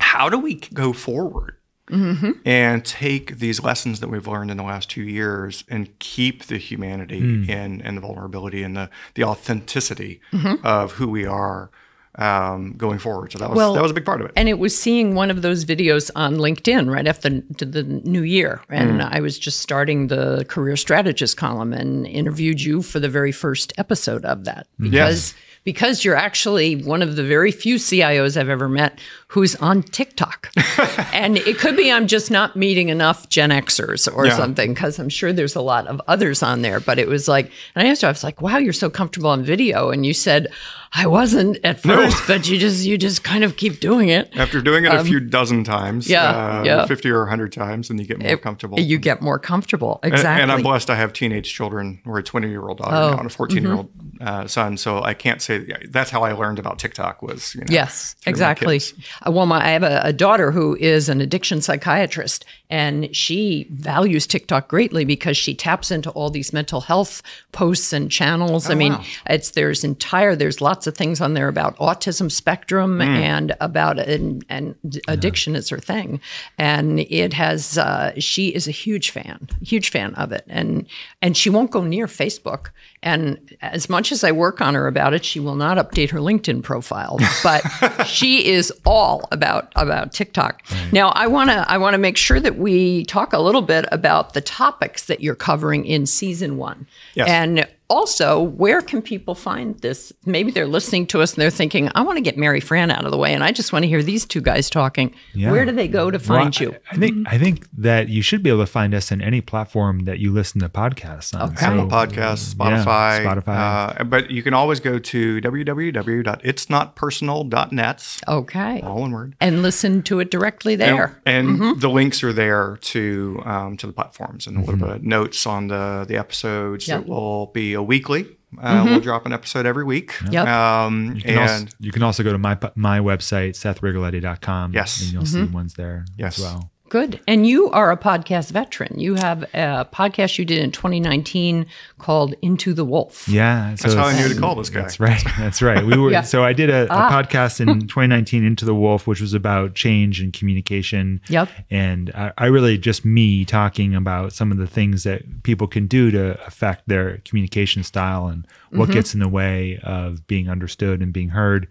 how 0.00 0.28
do 0.28 0.38
we 0.38 0.56
go 0.74 0.92
forward 0.92 1.56
mm-hmm. 1.90 2.32
and 2.44 2.84
take 2.84 3.38
these 3.38 3.62
lessons 3.62 4.00
that 4.00 4.08
we've 4.08 4.26
learned 4.26 4.50
in 4.50 4.56
the 4.56 4.62
last 4.62 4.90
two 4.90 5.02
years 5.02 5.64
and 5.68 5.98
keep 5.98 6.46
the 6.46 6.58
humanity 6.58 7.20
mm. 7.20 7.48
and, 7.48 7.82
and 7.82 7.96
the 7.96 8.00
vulnerability 8.00 8.62
and 8.62 8.76
the, 8.76 8.90
the 9.14 9.24
authenticity 9.24 10.20
mm-hmm. 10.32 10.64
of 10.66 10.92
who 10.92 11.08
we 11.08 11.26
are 11.26 11.70
um, 12.16 12.72
going 12.72 12.98
forward. 12.98 13.32
So 13.32 13.38
that 13.38 13.50
was 13.50 13.56
well, 13.56 13.74
that 13.74 13.82
was 13.82 13.92
a 13.92 13.94
big 13.94 14.04
part 14.04 14.20
of 14.20 14.26
it. 14.26 14.32
And 14.36 14.48
it 14.48 14.58
was 14.58 14.78
seeing 14.78 15.14
one 15.14 15.30
of 15.30 15.42
those 15.42 15.64
videos 15.64 16.10
on 16.16 16.36
LinkedIn 16.36 16.92
right 16.92 17.06
after 17.06 17.30
the, 17.30 17.64
the 17.64 17.82
new 17.84 18.22
year, 18.22 18.60
and 18.68 19.00
mm. 19.00 19.08
I 19.12 19.20
was 19.20 19.38
just 19.38 19.60
starting 19.60 20.08
the 20.08 20.44
career 20.48 20.76
strategist 20.76 21.36
column 21.36 21.72
and 21.72 22.06
interviewed 22.06 22.60
you 22.60 22.82
for 22.82 22.98
the 22.98 23.08
very 23.08 23.32
first 23.32 23.72
episode 23.78 24.24
of 24.24 24.44
that 24.44 24.66
because. 24.78 25.32
Yes 25.32 25.34
because 25.64 26.04
you're 26.04 26.16
actually 26.16 26.82
one 26.82 27.02
of 27.02 27.16
the 27.16 27.22
very 27.22 27.52
few 27.52 27.76
CIOs 27.76 28.36
I've 28.36 28.48
ever 28.48 28.68
met 28.68 28.98
who's 29.28 29.54
on 29.56 29.82
TikTok. 29.82 30.50
and 31.12 31.36
it 31.36 31.58
could 31.58 31.76
be 31.76 31.92
I'm 31.92 32.06
just 32.06 32.30
not 32.30 32.56
meeting 32.56 32.88
enough 32.88 33.28
Gen 33.28 33.50
Xers 33.50 34.12
or 34.12 34.26
yeah. 34.26 34.36
something, 34.36 34.74
because 34.74 34.98
I'm 34.98 35.08
sure 35.08 35.32
there's 35.32 35.54
a 35.54 35.60
lot 35.60 35.86
of 35.86 36.00
others 36.08 36.42
on 36.42 36.62
there. 36.62 36.80
But 36.80 36.98
it 36.98 37.08
was 37.08 37.28
like, 37.28 37.50
and 37.74 37.86
I 37.86 37.90
asked 37.90 38.02
you, 38.02 38.08
I 38.08 38.10
was 38.10 38.24
like, 38.24 38.40
wow, 38.40 38.58
you're 38.58 38.72
so 38.72 38.90
comfortable 38.90 39.30
on 39.30 39.42
video. 39.42 39.90
And 39.90 40.06
you 40.06 40.14
said, 40.14 40.48
I 40.92 41.06
wasn't 41.06 41.58
at 41.62 41.80
first, 41.80 42.28
no. 42.28 42.34
but 42.34 42.48
you 42.48 42.58
just 42.58 42.84
you 42.84 42.98
just 42.98 43.22
kind 43.22 43.44
of 43.44 43.56
keep 43.56 43.78
doing 43.78 44.08
it. 44.08 44.36
After 44.36 44.60
doing 44.60 44.84
it 44.84 44.88
um, 44.88 44.98
a 44.98 45.04
few 45.04 45.20
dozen 45.20 45.62
times, 45.62 46.10
yeah, 46.10 46.58
uh, 46.58 46.62
yeah. 46.64 46.86
50 46.86 47.10
or 47.10 47.20
100 47.20 47.52
times, 47.52 47.90
and 47.90 48.00
you 48.00 48.06
get 48.06 48.18
more 48.18 48.32
it, 48.32 48.42
comfortable. 48.42 48.80
You 48.80 48.98
get 48.98 49.22
more 49.22 49.38
comfortable, 49.38 50.00
exactly. 50.02 50.42
And, 50.42 50.42
and, 50.42 50.52
I'm 50.52 50.62
blessed 50.62 50.90
I 50.90 50.96
have 50.96 51.12
teenage 51.12 51.52
children. 51.52 52.00
We're 52.04 52.18
a 52.18 52.22
20 52.24 52.48
year 52.48 52.68
old 52.68 52.78
daughter 52.78 52.96
oh, 52.96 53.10
now 53.12 53.18
and 53.18 53.26
a 53.26 53.32
14 53.32 53.62
year 53.62 53.74
old 53.74 53.96
mm-hmm. 53.96 54.26
uh, 54.26 54.46
son. 54.48 54.76
So 54.76 55.00
I 55.02 55.14
can't 55.14 55.40
say 55.40 55.64
that's 55.88 56.10
how 56.10 56.22
I 56.22 56.32
learned 56.32 56.58
about 56.58 56.80
TikTok 56.80 57.22
was. 57.22 57.54
You 57.54 57.60
know, 57.60 57.66
yes, 57.70 58.16
exactly. 58.26 58.80
Uh, 59.24 59.30
well, 59.30 59.46
my, 59.46 59.64
I 59.64 59.68
have 59.68 59.84
a, 59.84 60.00
a 60.02 60.12
daughter 60.12 60.50
who 60.50 60.74
is 60.74 61.08
an 61.08 61.20
addiction 61.20 61.62
psychiatrist, 61.62 62.44
and 62.68 63.14
she 63.14 63.68
values 63.70 64.26
TikTok 64.26 64.66
greatly 64.66 65.04
because 65.04 65.36
she 65.36 65.54
taps 65.54 65.92
into 65.92 66.10
all 66.10 66.30
these 66.30 66.52
mental 66.52 66.80
health 66.80 67.22
posts 67.52 67.92
and 67.92 68.10
channels. 68.10 68.68
Oh, 68.68 68.72
I 68.72 68.74
mean, 68.74 68.94
wow. 68.94 69.04
it's 69.26 69.50
there's 69.50 69.84
entire 69.84 70.34
there's 70.34 70.60
lots 70.60 70.79
of 70.86 70.96
things 70.96 71.20
on 71.20 71.34
there 71.34 71.48
about 71.48 71.76
autism 71.78 72.30
spectrum 72.30 72.98
mm. 72.98 73.04
and 73.04 73.56
about 73.60 73.98
and, 73.98 74.44
and 74.48 74.74
addiction 75.08 75.52
yeah. 75.54 75.58
is 75.58 75.68
her 75.68 75.78
thing, 75.78 76.20
and 76.58 77.00
it 77.00 77.32
has 77.32 77.78
uh, 77.78 78.12
she 78.18 78.48
is 78.48 78.68
a 78.68 78.72
huge 78.72 79.10
fan, 79.10 79.48
huge 79.62 79.90
fan 79.90 80.14
of 80.14 80.32
it, 80.32 80.44
and 80.48 80.86
and 81.22 81.36
she 81.36 81.50
won't 81.50 81.70
go 81.70 81.82
near 81.82 82.06
Facebook. 82.06 82.68
And 83.02 83.56
as 83.62 83.88
much 83.88 84.12
as 84.12 84.22
I 84.24 84.32
work 84.32 84.60
on 84.60 84.74
her 84.74 84.86
about 84.86 85.14
it, 85.14 85.24
she 85.24 85.40
will 85.40 85.54
not 85.54 85.78
update 85.78 86.10
her 86.10 86.18
LinkedIn 86.18 86.62
profile. 86.62 87.18
But 87.42 88.06
she 88.06 88.46
is 88.46 88.72
all 88.84 89.26
about 89.32 89.72
about 89.74 90.12
TikTok. 90.12 90.62
Right. 90.70 90.92
Now, 90.92 91.08
I 91.10 91.26
want 91.26 91.50
to 91.50 91.70
I 91.70 91.78
want 91.78 91.94
to 91.94 91.98
make 91.98 92.16
sure 92.16 92.40
that 92.40 92.58
we 92.58 93.04
talk 93.06 93.32
a 93.32 93.38
little 93.38 93.62
bit 93.62 93.86
about 93.90 94.34
the 94.34 94.42
topics 94.42 95.06
that 95.06 95.20
you're 95.20 95.34
covering 95.34 95.86
in 95.86 96.04
season 96.04 96.58
one. 96.58 96.86
Yes. 97.14 97.28
And 97.28 97.66
also, 97.90 98.40
where 98.40 98.80
can 98.80 99.02
people 99.02 99.34
find 99.34 99.76
this? 99.80 100.12
Maybe 100.24 100.52
they're 100.52 100.68
listening 100.68 101.08
to 101.08 101.20
us 101.22 101.34
and 101.34 101.42
they're 101.42 101.50
thinking, 101.50 101.90
I 101.96 102.02
want 102.02 102.18
to 102.18 102.22
get 102.22 102.36
Maryfran 102.36 102.92
out 102.92 103.04
of 103.04 103.10
the 103.10 103.16
way 103.16 103.34
and 103.34 103.42
I 103.42 103.50
just 103.50 103.72
want 103.72 103.82
to 103.82 103.88
hear 103.88 104.00
these 104.00 104.24
two 104.24 104.40
guys 104.40 104.70
talking. 104.70 105.12
Yeah. 105.34 105.50
Where 105.50 105.64
do 105.64 105.72
they 105.72 105.88
go 105.88 106.08
to 106.08 106.20
find 106.20 106.56
well, 106.60 106.70
you? 106.70 106.76
I, 106.92 106.94
I 106.94 106.98
think 106.98 107.28
I 107.28 107.38
think 107.38 107.66
that 107.76 108.08
you 108.08 108.22
should 108.22 108.44
be 108.44 108.50
able 108.50 108.60
to 108.60 108.70
find 108.70 108.94
us 108.94 109.10
in 109.10 109.20
any 109.20 109.40
platform 109.40 110.04
that 110.04 110.20
you 110.20 110.30
listen 110.32 110.60
to 110.60 110.68
podcasts 110.68 111.34
on. 111.34 111.50
Okay. 111.50 111.56
So, 111.56 111.66
Apple 111.66 111.88
Podcasts, 111.88 112.54
Spotify, 112.54 112.84
Spotify. 112.90 113.24
Spotify. 113.24 114.00
Uh, 114.00 114.04
but 114.04 114.30
you 114.30 114.42
can 114.42 114.54
always 114.54 114.80
go 114.80 114.98
to 114.98 115.40
www.itsnotpersonal.net. 115.40 118.16
Okay. 118.28 118.80
All 118.82 119.00
one 119.00 119.12
word. 119.12 119.34
And 119.40 119.62
listen 119.62 120.02
to 120.02 120.20
it 120.20 120.30
directly 120.30 120.76
there. 120.76 121.20
And, 121.26 121.48
and 121.48 121.58
mm-hmm. 121.58 121.80
the 121.80 121.88
links 121.88 122.22
are 122.22 122.32
there 122.32 122.78
to 122.80 123.42
um, 123.44 123.76
to 123.78 123.86
the 123.86 123.92
platforms 123.92 124.46
and 124.46 124.56
a 124.56 124.60
little 124.60 124.76
mm-hmm. 124.76 124.86
bit 124.86 124.96
of 124.96 125.02
notes 125.02 125.46
on 125.46 125.68
the 125.68 126.04
the 126.06 126.16
episodes 126.16 126.88
yep. 126.88 127.00
that 127.00 127.08
will 127.08 127.46
be 127.46 127.74
a 127.74 127.82
weekly. 127.82 128.26
Uh, 128.58 128.74
mm-hmm. 128.74 128.90
We'll 128.90 129.00
drop 129.00 129.26
an 129.26 129.32
episode 129.32 129.64
every 129.64 129.84
week. 129.84 130.14
Yep. 130.30 130.46
Um, 130.46 131.16
you 131.16 131.22
and 131.26 131.38
also, 131.38 131.66
you 131.78 131.92
can 131.92 132.02
also 132.02 132.22
go 132.22 132.32
to 132.32 132.38
my 132.38 132.58
my 132.74 132.98
website, 132.98 133.50
SethRigoletti.com. 133.50 134.72
Yes. 134.72 135.02
And 135.02 135.12
you'll 135.12 135.26
see 135.26 135.38
mm-hmm. 135.38 135.52
ones 135.52 135.74
there 135.74 136.04
yes. 136.18 136.38
as 136.38 136.44
well. 136.44 136.69
Good. 136.90 137.20
And 137.28 137.46
you 137.46 137.70
are 137.70 137.92
a 137.92 137.96
podcast 137.96 138.50
veteran. 138.50 138.98
You 138.98 139.14
have 139.14 139.44
a 139.54 139.86
podcast 139.92 140.38
you 140.38 140.44
did 140.44 140.58
in 140.58 140.72
2019 140.72 141.66
called 141.98 142.34
Into 142.42 142.74
the 142.74 142.84
Wolf. 142.84 143.28
Yeah. 143.28 143.76
So 143.76 143.88
that's 143.88 143.94
how 143.94 144.06
I 144.06 144.20
knew 144.20 144.34
to 144.34 144.40
call 144.40 144.56
this 144.56 144.70
guy. 144.70 144.80
That's 144.80 144.98
right. 144.98 145.22
That's 145.38 145.62
right. 145.62 145.86
We 145.86 145.96
were, 145.96 146.10
yeah. 146.10 146.22
so 146.22 146.42
I 146.42 146.52
did 146.52 146.68
a, 146.68 146.88
ah. 146.90 147.06
a, 147.06 147.22
podcast 147.22 147.60
in 147.60 147.80
2019, 147.86 148.44
Into 148.44 148.64
the 148.64 148.74
Wolf, 148.74 149.06
which 149.06 149.20
was 149.20 149.34
about 149.34 149.76
change 149.76 150.20
and 150.20 150.32
communication. 150.32 151.20
Yep. 151.28 151.48
And 151.70 152.10
I, 152.10 152.32
I 152.36 152.46
really 152.46 152.76
just 152.76 153.04
me 153.04 153.44
talking 153.44 153.94
about 153.94 154.32
some 154.32 154.50
of 154.50 154.58
the 154.58 154.66
things 154.66 155.04
that 155.04 155.44
people 155.44 155.68
can 155.68 155.86
do 155.86 156.10
to 156.10 156.44
affect 156.44 156.88
their 156.88 157.18
communication 157.18 157.84
style 157.84 158.26
and 158.26 158.44
what 158.70 158.86
mm-hmm. 158.86 158.94
gets 158.94 159.14
in 159.14 159.20
the 159.20 159.28
way 159.28 159.78
of 159.84 160.26
being 160.26 160.50
understood 160.50 161.02
and 161.02 161.12
being 161.12 161.28
heard. 161.28 161.68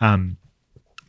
Um, 0.00 0.38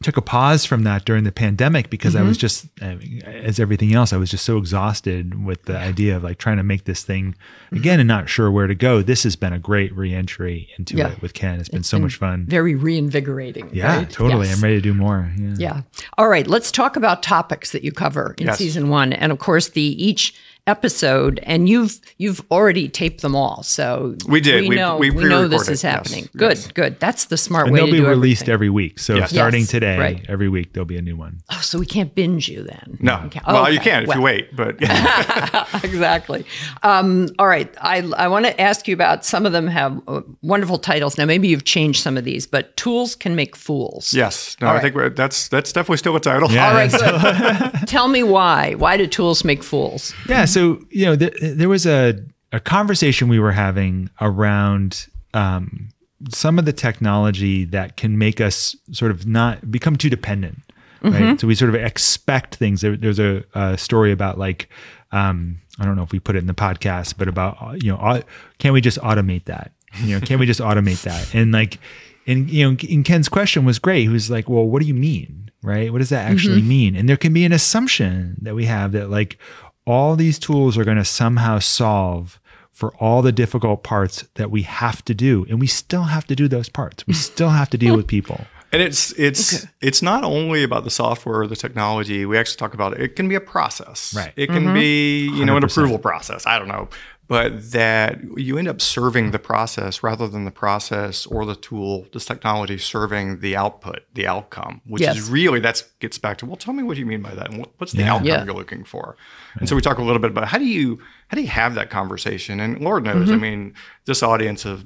took 0.03 0.17
a 0.17 0.21
pause 0.21 0.65
from 0.65 0.83
that 0.83 1.05
during 1.05 1.23
the 1.23 1.31
pandemic 1.31 1.89
because 1.89 2.13
mm-hmm. 2.13 2.25
I 2.25 2.27
was 2.27 2.37
just, 2.37 2.67
as 2.81 3.59
everything 3.59 3.93
else, 3.93 4.13
I 4.13 4.17
was 4.17 4.29
just 4.29 4.45
so 4.45 4.57
exhausted 4.57 5.45
with 5.45 5.63
the 5.63 5.77
idea 5.77 6.15
of 6.15 6.23
like 6.23 6.37
trying 6.37 6.57
to 6.57 6.63
make 6.63 6.83
this 6.83 7.03
thing 7.03 7.33
mm-hmm. 7.33 7.77
again 7.77 7.99
and 7.99 8.07
not 8.07 8.29
sure 8.29 8.51
where 8.51 8.67
to 8.67 8.75
go. 8.75 9.01
This 9.01 9.23
has 9.23 9.35
been 9.35 9.53
a 9.53 9.59
great 9.59 9.95
reentry 9.95 10.69
into 10.77 10.97
yeah. 10.97 11.11
it 11.11 11.21
with 11.21 11.33
Ken. 11.33 11.59
it's 11.59 11.69
been 11.69 11.79
it's 11.79 11.89
so 11.89 11.97
been 11.97 12.03
much 12.03 12.15
fun. 12.17 12.45
Very 12.45 12.75
reinvigorating. 12.75 13.69
Yeah, 13.73 13.97
right? 13.97 14.09
totally. 14.09 14.47
Yes. 14.47 14.57
I'm 14.57 14.63
ready 14.63 14.75
to 14.75 14.81
do 14.81 14.93
more. 14.93 15.31
Yeah. 15.37 15.53
yeah. 15.57 15.81
All 16.17 16.27
right. 16.27 16.47
Let's 16.47 16.71
talk 16.71 16.95
about 16.95 17.23
topics 17.23 17.71
that 17.71 17.83
you 17.83 17.91
cover 17.91 18.35
in 18.37 18.47
yes. 18.47 18.57
season 18.57 18.89
one. 18.89 19.13
And 19.13 19.31
of 19.31 19.39
course, 19.39 19.69
the 19.69 19.81
each 19.81 20.33
episode 20.67 21.39
and 21.43 21.69
you've 21.69 21.99
you've 22.17 22.43
already 22.49 22.89
taped 22.89 23.21
them 23.21 23.35
all 23.35 23.61
so 23.61 24.15
we 24.27 24.41
did 24.41 24.63
we, 24.63 24.69
we 24.69 24.75
know 24.75 24.97
we, 24.97 25.11
we 25.11 25.23
know 25.23 25.47
this 25.47 25.69
is 25.69 25.79
happening 25.79 26.23
yes, 26.23 26.29
good 26.35 26.57
yes. 26.57 26.71
good 26.71 26.99
that's 26.99 27.25
the 27.25 27.37
smart 27.37 27.67
way 27.67 27.71
to 27.71 27.75
do 27.75 27.75
it. 27.75 27.83
and 27.83 27.91
way 27.91 27.97
they'll 27.97 27.97
to 27.97 28.03
be 28.03 28.05
do 28.05 28.09
released 28.09 28.41
everything. 28.43 28.53
every 28.53 28.69
week 28.71 28.97
so 28.97 29.13
yes. 29.13 29.29
starting 29.29 29.61
yes, 29.61 29.69
today 29.69 29.99
right. 29.99 30.25
every 30.27 30.49
week 30.49 30.73
there'll 30.73 30.85
be 30.85 30.97
a 30.97 31.03
new 31.03 31.15
one. 31.15 31.39
Oh, 31.51 31.59
so 31.61 31.77
we 31.77 31.85
can't 31.85 32.15
binge 32.15 32.49
you 32.49 32.63
then 32.63 32.97
no 32.99 33.21
okay. 33.27 33.41
well 33.45 33.63
okay. 33.63 33.73
you 33.73 33.79
can 33.79 34.03
if 34.03 34.07
well. 34.07 34.17
you 34.17 34.23
wait 34.23 34.55
but 34.55 34.77
exactly 35.83 36.43
um, 36.81 37.29
all 37.37 37.47
right 37.47 37.71
i 37.81 37.97
i 38.17 38.27
want 38.27 38.45
to 38.45 38.59
ask 38.59 38.87
you 38.87 38.95
about 38.95 39.23
some 39.23 39.45
of 39.45 39.51
them 39.51 39.67
have 39.67 40.01
uh, 40.07 40.21
wonderful 40.41 40.79
titles 40.79 41.15
now 41.15 41.25
maybe 41.25 41.47
you've 41.47 41.65
changed 41.65 42.01
some 42.01 42.17
of 42.17 42.23
these 42.23 42.47
but 42.47 42.75
tools 42.75 43.13
can 43.13 43.35
make 43.35 43.55
fools 43.55 44.15
yes 44.15 44.57
no 44.61 44.67
all 44.67 44.73
i 44.73 44.81
right. 44.81 44.93
think 44.93 45.15
that's 45.15 45.47
that's 45.47 45.71
definitely 45.71 45.97
still 45.97 46.15
a 46.15 46.19
title 46.19 46.51
yeah, 46.51 46.69
all 46.69 46.73
right 46.73 46.91
good 47.71 47.87
tell 47.87 48.07
me 48.07 48.23
why 48.23 48.73
why 48.75 48.97
do 48.97 49.05
tools 49.05 49.43
make 49.43 49.61
fools 49.61 50.11
yeah 50.27 50.43
so 50.55 50.79
you 50.89 51.05
know 51.05 51.15
there 51.15 51.69
was 51.69 51.85
a 51.85 52.17
a 52.51 52.59
conversation 52.59 53.27
we 53.27 53.39
were 53.39 53.51
having 53.51 54.09
around 54.21 55.07
um, 55.33 55.89
some 56.29 56.57
of 56.57 56.63
the 56.63 56.71
technology 56.71 57.65
that 57.65 57.97
can 57.97 58.17
make 58.17 58.39
us 58.39 58.75
sort 58.91 59.11
of 59.11 59.27
not 59.27 59.69
become 59.69 59.97
too 59.97 60.09
dependent. 60.09 60.59
Right. 61.01 61.13
Mm-hmm. 61.13 61.37
So 61.37 61.47
we 61.47 61.55
sort 61.55 61.69
of 61.69 61.75
expect 61.75 62.55
things. 62.55 62.79
There, 62.81 62.95
there's 62.95 63.19
a, 63.19 63.43
a, 63.53 63.77
story 63.77 64.11
about 64.13 64.39
like, 64.39 64.69
um, 65.11 65.59
I 65.79 65.85
don't 65.85 65.97
know 65.97 66.03
if 66.03 66.13
we 66.13 66.19
put 66.19 66.35
it 66.35 66.39
in 66.39 66.47
the 66.47 66.53
podcast, 66.53 67.15
but 67.17 67.27
about, 67.27 67.83
you 67.83 67.91
know, 67.91 68.23
can 68.57 68.73
we 68.73 68.81
just 68.81 68.97
automate 68.99 69.45
that? 69.45 69.73
You 70.01 70.15
know, 70.15 70.25
can 70.25 70.39
we 70.39 70.45
just 70.45 70.61
automate 70.61 71.03
that? 71.03 71.29
And 71.35 71.51
like, 71.51 71.79
and, 72.25 72.49
you 72.49 72.63
know, 72.63 72.77
and 72.89 73.05
Ken's 73.05 73.29
question 73.29 73.65
was 73.65 73.77
great. 73.77 74.03
He 74.03 74.07
was 74.07 74.31
like, 74.31 74.49
well, 74.49 74.65
what 74.65 74.81
do 74.81 74.87
you 74.87 74.95
mean? 74.95 75.51
Right. 75.61 75.91
What 75.91 75.99
does 75.99 76.09
that 76.09 76.31
actually 76.31 76.59
mm-hmm. 76.59 76.69
mean? 76.69 76.95
And 76.95 77.09
there 77.09 77.17
can 77.17 77.33
be 77.33 77.43
an 77.43 77.51
assumption 77.51 78.37
that 78.41 78.55
we 78.55 78.65
have 78.65 78.93
that 78.93 79.09
like 79.09 79.37
all 79.85 80.15
these 80.15 80.39
tools 80.39 80.77
are 80.77 80.83
going 80.83 80.97
to 80.97 81.05
somehow 81.05 81.59
solve 81.59 82.39
for 82.71 82.93
all 82.95 83.21
the 83.21 83.31
difficult 83.31 83.83
parts 83.83 84.27
that 84.33 84.51
we 84.51 84.63
have 84.63 85.03
to 85.05 85.13
do 85.13 85.45
and 85.49 85.61
we 85.61 85.67
still 85.67 86.03
have 86.03 86.27
to 86.27 86.35
do 86.35 86.47
those 86.47 86.69
parts. 86.69 87.07
We 87.07 87.13
still 87.31 87.49
have 87.49 87.69
to 87.69 87.77
deal 87.77 87.95
with 87.95 88.07
people. 88.07 88.41
And 88.71 88.81
it's 88.81 89.13
it's 89.13 89.63
okay. 89.63 89.71
it's 89.79 90.01
not 90.01 90.25
only 90.25 90.61
about 90.61 90.83
the 90.83 90.89
software 90.89 91.41
or 91.41 91.47
the 91.47 91.55
technology. 91.55 92.25
We 92.25 92.37
actually 92.37 92.57
talk 92.57 92.73
about 92.73 92.91
it. 92.93 92.99
It 92.99 93.15
can 93.15 93.29
be 93.29 93.35
a 93.35 93.39
process. 93.39 94.13
Right. 94.13 94.33
It 94.35 94.47
can 94.47 94.65
mm-hmm. 94.65 94.73
be 94.73 95.27
you 95.27 95.43
100%. 95.43 95.45
know 95.45 95.57
an 95.57 95.63
approval 95.63 95.97
process. 95.97 96.45
I 96.45 96.59
don't 96.59 96.67
know 96.67 96.89
but 97.27 97.71
that 97.71 98.19
you 98.37 98.57
end 98.57 98.67
up 98.67 98.79
serving 98.79 99.31
the 99.31 99.39
process 99.39 100.03
rather 100.03 100.27
than 100.27 100.45
the 100.45 100.51
process 100.51 101.25
or 101.25 101.45
the 101.45 101.55
tool, 101.55 102.05
this 102.13 102.25
technology 102.25 102.77
serving 102.77 103.39
the 103.39 103.55
output, 103.55 104.01
the 104.13 104.27
outcome, 104.27 104.81
which 104.85 105.01
yes. 105.01 105.17
is 105.17 105.29
really 105.29 105.59
that 105.59 105.81
gets 105.99 106.19
back 106.19 106.37
to 106.37 106.45
well, 106.45 106.55
tell 106.55 106.73
me 106.73 106.83
what 106.83 106.97
you 106.97 107.05
mean 107.05 107.21
by 107.21 107.33
that, 107.33 107.51
and 107.51 107.67
what's 107.77 107.93
the 107.93 107.99
yeah. 107.99 108.13
outcome 108.13 108.27
yeah. 108.27 108.45
you're 108.45 108.53
looking 108.53 108.83
for. 108.83 109.17
And 109.55 109.67
so 109.67 109.75
we 109.75 109.81
talk 109.81 109.97
a 109.97 110.03
little 110.03 110.19
bit 110.19 110.31
about 110.31 110.47
how 110.47 110.59
do 110.59 110.65
you 110.65 110.99
how 111.29 111.35
do 111.35 111.41
you 111.41 111.47
have 111.47 111.73
that 111.75 111.89
conversation? 111.89 112.59
And 112.59 112.79
Lord 112.81 113.03
knows, 113.03 113.27
mm-hmm. 113.27 113.33
I 113.33 113.37
mean, 113.37 113.73
this 114.05 114.21
audience 114.21 114.63
of 114.65 114.85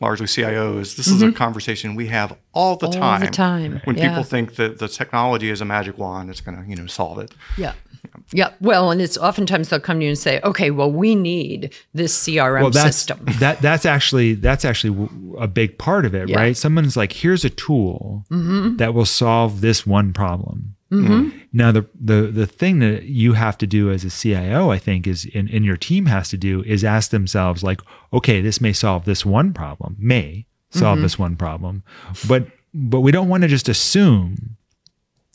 largely 0.00 0.26
CIOs, 0.26 0.96
this 0.96 1.06
mm-hmm. 1.06 1.16
is 1.16 1.22
a 1.22 1.26
mm-hmm. 1.26 1.36
conversation 1.36 1.94
we 1.94 2.08
have 2.08 2.36
all 2.52 2.76
the 2.76 2.86
all 2.86 2.92
time. 2.92 3.22
All 3.22 3.26
the 3.26 3.32
time. 3.32 3.80
When 3.84 3.96
yeah. 3.96 4.10
people 4.10 4.24
think 4.24 4.56
that 4.56 4.78
the 4.78 4.88
technology 4.88 5.48
is 5.48 5.62
a 5.62 5.64
magic 5.64 5.96
wand, 5.96 6.28
it's 6.28 6.42
going 6.42 6.62
to 6.62 6.68
you 6.68 6.76
know 6.76 6.86
solve 6.86 7.18
it. 7.20 7.32
Yeah. 7.56 7.72
Yeah. 8.32 8.52
Well, 8.60 8.90
and 8.90 9.00
it's 9.00 9.18
oftentimes 9.18 9.68
they'll 9.68 9.80
come 9.80 9.98
to 9.98 10.04
you 10.04 10.10
and 10.10 10.18
say, 10.18 10.40
"Okay, 10.44 10.70
well, 10.70 10.90
we 10.90 11.14
need 11.14 11.74
this 11.94 12.16
CRM 12.16 12.62
well, 12.62 12.70
that's, 12.70 12.96
system." 12.96 13.24
That 13.40 13.60
that's 13.60 13.84
actually 13.84 14.34
that's 14.34 14.64
actually 14.64 15.08
a 15.38 15.48
big 15.48 15.78
part 15.78 16.04
of 16.04 16.14
it, 16.14 16.28
yeah. 16.28 16.36
right? 16.36 16.56
Someone's 16.56 16.96
like, 16.96 17.12
"Here's 17.12 17.44
a 17.44 17.50
tool 17.50 18.24
mm-hmm. 18.30 18.76
that 18.76 18.94
will 18.94 19.06
solve 19.06 19.60
this 19.60 19.86
one 19.86 20.12
problem." 20.12 20.76
Mm-hmm. 20.92 21.38
Now, 21.52 21.72
the 21.72 21.86
the 21.98 22.22
the 22.22 22.46
thing 22.46 22.80
that 22.80 23.04
you 23.04 23.34
have 23.34 23.56
to 23.58 23.66
do 23.66 23.90
as 23.90 24.04
a 24.04 24.10
CIO, 24.10 24.70
I 24.70 24.78
think, 24.78 25.06
is 25.06 25.28
and, 25.34 25.48
and 25.50 25.64
your 25.64 25.76
team 25.76 26.06
has 26.06 26.28
to 26.30 26.36
do 26.36 26.62
is 26.64 26.84
ask 26.84 27.10
themselves, 27.10 27.62
like, 27.62 27.80
"Okay, 28.12 28.40
this 28.40 28.60
may 28.60 28.72
solve 28.72 29.04
this 29.04 29.24
one 29.24 29.52
problem, 29.52 29.96
may 29.98 30.46
solve 30.70 30.96
mm-hmm. 30.96 31.02
this 31.02 31.18
one 31.18 31.36
problem, 31.36 31.84
but 32.28 32.46
but 32.74 33.00
we 33.00 33.12
don't 33.12 33.28
want 33.28 33.42
to 33.42 33.48
just 33.48 33.68
assume 33.68 34.56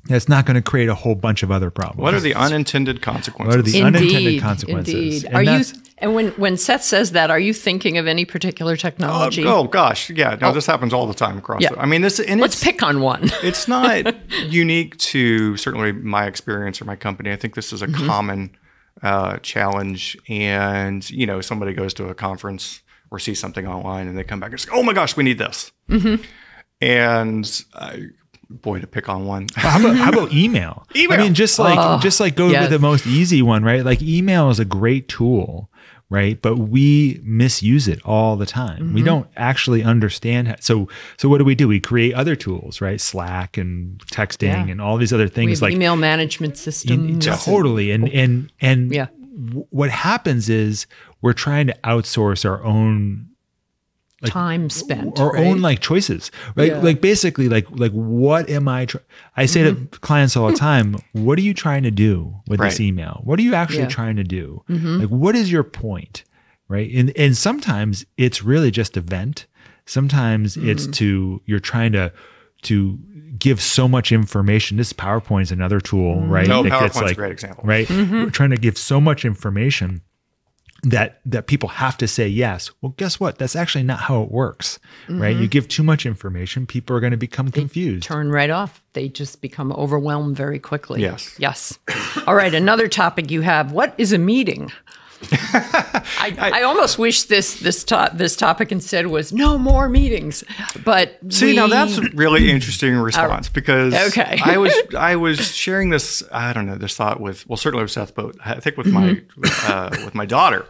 it's 0.10 0.30
not 0.30 0.46
going 0.46 0.56
to 0.56 0.62
create 0.62 0.89
a 0.89 0.96
whole 0.96 1.15
bunch 1.15 1.44
of 1.44 1.52
other 1.52 1.72
problems. 1.72 2.02
What 2.02 2.13
are 2.13 2.20
the 2.20 2.36
unintended 2.36 3.02
consequences? 3.02 3.56
What 3.56 3.60
are 3.60 3.62
the 3.62 3.80
indeed, 3.80 4.02
unintended 4.02 4.41
consequences? 4.41 4.94
Indeed. 4.94 5.26
And 5.26 5.36
are 5.36 5.44
you 5.44 5.63
and 5.98 6.13
when 6.13 6.28
when 6.32 6.58
Seth 6.58 6.84
says 6.84 7.13
that, 7.13 7.32
are 7.32 7.39
you 7.39 7.54
thinking 7.54 7.98
of 7.98 8.06
any 8.06 8.26
particular 8.26 8.76
technology? 8.76 9.46
Uh, 9.46 9.56
oh 9.56 9.63
gosh, 9.63 10.10
yeah. 10.10 10.38
No, 10.41 10.50
oh. 10.50 10.52
this 10.52 10.65
happens 10.65 10.94
all 10.94 11.08
the 11.08 11.13
time 11.13 11.38
across. 11.38 11.62
Yeah. 11.62 11.70
The, 11.70 11.82
I 11.82 11.86
mean, 11.86 12.02
this. 12.02 12.20
And 12.20 12.41
Let's 12.41 12.62
pick 12.62 12.84
on 12.84 13.02
one. 13.02 13.22
it's 13.44 13.68
not 13.68 14.13
unique 14.48 14.98
to 14.98 15.56
certainly 15.56 15.94
my 15.94 16.26
experience 16.26 16.82
or 16.82 16.86
my 16.86 16.98
company. 16.98 17.32
I 17.32 17.38
think 17.38 17.56
this 17.56 17.72
is 17.72 17.82
a 17.82 17.88
mm-hmm. 17.88 18.06
common 18.06 18.58
uh, 19.04 19.38
challenge. 19.38 20.18
And 20.28 21.10
you 21.10 21.26
know, 21.26 21.39
somebody 21.39 21.74
goes 21.74 21.94
to 21.96 22.10
a 22.10 22.15
conference 22.15 22.82
or 23.10 23.18
sees 23.18 23.39
something 23.39 23.65
online, 23.65 24.08
and 24.08 24.18
they 24.18 24.24
come 24.26 24.41
back 24.41 24.52
and 24.52 24.60
say, 24.60 24.70
"Oh 24.74 24.84
my 24.84 24.94
gosh, 24.94 25.15
we 25.15 25.24
need 25.24 25.38
this." 25.38 25.72
Mm-hmm. 25.89 26.24
And 26.82 27.63
uh, 27.74 27.98
boy 28.49 28.79
to 28.79 28.88
pick 28.88 29.10
on 29.10 29.25
one. 29.25 29.47
how, 29.55 29.79
about, 29.79 29.95
how 29.95 30.10
about 30.12 30.34
email? 30.34 30.86
Email. 30.95 31.19
I 31.19 31.23
mean, 31.23 31.34
just 31.34 31.60
like 31.60 31.77
oh, 31.79 31.99
just 31.99 32.19
like 32.19 32.36
go 32.36 32.47
yes. 32.47 32.63
with 32.63 32.71
the 32.71 32.79
most 32.79 33.05
easy 33.08 33.41
one, 33.41 33.63
right? 33.63 33.84
Like 33.84 34.01
email 34.01 34.49
is 34.49 34.60
a 34.60 34.65
great 34.65 35.08
tool, 35.08 35.69
right? 36.10 36.41
But 36.41 36.58
we 36.58 37.19
misuse 37.23 37.88
it 37.88 37.99
all 38.05 38.36
the 38.36 38.45
time. 38.45 38.84
Mm-hmm. 38.84 38.93
We 38.95 39.03
don't 39.03 39.27
actually 39.36 39.84
understand. 39.84 40.47
How, 40.47 40.55
so 40.60 40.88
so 41.17 41.29
what 41.29 41.39
do 41.39 41.45
we 41.45 41.55
do? 41.55 41.67
We 41.67 41.79
create 41.79 42.13
other 42.13 42.36
tools, 42.36 42.81
right? 42.81 42.99
Slack 43.01 43.58
and 43.58 43.99
texting 44.08 44.47
yeah. 44.47 44.67
and 44.67 44.81
all 44.81 44.97
these 44.97 45.13
other 45.13 45.27
things 45.27 45.62
like 45.62 45.73
email 45.73 45.95
management 45.95 46.58
systems. 46.58 47.25
totally. 47.45 47.91
And 47.91 48.10
and 48.10 48.51
and 48.62 48.93
yeah. 48.93 49.08
what 49.69 49.89
happens 49.89 50.49
is 50.49 50.88
we're 51.21 51.34
trying 51.34 51.67
to 51.67 51.75
outsource 51.84 52.47
our 52.49 52.63
own 52.63 53.29
like, 54.26 54.34
time 54.34 54.70
spent 54.70 55.20
our 55.20 55.32
right? 55.32 55.46
own 55.46 55.62
like 55.62 55.80
choices 55.80 56.32
right 56.56 56.72
yeah. 56.72 56.80
like 56.80 57.02
basically 57.02 57.48
like 57.50 57.70
like 57.72 57.92
what 57.92 58.50
am 58.50 58.68
i 58.68 58.86
tr- 58.86 58.98
i 59.38 59.46
say 59.46 59.62
mm-hmm. 59.62 59.86
to 59.86 60.00
clients 60.00 60.36
all 60.36 60.52
the 60.52 60.58
time 60.58 60.98
what 61.14 61.38
are 61.38 61.44
you 61.44 61.54
trying 61.54 61.84
to 61.84 61.92
do 61.92 62.36
with 62.48 62.60
right. 62.60 62.70
this 62.70 62.80
email 62.80 63.22
what 63.24 63.40
are 63.40 63.44
you 63.44 63.56
actually 63.56 63.80
yeah. 63.80 63.88
trying 63.88 64.16
to 64.16 64.24
do 64.24 64.64
mm-hmm. 64.70 65.00
like 65.00 65.10
what 65.10 65.36
is 65.36 65.52
your 65.52 65.64
point 65.64 66.24
right 66.68 66.92
and 66.94 67.12
and 67.16 67.38
sometimes 67.38 68.06
it's 68.18 68.44
really 68.44 68.72
just 68.72 68.98
a 68.98 69.02
vent 69.02 69.46
sometimes 69.86 70.56
mm-hmm. 70.56 70.70
it's 70.70 70.88
to 70.88 71.42
you're 71.46 71.60
trying 71.60 71.92
to 71.92 72.12
to 72.62 72.98
give 73.38 73.62
so 73.62 73.88
much 73.88 74.12
information. 74.12 74.78
This 74.78 74.94
PowerPoint 74.94 75.44
is 75.44 75.52
another 75.52 75.80
tool, 75.80 76.16
mm-hmm. 76.16 76.30
right? 76.30 76.48
No, 76.48 76.64
PowerPoint's 76.64 76.96
like, 76.96 77.12
a 77.12 77.16
great 77.16 77.32
example. 77.32 77.64
Right? 77.66 77.88
Mm-hmm. 77.88 78.24
We're 78.24 78.30
trying 78.30 78.50
to 78.52 78.58
give 78.58 78.78
so 78.78 79.00
much 79.00 79.26
information 79.26 80.02
that 80.86 81.19
that 81.26 81.48
people 81.48 81.69
have 81.69 81.98
to 81.98 82.08
say 82.08 82.28
yes. 82.28 82.71
Well, 82.82 82.93
guess 82.98 83.19
what? 83.19 83.38
That's 83.38 83.56
actually 83.56 83.84
not 83.84 84.00
how 84.02 84.21
it 84.21 84.32
works, 84.32 84.80
mm-hmm. 85.08 85.21
right? 85.21 85.36
You 85.36 85.48
give 85.48 85.67
too 85.67 85.84
much 85.84 86.06
information, 86.06 86.65
people 86.65 86.95
are 86.95 87.00
going 87.00 87.12
to 87.12 87.17
become 87.17 87.48
they 87.48 87.60
confused. 87.60 88.04
Turn 88.04 88.30
right 88.30 88.50
off. 88.50 88.82
They 88.93 89.10
just 89.10 89.41
become 89.41 89.71
overwhelmed 89.74 90.38
very 90.38 90.60
quickly. 90.60 91.02
Yes. 91.02 91.36
Yes. 91.39 91.78
All 92.28 92.36
right, 92.36 92.54
another 92.54 92.88
topic 92.88 93.32
you 93.32 93.41
have. 93.41 93.71
What 93.71 93.93
is 93.98 94.13
a 94.13 94.17
meeting? 94.17 94.71
I, 95.32 96.52
I, 96.54 96.62
almost 96.63 97.00
wish 97.00 97.24
this 97.24 97.60
this 97.60 97.83
to- 97.86 98.12
this 98.13 98.36
topic 98.36 98.71
instead 98.71 99.08
was 99.08 99.31
no 99.31 99.58
more 99.58 99.88
meetings. 99.88 100.44
But 100.83 101.17
see, 101.29 101.48
we... 101.48 101.56
now 101.56 101.67
that's 101.67 101.98
a 101.98 102.02
really 102.13 102.52
interesting 102.52 102.96
response 102.96 103.48
because 103.50 103.94
okay. 104.10 104.40
I 104.44 104.58
was 104.58 104.73
I 104.96 105.15
was 105.15 105.56
sharing 105.56 105.90
this 105.90 106.21
I 106.31 106.54
don't 106.54 106.65
know 106.65 106.75
this 106.75 106.96
thought 106.96 107.21
with 107.21 107.48
well 107.48 107.58
certainly 107.58 107.83
with 107.83 107.92
Seth, 107.92 108.13
but 108.13 108.36
I 108.46 108.60
think 108.60 108.77
with 108.77 108.88
mm-hmm. 108.88 109.42
my 109.42 109.73
uh, 109.73 109.90
with 110.06 110.15
my 110.15 110.25
daughter. 110.25 110.67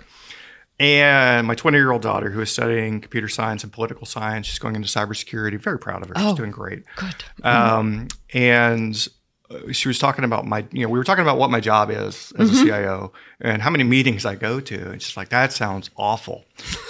And 0.80 1.48
my 1.48 1.56
20 1.56 1.78
year 1.78 1.92
old 1.92 2.02
daughter, 2.02 2.30
who 2.30 2.42
is 2.42 2.52
studying 2.52 3.00
computer 3.00 3.30
science 3.30 3.64
and 3.64 3.72
political 3.72 4.06
science, 4.06 4.46
she's 4.48 4.60
going 4.60 4.76
into 4.76 4.88
cybersecurity. 4.88 5.60
Very 5.60 5.80
proud 5.80 6.02
of 6.02 6.10
her. 6.10 6.16
She's 6.16 6.26
oh, 6.26 6.36
doing 6.36 6.52
great. 6.52 6.84
Good. 6.98 7.16
Um, 7.44 8.10
and 8.34 9.08
uh, 9.50 9.72
she 9.72 9.88
was 9.88 10.00
talking 10.00 10.26
about 10.26 10.46
my, 10.46 10.66
you 10.72 10.84
know, 10.84 10.90
we 10.90 11.00
were 11.00 11.06
talking 11.06 11.22
about 11.22 11.38
what 11.38 11.50
my 11.50 11.62
job 11.62 11.90
is 11.92 12.34
as 12.38 12.52
mm-hmm. 12.52 12.62
a 12.62 12.66
CIO 12.66 13.14
and 13.40 13.62
how 13.62 13.70
many 13.70 13.86
meetings 13.86 14.26
I 14.26 14.36
go 14.36 14.60
to. 14.60 14.92
And 14.92 15.02
she's 15.02 15.16
like, 15.16 15.30
that 15.30 15.54
sounds 15.54 15.90
awful. 15.96 16.44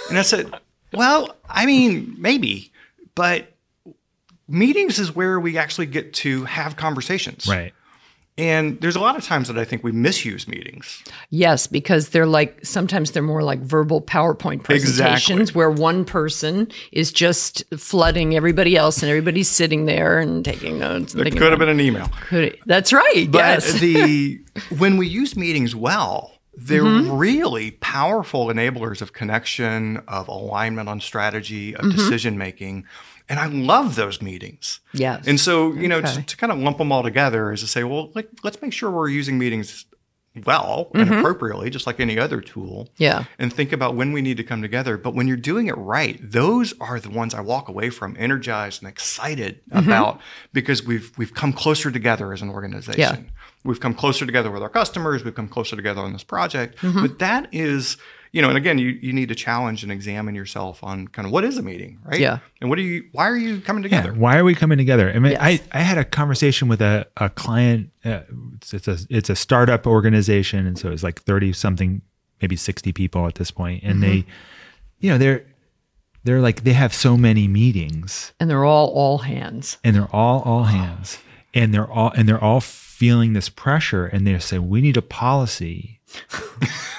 And 0.08 0.18
I 0.18 0.22
said, 0.22 0.52
well, 0.92 1.36
I 1.48 1.64
mean, 1.64 2.16
maybe, 2.18 2.72
but 3.14 3.52
meetings 4.48 4.98
is 4.98 5.14
where 5.14 5.38
we 5.38 5.58
actually 5.58 5.86
get 5.86 6.12
to 6.14 6.44
have 6.44 6.76
conversations. 6.76 7.46
Right. 7.46 7.72
And 8.38 8.78
there's 8.82 8.96
a 8.96 9.00
lot 9.00 9.16
of 9.16 9.24
times 9.24 9.48
that 9.48 9.58
I 9.58 9.64
think 9.64 9.82
we 9.82 9.92
misuse 9.92 10.46
meetings. 10.46 11.02
Yes, 11.30 11.66
because 11.66 12.10
they're 12.10 12.26
like 12.26 12.64
sometimes 12.64 13.12
they're 13.12 13.22
more 13.22 13.42
like 13.42 13.60
verbal 13.60 14.02
PowerPoint 14.02 14.62
presentations 14.62 15.40
exactly. 15.40 15.58
where 15.58 15.70
one 15.70 16.04
person 16.04 16.68
is 16.92 17.12
just 17.12 17.64
flooding 17.78 18.36
everybody 18.36 18.76
else 18.76 19.02
and 19.02 19.08
everybody's 19.08 19.48
sitting 19.48 19.86
there 19.86 20.18
and 20.18 20.44
taking 20.44 20.78
notes. 20.78 21.14
It 21.14 21.36
could 21.36 21.50
have 21.50 21.58
been 21.58 21.70
an 21.70 21.80
email. 21.80 22.10
Could, 22.28 22.58
that's 22.66 22.92
right. 22.92 23.26
But 23.30 23.38
yes. 23.38 23.72
the 23.80 24.38
when 24.76 24.98
we 24.98 25.06
use 25.08 25.34
meetings 25.34 25.74
well, 25.74 26.32
they're 26.56 26.82
mm-hmm. 26.82 27.16
really 27.16 27.72
powerful 27.72 28.46
enablers 28.46 29.02
of 29.02 29.12
connection, 29.12 29.98
of 30.08 30.28
alignment 30.28 30.88
on 30.88 31.00
strategy, 31.00 31.74
of 31.74 31.86
mm-hmm. 31.86 31.96
decision 31.96 32.38
making. 32.38 32.84
And 33.28 33.40
I 33.40 33.46
love 33.46 33.96
those 33.96 34.22
meetings. 34.22 34.80
Yes. 34.92 35.26
And 35.26 35.40
so, 35.40 35.72
you 35.72 35.88
know, 35.88 36.00
to, 36.00 36.22
to, 36.22 36.36
kind 36.36 36.52
of 36.52 36.58
lump 36.58 36.78
them 36.78 36.92
all 36.92 37.02
together 37.02 37.52
is 37.52 37.60
to 37.60 37.66
say, 37.66 37.82
well, 37.82 38.12
like, 38.14 38.28
let's 38.44 38.62
make 38.62 38.72
sure 38.72 38.90
we're 38.90 39.08
using 39.08 39.36
meetings 39.36 39.84
well 40.44 40.90
and 40.94 41.08
mm-hmm. 41.08 41.18
appropriately, 41.18 41.70
just 41.70 41.86
like 41.86 41.98
any 41.98 42.18
other 42.18 42.40
tool. 42.40 42.88
Yeah. 42.98 43.24
And 43.38 43.52
think 43.52 43.72
about 43.72 43.94
when 43.94 44.12
we 44.12 44.20
need 44.20 44.36
to 44.36 44.44
come 44.44 44.62
together. 44.62 44.98
But 44.98 45.14
when 45.14 45.26
you're 45.26 45.36
doing 45.36 45.66
it 45.66 45.76
right, 45.76 46.18
those 46.22 46.74
are 46.80 47.00
the 47.00 47.10
ones 47.10 47.34
I 47.34 47.40
walk 47.40 47.68
away 47.68 47.90
from 47.90 48.16
energized 48.18 48.82
and 48.82 48.88
excited 48.88 49.60
mm-hmm. 49.70 49.88
about 49.88 50.20
because 50.52 50.84
we've 50.84 51.16
we've 51.16 51.34
come 51.34 51.52
closer 51.52 51.90
together 51.90 52.32
as 52.32 52.42
an 52.42 52.50
organization. 52.50 53.00
Yeah. 53.00 53.30
We've 53.64 53.80
come 53.80 53.94
closer 53.94 54.26
together 54.26 54.50
with 54.50 54.62
our 54.62 54.68
customers. 54.68 55.24
We've 55.24 55.34
come 55.34 55.48
closer 55.48 55.74
together 55.74 56.00
on 56.00 56.12
this 56.12 56.24
project. 56.24 56.76
Mm-hmm. 56.78 57.02
But 57.02 57.18
that 57.18 57.48
is 57.52 57.96
you 58.32 58.42
know, 58.42 58.48
and 58.48 58.58
again, 58.58 58.78
you, 58.78 58.88
you 58.88 59.12
need 59.12 59.28
to 59.28 59.34
challenge 59.34 59.82
and 59.82 59.90
examine 59.90 60.34
yourself 60.34 60.82
on 60.82 61.08
kind 61.08 61.26
of 61.26 61.32
what 61.32 61.44
is 61.44 61.58
a 61.58 61.62
meeting, 61.62 61.98
right? 62.04 62.20
Yeah. 62.20 62.38
And 62.60 62.68
what 62.68 62.78
are 62.78 62.82
you, 62.82 63.08
why 63.12 63.28
are 63.28 63.36
you 63.36 63.60
coming 63.60 63.82
together? 63.82 64.12
Yeah, 64.12 64.18
why 64.18 64.38
are 64.38 64.44
we 64.44 64.54
coming 64.54 64.78
together? 64.78 65.10
I 65.10 65.18
mean, 65.18 65.32
yes. 65.32 65.40
I, 65.40 65.60
I 65.72 65.80
had 65.80 65.98
a 65.98 66.04
conversation 66.04 66.68
with 66.68 66.80
a, 66.80 67.06
a 67.16 67.30
client, 67.30 67.90
uh, 68.04 68.20
it's, 68.56 68.74
it's, 68.74 68.88
a, 68.88 68.98
it's 69.10 69.30
a 69.30 69.36
startup 69.36 69.86
organization. 69.86 70.66
And 70.66 70.78
so 70.78 70.90
it's 70.90 71.02
like 71.02 71.22
30 71.22 71.52
something, 71.52 72.02
maybe 72.40 72.56
60 72.56 72.92
people 72.92 73.26
at 73.26 73.36
this 73.36 73.50
point, 73.50 73.82
And 73.82 74.02
mm-hmm. 74.02 74.10
they, 74.10 74.26
you 74.98 75.10
know, 75.10 75.18
they're, 75.18 75.46
they're 76.24 76.40
like, 76.40 76.64
they 76.64 76.72
have 76.72 76.92
so 76.92 77.16
many 77.16 77.46
meetings 77.46 78.32
and 78.40 78.50
they're 78.50 78.64
all, 78.64 78.88
all 78.88 79.18
hands 79.18 79.78
and 79.84 79.94
they're 79.94 80.14
all, 80.14 80.42
all 80.42 80.64
hands 80.64 81.18
and 81.54 81.72
they're 81.72 81.90
all, 81.90 82.10
and 82.16 82.28
they're 82.28 82.42
all 82.42 82.60
feeling 82.60 83.32
this 83.32 83.48
pressure 83.48 84.06
and 84.06 84.26
they 84.26 84.38
say, 84.38 84.58
we 84.58 84.80
need 84.80 84.96
a 84.96 85.02
policy 85.02 85.95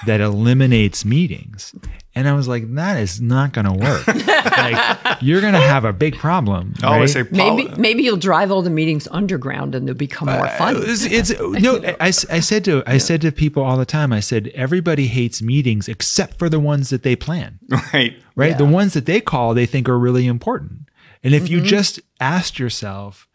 that 0.05 0.22
eliminates 0.22 1.05
meetings. 1.05 1.74
And 2.18 2.28
I 2.28 2.34
was 2.34 2.47
like, 2.47 2.74
that 2.74 2.97
is 2.97 3.22
not 3.22 3.53
going 3.53 3.65
to 3.65 3.74
work. 3.74 4.07
like, 4.07 5.22
you're 5.22 5.39
going 5.39 5.53
to 5.53 5.59
have 5.59 5.86
a 5.86 5.93
big 5.93 6.18
problem. 6.18 6.74
I 6.82 6.95
always 6.95 7.13
say, 7.13 7.26
maybe 7.30 7.70
maybe 7.78 8.01
you'll 8.01 8.18
drive 8.18 8.49
all 8.51 8.63
the 8.63 8.72
meetings 8.72 9.07
underground 9.11 9.76
and 9.76 9.88
they'll 9.88 9.93
become 9.93 10.28
more 10.28 10.47
uh, 10.47 10.57
fun. 10.57 10.78
Uh, 10.78 10.82
it's, 10.86 11.05
it's 11.05 11.39
no. 11.39 11.80
I, 11.99 12.07
I 12.07 12.39
said 12.39 12.65
to 12.65 12.82
I 12.88 12.97
said 12.97 13.22
to 13.22 13.32
people 13.32 13.61
all 13.61 13.78
the 13.78 13.86
time. 13.86 14.11
I 14.11 14.20
said 14.20 14.47
everybody 14.55 15.05
hates 15.05 15.43
meetings 15.43 15.88
except 15.88 16.39
for 16.39 16.49
the 16.49 16.59
ones 16.59 16.89
that 16.89 17.03
they 17.03 17.15
plan. 17.15 17.59
Right. 17.93 18.18
Right. 18.36 18.51
Yeah. 18.51 18.57
The 18.57 18.65
ones 18.65 18.93
that 18.93 19.05
they 19.05 19.22
call 19.22 19.53
they 19.53 19.65
think 19.65 19.88
are 19.88 19.97
really 19.97 20.26
important. 20.26 20.89
And 21.24 21.34
if 21.34 21.43
mm-hmm. 21.43 21.53
you 21.53 21.61
just 21.61 21.99
asked 22.20 22.59
yourself, 22.59 23.26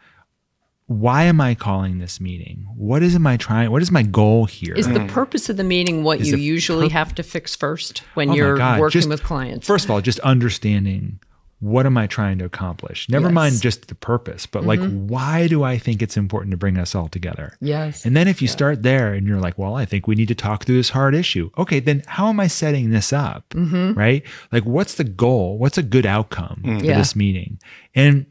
why 0.86 1.24
am 1.24 1.40
I 1.40 1.54
calling 1.54 1.98
this 1.98 2.20
meeting? 2.20 2.66
What 2.76 3.02
is 3.02 3.18
my 3.18 3.36
trying? 3.36 3.70
What 3.70 3.82
is 3.82 3.90
my 3.90 4.02
goal 4.02 4.46
here? 4.46 4.74
Is 4.74 4.88
the 4.88 5.06
purpose 5.06 5.48
of 5.48 5.56
the 5.56 5.64
meeting 5.64 6.04
what 6.04 6.20
is 6.20 6.28
you 6.28 6.36
usually 6.36 6.88
pur- 6.88 6.94
have 6.94 7.14
to 7.16 7.22
fix 7.22 7.54
first 7.54 8.00
when 8.14 8.30
oh 8.30 8.34
you're 8.34 8.58
working 8.58 8.90
just, 8.90 9.08
with 9.08 9.22
clients? 9.22 9.66
First 9.66 9.84
of 9.84 9.90
all, 9.90 10.00
just 10.00 10.18
understanding 10.20 11.20
what 11.62 11.86
am 11.86 11.96
I 11.96 12.08
trying 12.08 12.38
to 12.38 12.44
accomplish? 12.44 13.08
Never 13.08 13.26
yes. 13.26 13.34
mind 13.34 13.60
just 13.62 13.86
the 13.86 13.94
purpose, 13.94 14.46
but 14.46 14.64
mm-hmm. 14.64 14.68
like 14.68 15.08
why 15.08 15.46
do 15.46 15.62
I 15.62 15.78
think 15.78 16.02
it's 16.02 16.16
important 16.16 16.50
to 16.50 16.56
bring 16.56 16.76
us 16.76 16.92
all 16.92 17.06
together? 17.06 17.56
Yes. 17.60 18.04
And 18.04 18.16
then 18.16 18.26
if 18.26 18.42
you 18.42 18.46
yeah. 18.46 18.52
start 18.52 18.82
there 18.82 19.14
and 19.14 19.28
you're 19.28 19.38
like, 19.38 19.56
well, 19.58 19.76
I 19.76 19.84
think 19.84 20.08
we 20.08 20.16
need 20.16 20.26
to 20.26 20.34
talk 20.34 20.64
through 20.64 20.74
this 20.74 20.90
hard 20.90 21.14
issue. 21.14 21.50
Okay, 21.56 21.78
then 21.78 22.02
how 22.08 22.26
am 22.26 22.40
I 22.40 22.48
setting 22.48 22.90
this 22.90 23.12
up? 23.12 23.48
Mm-hmm. 23.50 23.96
Right? 23.96 24.24
Like 24.50 24.64
what's 24.64 24.96
the 24.96 25.04
goal? 25.04 25.56
What's 25.56 25.78
a 25.78 25.84
good 25.84 26.04
outcome 26.04 26.62
mm-hmm. 26.64 26.78
for 26.80 26.84
yeah. 26.84 26.98
this 26.98 27.14
meeting? 27.14 27.60
And 27.94 28.26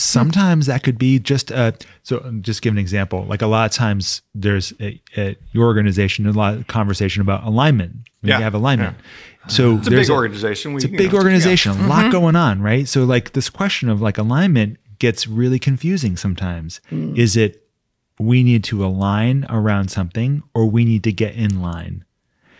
Sometimes 0.00 0.66
that 0.66 0.82
could 0.82 0.98
be 0.98 1.18
just 1.18 1.50
a, 1.50 1.74
so 2.02 2.20
just 2.40 2.62
give 2.62 2.72
an 2.72 2.78
example. 2.78 3.24
Like 3.24 3.42
a 3.42 3.46
lot 3.46 3.70
of 3.70 3.76
times 3.76 4.22
there's 4.34 4.72
a, 4.80 5.00
a, 5.16 5.36
your 5.52 5.66
organization, 5.66 6.26
a 6.26 6.32
lot 6.32 6.54
of 6.54 6.66
conversation 6.66 7.22
about 7.22 7.44
alignment. 7.44 7.92
When 8.20 8.30
yeah. 8.30 8.38
you 8.38 8.44
have 8.44 8.54
alignment. 8.54 8.96
Yeah. 8.96 9.48
So 9.48 9.76
it's 9.76 9.86
a 9.86 9.90
big 9.90 10.10
organization. 10.10 10.74
it's 10.74 10.84
a 10.84 10.88
big 10.88 11.12
know, 11.12 11.18
organization, 11.18 11.74
yeah. 11.74 11.86
a 11.86 11.88
lot 11.88 12.00
mm-hmm. 12.02 12.10
going 12.10 12.36
on, 12.36 12.60
right? 12.60 12.88
So 12.88 13.04
like 13.04 13.32
this 13.32 13.48
question 13.48 13.88
of 13.88 14.00
like 14.00 14.18
alignment 14.18 14.78
gets 14.98 15.26
really 15.26 15.58
confusing 15.58 16.16
sometimes. 16.16 16.80
Mm. 16.90 17.16
Is 17.16 17.36
it 17.36 17.64
we 18.18 18.42
need 18.42 18.64
to 18.64 18.84
align 18.84 19.46
around 19.48 19.90
something 19.90 20.42
or 20.54 20.66
we 20.66 20.84
need 20.84 21.04
to 21.04 21.12
get 21.12 21.34
in 21.34 21.62
line? 21.62 22.04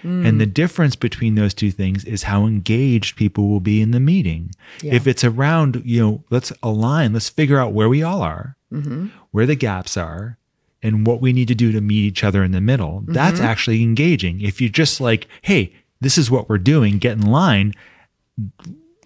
Mm. 0.03 0.27
And 0.27 0.41
the 0.41 0.47
difference 0.47 0.97
between 0.97 1.35
those 1.35 1.55
two 1.55 1.71
things 1.71 2.05
is 2.05 2.25
how 2.25 2.47
engaged 2.47 3.17
people 3.17 3.49
will 3.49 3.61
be 3.61 3.83
in 3.83 3.91
the 3.91 4.01
meeting. 4.01 4.51
Yeah. 4.83 4.95
If 4.95 5.07
it's 5.07 5.25
around, 5.25 5.83
you 5.85 6.01
know, 6.01 6.25
let's 6.31 6.53
align, 6.63 7.13
let's 7.13 7.29
figure 7.29 7.59
out 7.59 7.73
where 7.73 7.89
we 7.89 8.03
all 8.03 8.23
are, 8.23 8.57
mm-hmm. 8.73 9.09
where 9.31 9.47
the 9.47 9.57
gaps 9.57 9.97
are, 9.97 10.39
and 10.83 11.07
what 11.07 11.21
we 11.21 11.33
need 11.33 11.49
to 11.49 11.55
do 11.55 11.73
to 11.73 11.81
meet 11.81 12.05
each 12.05 12.23
other 12.23 12.45
in 12.45 12.53
the 12.53 12.61
middle. 12.61 13.01
Mm-hmm. 13.01 13.13
That's 13.13 13.41
actually 13.41 13.83
engaging. 13.83 14.41
If 14.41 14.61
you're 14.61 14.71
just 14.71 15.01
like, 15.01 15.27
hey, 15.43 15.75
this 16.01 16.17
is 16.17 16.31
what 16.31 16.49
we're 16.49 16.59
doing, 16.59 16.99
get 16.99 17.17
in 17.17 17.27
line, 17.27 17.75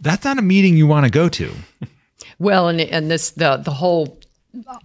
that's 0.00 0.24
not 0.24 0.38
a 0.38 0.42
meeting 0.42 0.76
you 0.76 0.86
want 0.86 1.06
to 1.06 1.10
go 1.10 1.28
to. 1.30 1.54
Well, 2.38 2.68
and 2.68 2.80
and 2.80 3.10
this 3.10 3.30
the 3.30 3.56
the 3.56 3.70
whole 3.70 4.18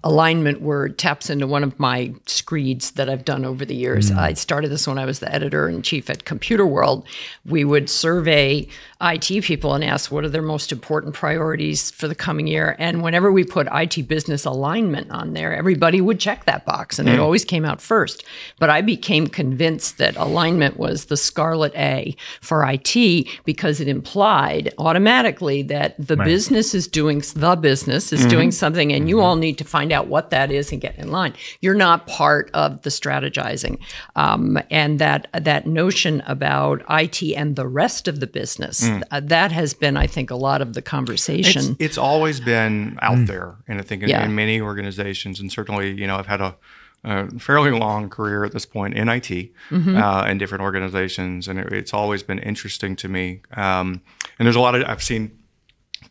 alignment 0.03 0.61
word 0.61 0.97
taps 0.97 1.29
into 1.29 1.45
one 1.45 1.63
of 1.63 1.77
my 1.79 2.13
screeds 2.25 2.91
that 2.91 3.09
I've 3.09 3.25
done 3.25 3.43
over 3.43 3.65
the 3.65 3.75
years. 3.75 4.11
Mm. 4.11 4.17
I 4.17 4.33
started 4.33 4.69
this 4.69 4.87
when 4.87 4.97
I 4.97 5.05
was 5.05 5.19
the 5.19 5.33
editor 5.33 5.67
in 5.67 5.81
chief 5.81 6.09
at 6.09 6.23
Computerworld. 6.23 7.05
We 7.45 7.65
would 7.65 7.89
survey 7.89 8.67
IT 9.01 9.43
people 9.43 9.73
and 9.73 9.83
ask 9.83 10.11
what 10.11 10.23
are 10.23 10.29
their 10.29 10.41
most 10.41 10.71
important 10.71 11.13
priorities 11.13 11.91
for 11.91 12.07
the 12.07 12.15
coming 12.15 12.47
year. 12.47 12.75
And 12.79 13.03
whenever 13.03 13.31
we 13.31 13.43
put 13.43 13.67
IT 13.71 14.07
business 14.07 14.45
alignment 14.45 15.11
on 15.11 15.33
there, 15.33 15.53
everybody 15.53 16.01
would 16.01 16.19
check 16.19 16.45
that 16.45 16.65
box 16.65 16.97
and 16.97 17.07
mm. 17.07 17.13
it 17.13 17.19
always 17.19 17.45
came 17.45 17.65
out 17.65 17.81
first. 17.81 18.23
But 18.59 18.69
I 18.69 18.81
became 18.81 19.27
convinced 19.27 19.97
that 19.97 20.15
alignment 20.15 20.77
was 20.77 21.05
the 21.05 21.17
scarlet 21.17 21.75
A 21.75 22.15
for 22.41 22.65
IT 22.67 23.27
because 23.45 23.81
it 23.81 23.87
implied 23.87 24.73
automatically 24.77 25.61
that 25.63 25.95
the 25.99 26.15
right. 26.15 26.25
business 26.25 26.73
is 26.73 26.87
doing 26.87 27.21
the 27.35 27.55
business 27.55 28.13
is 28.13 28.21
mm-hmm. 28.21 28.29
doing 28.29 28.51
something 28.51 28.91
and 28.91 29.01
mm-hmm. 29.01 29.09
you 29.09 29.21
all 29.21 29.35
need 29.35 29.56
to 29.57 29.63
find 29.63 29.91
out 29.91 30.07
what 30.07 30.29
that 30.29 30.51
is 30.51 30.71
and 30.71 30.81
get 30.81 30.97
in 30.97 31.11
line. 31.11 31.33
You're 31.61 31.73
not 31.73 32.07
part 32.07 32.49
of 32.53 32.81
the 32.81 32.89
strategizing, 32.89 33.79
um, 34.15 34.59
and 34.69 34.99
that 34.99 35.27
that 35.33 35.67
notion 35.67 36.21
about 36.27 36.83
IT 36.89 37.21
and 37.35 37.55
the 37.55 37.67
rest 37.67 38.07
of 38.07 38.19
the 38.19 38.27
business 38.27 38.87
mm. 38.87 39.03
uh, 39.11 39.21
that 39.23 39.51
has 39.51 39.73
been, 39.73 39.97
I 39.97 40.07
think, 40.07 40.31
a 40.31 40.35
lot 40.35 40.61
of 40.61 40.73
the 40.73 40.81
conversation. 40.81 41.71
It's, 41.71 41.81
it's 41.81 41.97
always 41.97 42.39
been 42.39 42.97
out 43.01 43.17
mm. 43.17 43.27
there, 43.27 43.55
and 43.67 43.79
I 43.79 43.83
think 43.83 44.03
in, 44.03 44.09
yeah. 44.09 44.25
in, 44.25 44.35
many 44.35 44.61
organizations, 44.61 45.39
and 45.39 45.51
certainly, 45.51 45.91
you 45.91 46.07
know, 46.07 46.17
I've 46.17 46.27
had 46.27 46.41
a 46.41 46.55
a 47.03 47.39
fairly 47.39 47.71
long 47.71 48.09
career 48.09 48.43
at 48.43 48.51
this 48.51 48.65
point 48.65 48.95
in 48.95 49.07
IT 49.07 49.23
mm-hmm. 49.23 49.95
uh, 49.95 50.23
and 50.23 50.39
different 50.39 50.63
organizations, 50.63 51.47
and 51.47 51.59
it, 51.59 51.71
it's 51.71 51.93
always 51.93 52.23
been 52.23 52.39
interesting 52.39 52.95
to 52.97 53.07
me. 53.07 53.41
Um, 53.55 54.01
and 54.37 54.45
there's 54.45 54.55
a 54.55 54.59
lot 54.59 54.75
of 54.75 54.83
I've 54.83 55.03
seen 55.03 55.36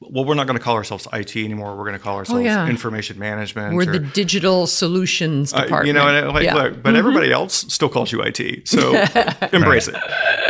well, 0.00 0.24
we're 0.24 0.34
not 0.34 0.46
going 0.46 0.58
to 0.58 0.62
call 0.62 0.74
ourselves 0.74 1.06
IT 1.12 1.36
anymore. 1.36 1.76
We're 1.76 1.84
going 1.84 1.94
to 1.94 1.98
call 1.98 2.16
oh, 2.16 2.18
ourselves 2.18 2.40
oh, 2.40 2.44
yeah. 2.44 2.68
information 2.68 3.18
management. 3.18 3.74
We're 3.74 3.88
or, 3.88 3.92
the 3.92 3.98
digital 4.00 4.66
solutions 4.66 5.52
department. 5.52 5.82
Uh, 5.82 5.86
you 5.86 5.92
know, 5.92 6.30
like, 6.30 6.44
yeah. 6.44 6.54
look, 6.54 6.82
but 6.82 6.90
mm-hmm. 6.90 6.96
everybody 6.96 7.32
else 7.32 7.72
still 7.72 7.88
calls 7.88 8.12
you 8.12 8.22
IT. 8.22 8.68
So 8.68 8.92
embrace 9.52 9.88
it. 9.88 9.94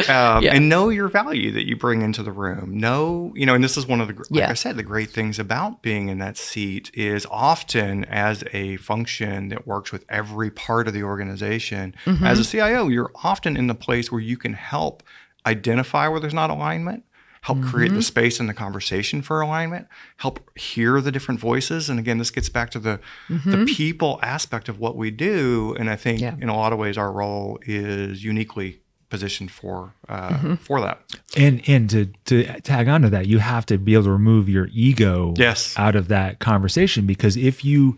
Um, 0.08 0.42
yeah. 0.42 0.54
And 0.54 0.68
know 0.68 0.88
your 0.88 1.08
value 1.08 1.52
that 1.52 1.66
you 1.66 1.76
bring 1.76 2.02
into 2.02 2.22
the 2.22 2.32
room. 2.32 2.78
Know, 2.78 3.32
you 3.34 3.46
know, 3.46 3.54
and 3.54 3.62
this 3.62 3.76
is 3.76 3.86
one 3.86 4.00
of 4.00 4.08
the, 4.08 4.24
like 4.30 4.50
I 4.50 4.54
said, 4.54 4.76
the 4.76 4.82
great 4.82 5.10
things 5.10 5.38
about 5.38 5.82
being 5.82 6.08
in 6.08 6.18
that 6.18 6.36
seat 6.36 6.90
is 6.94 7.26
often 7.30 8.04
as 8.04 8.44
a 8.52 8.76
function 8.76 9.48
that 9.48 9.66
works 9.66 9.92
with 9.92 10.04
every 10.08 10.50
part 10.50 10.88
of 10.88 10.94
the 10.94 11.02
organization, 11.02 11.94
mm-hmm. 12.04 12.24
as 12.24 12.38
a 12.38 12.44
CIO, 12.44 12.88
you're 12.88 13.12
often 13.22 13.56
in 13.56 13.66
the 13.66 13.74
place 13.74 14.10
where 14.10 14.20
you 14.20 14.36
can 14.36 14.54
help 14.54 15.02
identify 15.46 16.08
where 16.08 16.20
there's 16.20 16.34
not 16.34 16.50
alignment 16.50 17.04
help 17.46 17.58
mm-hmm. 17.58 17.70
create 17.70 17.88
the 17.90 17.94
mm-hmm. 17.94 18.00
space 18.00 18.40
and 18.40 18.48
the 18.48 18.54
conversation 18.54 19.22
for 19.22 19.40
alignment, 19.40 19.86
help 20.16 20.50
hear 20.58 21.00
the 21.00 21.12
different 21.12 21.38
voices. 21.38 21.88
And 21.88 21.96
again, 21.96 22.18
this 22.18 22.30
gets 22.30 22.48
back 22.48 22.70
to 22.70 22.80
the 22.80 22.98
mm-hmm. 23.28 23.50
the 23.52 23.64
people 23.66 24.18
aspect 24.20 24.68
of 24.68 24.80
what 24.80 24.96
we 24.96 25.12
do. 25.12 25.76
And 25.78 25.88
I 25.88 25.94
think 25.94 26.20
yeah. 26.20 26.34
in 26.40 26.48
a 26.48 26.56
lot 26.56 26.72
of 26.72 26.80
ways, 26.80 26.98
our 26.98 27.12
role 27.12 27.60
is 27.62 28.24
uniquely 28.24 28.80
positioned 29.10 29.52
for 29.52 29.94
uh, 30.08 30.30
mm-hmm. 30.30 30.54
for 30.56 30.80
that. 30.80 31.00
And 31.36 31.62
and 31.68 31.88
to 31.90 32.06
to 32.24 32.60
tag 32.62 32.88
on 32.88 33.02
to 33.02 33.10
that, 33.10 33.26
you 33.26 33.38
have 33.38 33.64
to 33.66 33.78
be 33.78 33.94
able 33.94 34.04
to 34.04 34.10
remove 34.10 34.48
your 34.48 34.68
ego 34.72 35.32
yes. 35.36 35.72
out 35.78 35.94
of 35.94 36.08
that 36.08 36.40
conversation 36.40 37.06
because 37.06 37.36
if 37.36 37.64
you 37.64 37.96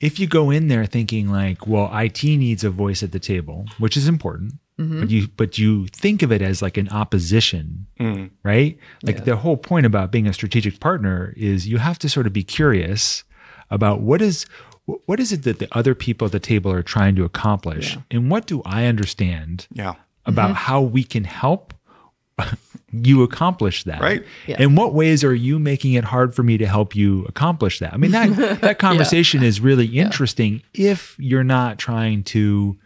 if 0.00 0.18
you 0.18 0.26
go 0.26 0.50
in 0.50 0.66
there 0.66 0.86
thinking 0.86 1.30
like, 1.30 1.68
well, 1.68 1.88
IT 1.96 2.24
needs 2.24 2.64
a 2.64 2.70
voice 2.70 3.04
at 3.04 3.12
the 3.12 3.20
table, 3.20 3.64
which 3.78 3.96
is 3.96 4.08
important, 4.08 4.54
Mm-hmm. 4.78 5.00
But 5.00 5.10
you 5.10 5.28
but 5.36 5.58
you 5.58 5.86
think 5.86 6.22
of 6.22 6.30
it 6.30 6.42
as 6.42 6.60
like 6.60 6.76
an 6.76 6.90
opposition, 6.90 7.86
mm. 7.98 8.30
right? 8.42 8.78
Like 9.02 9.18
yeah. 9.18 9.24
the 9.24 9.36
whole 9.36 9.56
point 9.56 9.86
about 9.86 10.12
being 10.12 10.26
a 10.26 10.34
strategic 10.34 10.80
partner 10.80 11.32
is 11.34 11.66
you 11.66 11.78
have 11.78 11.98
to 12.00 12.10
sort 12.10 12.26
of 12.26 12.34
be 12.34 12.42
curious 12.42 13.24
about 13.70 14.02
what 14.02 14.20
is 14.20 14.44
what 14.84 15.18
is 15.18 15.32
it 15.32 15.44
that 15.44 15.58
the 15.58 15.68
other 15.72 15.94
people 15.94 16.26
at 16.26 16.32
the 16.32 16.40
table 16.40 16.70
are 16.70 16.82
trying 16.82 17.16
to 17.16 17.24
accomplish 17.24 17.96
yeah. 17.96 18.02
and 18.10 18.30
what 18.30 18.46
do 18.46 18.62
I 18.64 18.84
understand 18.86 19.66
yeah. 19.72 19.94
about 20.26 20.48
mm-hmm. 20.48 20.54
how 20.56 20.82
we 20.82 21.02
can 21.02 21.24
help 21.24 21.74
you 22.92 23.22
accomplish 23.22 23.84
that 23.84 24.00
right 24.00 24.24
yeah. 24.46 24.60
in 24.60 24.74
what 24.74 24.92
ways 24.92 25.24
are 25.24 25.34
you 25.34 25.58
making 25.58 25.94
it 25.94 26.04
hard 26.04 26.34
for 26.34 26.42
me 26.42 26.58
to 26.58 26.66
help 26.66 26.94
you 26.94 27.24
accomplish 27.24 27.78
that 27.78 27.92
i 27.92 27.96
mean 27.96 28.10
that 28.10 28.60
that 28.60 28.78
conversation 28.78 29.40
yeah. 29.40 29.48
is 29.48 29.58
really 29.58 29.86
interesting 29.86 30.62
yeah. 30.74 30.90
if 30.90 31.16
you're 31.18 31.42
not 31.42 31.78
trying 31.78 32.22
to 32.22 32.76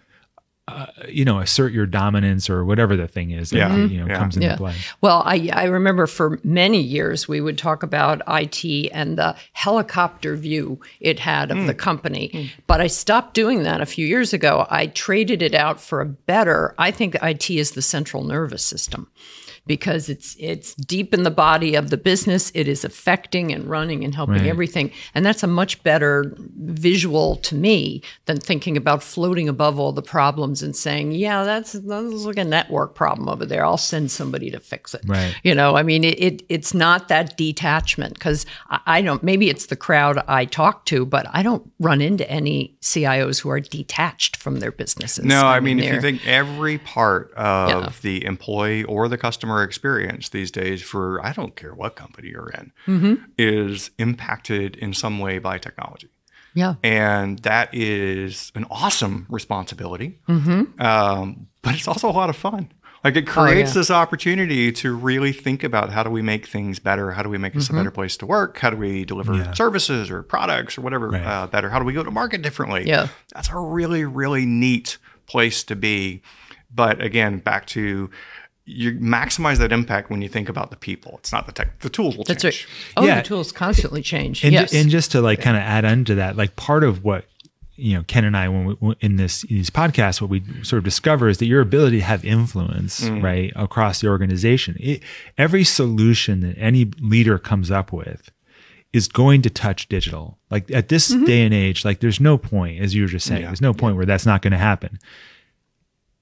uh, 0.71 0.87
you 1.09 1.25
know, 1.25 1.41
assert 1.41 1.73
your 1.73 1.87
dominance 1.87 2.49
or 2.49 2.65
whatever 2.65 2.97
the 2.97 3.09
thing 3.09 3.31
is 3.31 3.51
that 3.51 3.57
yeah. 3.57 3.77
you 3.77 3.99
know 3.99 4.07
yeah. 4.07 4.19
comes 4.19 4.37
into 4.37 4.49
yeah. 4.49 4.57
play. 4.57 4.75
Well, 5.01 5.23
I 5.25 5.51
I 5.53 5.65
remember 5.65 6.07
for 6.07 6.39
many 6.45 6.81
years 6.81 7.27
we 7.27 7.41
would 7.41 7.59
talk 7.59 7.83
about 7.83 8.23
IT 8.29 8.91
and 8.93 9.19
the 9.19 9.37
helicopter 9.53 10.37
view 10.37 10.81
it 11.01 11.19
had 11.19 11.51
of 11.51 11.59
mm. 11.59 11.67
the 11.67 11.75
company, 11.75 12.31
mm. 12.33 12.51
but 12.67 12.81
I 12.81 12.87
stopped 12.87 13.35
doing 13.35 13.65
that 13.65 13.81
a 13.81 13.87
few 13.87 14.07
years 14.07 14.33
ago. 14.33 14.67
I 14.71 14.87
traded 14.87 15.43
it 15.43 15.55
out 15.55 15.81
for 15.81 16.01
a 16.01 16.07
better. 16.07 16.75
I 16.79 16.91
think 16.91 17.17
IT 17.23 17.51
is 17.51 17.73
the 17.73 17.83
central 17.83 18.25
nervous 18.25 18.65
system 18.65 19.11
because 19.67 20.09
it's 20.09 20.37
it's 20.39 20.75
deep 20.75 21.15
in 21.15 21.23
the 21.23 21.31
body 21.31 21.75
of 21.75 21.91
the 21.91 21.97
business. 21.97 22.51
It 22.55 22.69
is 22.69 22.85
affecting 22.85 23.53
and 23.53 23.69
running 23.69 24.05
and 24.05 24.15
helping 24.15 24.37
right. 24.37 24.47
everything, 24.47 24.91
and 25.15 25.25
that's 25.25 25.43
a 25.43 25.47
much 25.47 25.83
better 25.83 26.35
visual 26.37 27.37
to 27.37 27.55
me 27.55 28.03
than 28.27 28.39
thinking 28.39 28.77
about 28.77 29.03
floating 29.03 29.49
above 29.49 29.79
all 29.79 29.93
the 29.93 30.03
problems 30.03 30.63
and 30.63 30.75
saying, 30.75 31.13
"Yeah, 31.13 31.45
that's 31.45 31.73
that's 31.73 32.13
like 32.25 32.39
a 32.39 32.45
network 32.45 32.95
problem 32.95 33.29
over 33.29 33.47
there. 33.47 33.65
I'll 33.65 33.77
send 33.77 34.11
somebody 34.11 34.51
to 34.51 34.61
fix 34.61 34.95
it." 34.95 35.03
Right. 35.07 35.35
You 35.43 35.55
know, 35.55 35.77
I 35.77 35.83
mean, 35.83 36.05
it, 36.05 36.21
it 36.21 36.43
it's 36.49 36.75
not 36.75 37.09
that 37.09 37.37
detachment 37.37 38.15
because 38.15 38.47
I, 38.69 38.81
I 38.87 39.03
don't. 39.03 39.23
Maybe 39.23 39.51
it's 39.51 39.67
the 39.67 39.77
crowd 39.77 40.23
I 40.27 40.47
talk 40.47 40.85
to, 40.87 41.05
but 41.05 41.27
I 41.33 41.43
don't 41.43 41.71
run 41.79 42.01
into 42.01 42.29
any 42.31 42.77
CIOs 42.81 43.41
who 43.41 43.51
are 43.51 43.61
detached 43.61 44.37
from 44.37 44.61
their 44.61 44.73
businesses. 44.73 45.25
No, 45.25 45.47
I 45.47 45.61
mean, 45.61 45.79
I 45.79 45.83
mean 45.83 45.89
if 45.89 45.95
you 45.95 46.01
think 46.01 46.27
every 46.27 46.79
part 46.79 47.33
of 47.35 47.69
yeah. 47.69 47.93
the 48.03 48.25
employee 48.25 48.85
or 48.85 49.09
the 49.09 49.19
customer 49.19 49.50
customer 49.51 49.63
experience 49.65 50.29
these 50.29 50.51
days 50.51 50.83
for 50.83 51.25
I 51.25 51.33
don't 51.33 51.57
care 51.57 51.75
what 51.75 51.97
company 51.97 52.29
you're 52.29 52.51
in 52.51 52.73
mm-hmm. 52.87 53.25
is 53.37 53.91
impacted 53.99 54.77
in 54.77 54.95
some 54.95 55.19
way 55.19 55.39
by 55.39 55.59
technology. 55.59 56.09
Yeah. 56.55 56.75
And 56.83 57.39
that 57.41 57.73
is 57.73 58.53
an 58.55 58.67
awesome 58.71 59.27
responsibility. 59.29 60.19
Mm-hmm. 60.29 60.81
Um, 60.81 61.49
but 61.63 61.75
it's 61.75 61.89
also 61.89 62.09
a 62.09 62.13
lot 62.13 62.31
of 62.31 62.37
fun. 62.37 62.73
Like 63.03 63.17
it 63.17 63.27
creates 63.27 63.71
oh, 63.71 63.73
yeah. 63.73 63.81
this 63.81 63.91
opportunity 63.91 64.73
to 64.73 64.95
really 64.95 65.33
think 65.33 65.65
about 65.65 65.91
how 65.91 66.03
do 66.03 66.11
we 66.11 66.21
make 66.23 66.47
things 66.47 66.79
better? 66.79 67.13
How 67.13 67.23
do 67.23 67.31
we 67.31 67.39
make 67.39 67.55
this 67.55 67.69
mm-hmm. 67.69 67.77
a 67.77 67.81
better 67.81 67.91
place 67.91 68.17
to 68.19 68.27
work? 68.27 68.59
How 68.59 68.71
do 68.71 68.77
we 68.77 69.05
deliver 69.05 69.35
yeah. 69.35 69.53
services 69.53 70.11
or 70.11 70.23
products 70.23 70.77
or 70.77 70.83
whatever 70.83 71.09
right. 71.09 71.25
uh, 71.25 71.47
better? 71.47 71.71
How 71.71 71.79
do 71.79 71.85
we 71.85 71.95
go 71.95 72.03
to 72.03 72.11
market 72.11 72.43
differently? 72.43 72.87
Yeah. 72.87 73.09
That's 73.33 73.49
a 73.49 73.59
really, 73.59 74.05
really 74.05 74.45
neat 74.45 74.99
place 75.27 75.65
to 75.65 75.77
be. 75.77 76.23
But 76.73 77.01
again, 77.01 77.39
back 77.39 77.67
to 77.69 78.11
you 78.67 78.93
maximize 78.93 79.59
that 79.59 79.73
impact 79.73 80.11
when 80.11 80.23
you 80.23 80.29
think 80.29 80.49
about 80.49 80.71
the 80.71 80.77
people. 80.77 81.17
It's 81.19 81.33
not 81.33 81.47
the 81.47 81.53
tech. 81.53 81.81
The 81.81 81.91
tools 81.91 82.17
will 82.17 82.25
That's 82.25 82.43
change. 82.43 82.67
Right. 82.97 83.05
Oh, 83.05 83.07
yeah. 83.07 83.17
the 83.21 83.27
tools 83.27 83.53
constantly 83.53 84.03
change. 84.03 84.45
And, 84.45 84.53
yes. 84.53 84.73
and 84.73 84.91
just 84.91 85.13
to 85.13 85.21
like 85.21 85.41
kind 85.41 85.57
of 85.57 85.63
add 85.63 85.85
on 85.85 86.05
to 86.07 86.15
that, 86.17 86.37
like 86.37 86.57
part 86.57 86.85
of 86.85 87.05
what 87.05 87.25
you 87.77 87.97
know 87.97 88.05
Ken 88.05 88.25
and 88.25 88.37
I 88.37 88.49
when 88.49 88.77
we, 88.81 88.95
in 89.01 89.17
this 89.17 89.43
in 89.45 89.57
these 89.57 89.71
podcasts, 89.71 90.21
what 90.21 90.31
we 90.31 90.43
sort 90.63 90.79
of 90.79 90.85
discover 90.85 91.29
is 91.29 91.39
that 91.39 91.47
your 91.47 91.61
ability 91.61 91.99
to 91.99 92.05
have 92.05 92.25
influence 92.25 93.01
mm. 93.01 93.23
right 93.23 93.53
across 93.57 94.01
the 94.01 94.09
organization. 94.09 94.77
It, 94.79 95.03
every 95.39 95.65
solution 95.65 96.41
that 96.41 96.57
any 96.59 96.85
leader 97.01 97.39
comes 97.39 97.71
up 97.71 97.93
with 97.93 98.31
is 98.93 99.09
going 99.09 99.41
to 99.43 99.51
touch 99.51 99.89
digital. 99.89 100.39
Like 100.51 100.71
at 100.71 100.89
this 100.89 101.11
mm-hmm. 101.11 101.25
day 101.25 101.43
and 101.45 101.55
age, 101.55 101.85
like 101.85 102.01
there's 102.01 102.21
no 102.21 102.37
point, 102.37 102.81
as 102.81 102.95
you 102.95 103.03
were 103.03 103.09
just 103.09 103.27
saying, 103.27 103.43
yeah. 103.43 103.47
there's 103.49 103.61
no 103.61 103.73
point 103.73 103.95
yeah. 103.95 103.99
where 103.99 104.07
that's 104.07 104.27
not 104.27 104.43
going 104.43 104.53
to 104.53 104.59
happen. 104.59 104.99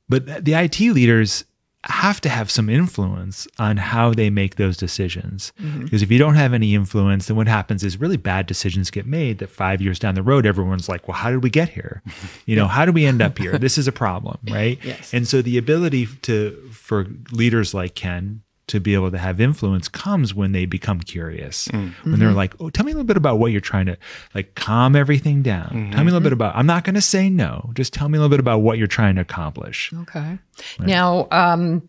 But 0.08 0.44
the 0.44 0.54
IT 0.54 0.80
leaders 0.80 1.44
have 1.88 2.20
to 2.20 2.28
have 2.28 2.50
some 2.50 2.68
influence 2.68 3.48
on 3.58 3.78
how 3.78 4.12
they 4.12 4.30
make 4.30 4.56
those 4.56 4.76
decisions. 4.76 5.52
Mm-hmm. 5.60 5.84
Because 5.84 6.02
if 6.02 6.10
you 6.10 6.18
don't 6.18 6.34
have 6.34 6.52
any 6.52 6.74
influence, 6.74 7.26
then 7.26 7.36
what 7.36 7.48
happens 7.48 7.82
is 7.82 7.98
really 7.98 8.16
bad 8.16 8.46
decisions 8.46 8.90
get 8.90 9.06
made 9.06 9.38
that 9.38 9.48
five 9.48 9.80
years 9.80 9.98
down 9.98 10.14
the 10.14 10.22
road, 10.22 10.44
everyone's 10.44 10.88
like, 10.88 11.08
well, 11.08 11.16
how 11.16 11.30
did 11.30 11.42
we 11.42 11.50
get 11.50 11.70
here? 11.70 12.02
You 12.46 12.56
know, 12.56 12.66
how 12.66 12.86
do 12.86 12.92
we 12.92 13.04
end 13.04 13.20
up 13.20 13.36
here? 13.36 13.58
This 13.58 13.76
is 13.76 13.88
a 13.88 13.92
problem, 13.92 14.38
right? 14.50 14.78
Yes. 14.82 15.12
And 15.12 15.28
so 15.28 15.42
the 15.42 15.58
ability 15.58 16.06
to 16.22 16.70
for 16.72 17.06
leaders 17.30 17.74
like 17.74 17.94
Ken 17.94 18.42
to 18.68 18.80
be 18.80 18.94
able 18.94 19.10
to 19.10 19.18
have 19.18 19.40
influence 19.40 19.88
comes 19.88 20.34
when 20.34 20.52
they 20.52 20.66
become 20.66 21.00
curious. 21.00 21.68
Mm-hmm. 21.68 22.10
When 22.10 22.20
they're 22.20 22.32
like, 22.32 22.54
"Oh, 22.60 22.70
tell 22.70 22.84
me 22.84 22.92
a 22.92 22.94
little 22.94 23.06
bit 23.06 23.16
about 23.16 23.38
what 23.38 23.52
you're 23.52 23.60
trying 23.60 23.86
to 23.86 23.98
like 24.34 24.54
calm 24.54 24.96
everything 24.96 25.42
down. 25.42 25.68
Mm-hmm. 25.68 25.90
Tell 25.92 26.04
me 26.04 26.10
a 26.10 26.12
little 26.12 26.20
bit 26.20 26.32
about 26.32 26.56
I'm 26.56 26.66
not 26.66 26.84
going 26.84 26.94
to 26.94 27.02
say 27.02 27.28
no. 27.28 27.70
Just 27.74 27.92
tell 27.92 28.08
me 28.08 28.16
a 28.16 28.20
little 28.20 28.30
bit 28.30 28.40
about 28.40 28.58
what 28.60 28.78
you're 28.78 28.86
trying 28.86 29.16
to 29.16 29.22
accomplish." 29.22 29.92
Okay. 29.92 30.38
Right. 30.78 30.88
Now, 30.88 31.28
um 31.30 31.88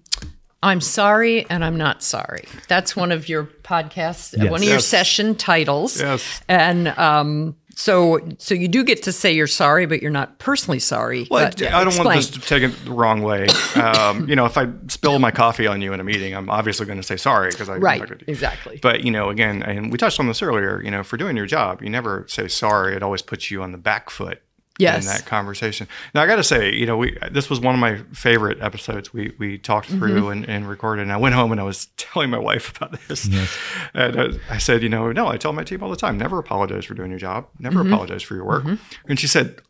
I'm 0.62 0.82
sorry 0.82 1.50
and 1.50 1.64
I'm 1.64 1.78
not 1.78 2.04
sorry. 2.04 2.46
That's 2.68 2.96
one 2.96 3.14
of 3.14 3.30
your 3.30 3.46
podcasts, 3.46 4.36
yes. 4.38 4.52
one 4.52 4.62
of 4.62 4.68
your 4.68 4.80
session 4.80 5.36
titles. 5.36 6.00
Yes. 6.00 6.42
And 6.50 6.90
um 6.90 7.56
so, 7.76 8.20
so 8.40 8.54
you 8.56 8.68
do 8.68 8.84
get 8.84 9.04
to 9.04 9.12
say 9.12 9.32
you're 9.32 9.48
sorry, 9.48 9.86
but 9.86 10.02
you're 10.02 10.12
not 10.12 10.38
personally 10.40 10.80
sorry. 10.80 11.28
Well, 11.30 11.50
but, 11.50 11.62
I 11.62 11.80
don't 11.80 11.88
explain. 11.88 12.06
want 12.06 12.18
this 12.18 12.30
to 12.32 12.40
take 12.42 12.64
it 12.64 12.86
the 12.86 12.92
wrong 12.92 13.22
way. 13.22 13.48
Um, 13.76 14.28
you 14.28 14.36
know, 14.36 14.46
if 14.46 14.58
I 14.58 14.68
spill 14.88 15.20
my 15.20 15.32
coffee 15.32 15.68
on 15.68 15.82
you 15.82 15.94
in 15.94 16.00
a 16.00 16.04
meeting, 16.04 16.36
I'm 16.36 16.50
obviously 16.50 16.86
going 16.86 16.98
to 16.98 17.04
say 17.04 17.18
sorry 17.18 17.52
because 17.52 17.70
I 17.70 17.78
right 17.78 18.02
exactly. 18.28 18.80
But 18.82 19.04
you 19.04 19.12
know, 19.12 19.30
again, 19.30 19.64
and 19.64 19.92
we 19.92 19.98
touched 19.98 20.20
on 20.20 20.28
this 20.28 20.42
earlier. 20.42 20.82
You 20.82 20.92
know, 20.92 21.04
for 21.04 21.18
doing 21.18 21.38
your 21.38 21.46
job, 21.46 21.82
you 21.82 21.90
never 21.90 22.26
say 22.28 22.48
sorry. 22.48 22.96
It 22.96 23.04
always 23.04 23.22
puts 23.22 23.50
you 23.50 23.64
on 23.64 23.72
the 23.72 23.78
back 23.78 24.10
foot 24.10 24.42
yes. 24.80 25.06
in 25.06 25.12
that 25.12 25.26
conversation. 25.26 25.88
Now 26.16 26.22
I 26.22 26.28
got 26.28 26.38
to 26.38 26.44
say, 26.44 26.74
you 26.74 26.86
know, 26.86 26.98
we 26.98 27.18
this 27.32 27.50
was 27.50 27.60
one 27.60 27.76
of 27.76 27.80
my 27.80 27.98
favorite 28.14 28.60
episodes 28.62 29.14
we 29.14 29.34
we 29.38 29.58
talked 29.58 29.88
through 29.88 30.22
mm-hmm. 30.22 30.32
and, 30.32 30.50
and, 30.50 30.70
recorded. 30.70 31.04
And 31.04 31.12
I 31.12 31.18
went 31.18 31.36
home 31.36 31.52
and 31.52 31.62
I 31.62 31.64
was 31.64 31.86
telling 31.98 32.30
my 32.30 32.38
wife 32.38 32.76
about 32.76 33.00
this, 33.08 33.28
yes. 33.28 33.56
and 33.94 34.20
I, 34.20 34.56
I, 34.56 34.58
said, 34.58 34.82
you 34.82 34.90
know, 34.90 35.12
no, 35.12 35.28
I 35.28 35.38
tell 35.38 35.54
my 35.54 35.64
team 35.64 35.84
all 35.84 35.90
the 35.90 35.96
time, 35.96 36.18
never 36.18 36.40
apologize 36.40 36.86
for 36.86 36.94
doing 36.94 37.12
your 37.12 37.20
job, 37.20 37.48
never 37.60 37.80
mm-hmm. 37.80 37.94
apologize 37.94 38.24
for 38.24 38.36
your 38.36 38.46
work. 38.46 38.64
Mm-hmm. 38.64 39.10
And 39.10 39.20
she 39.20 39.28
said, 39.28 39.62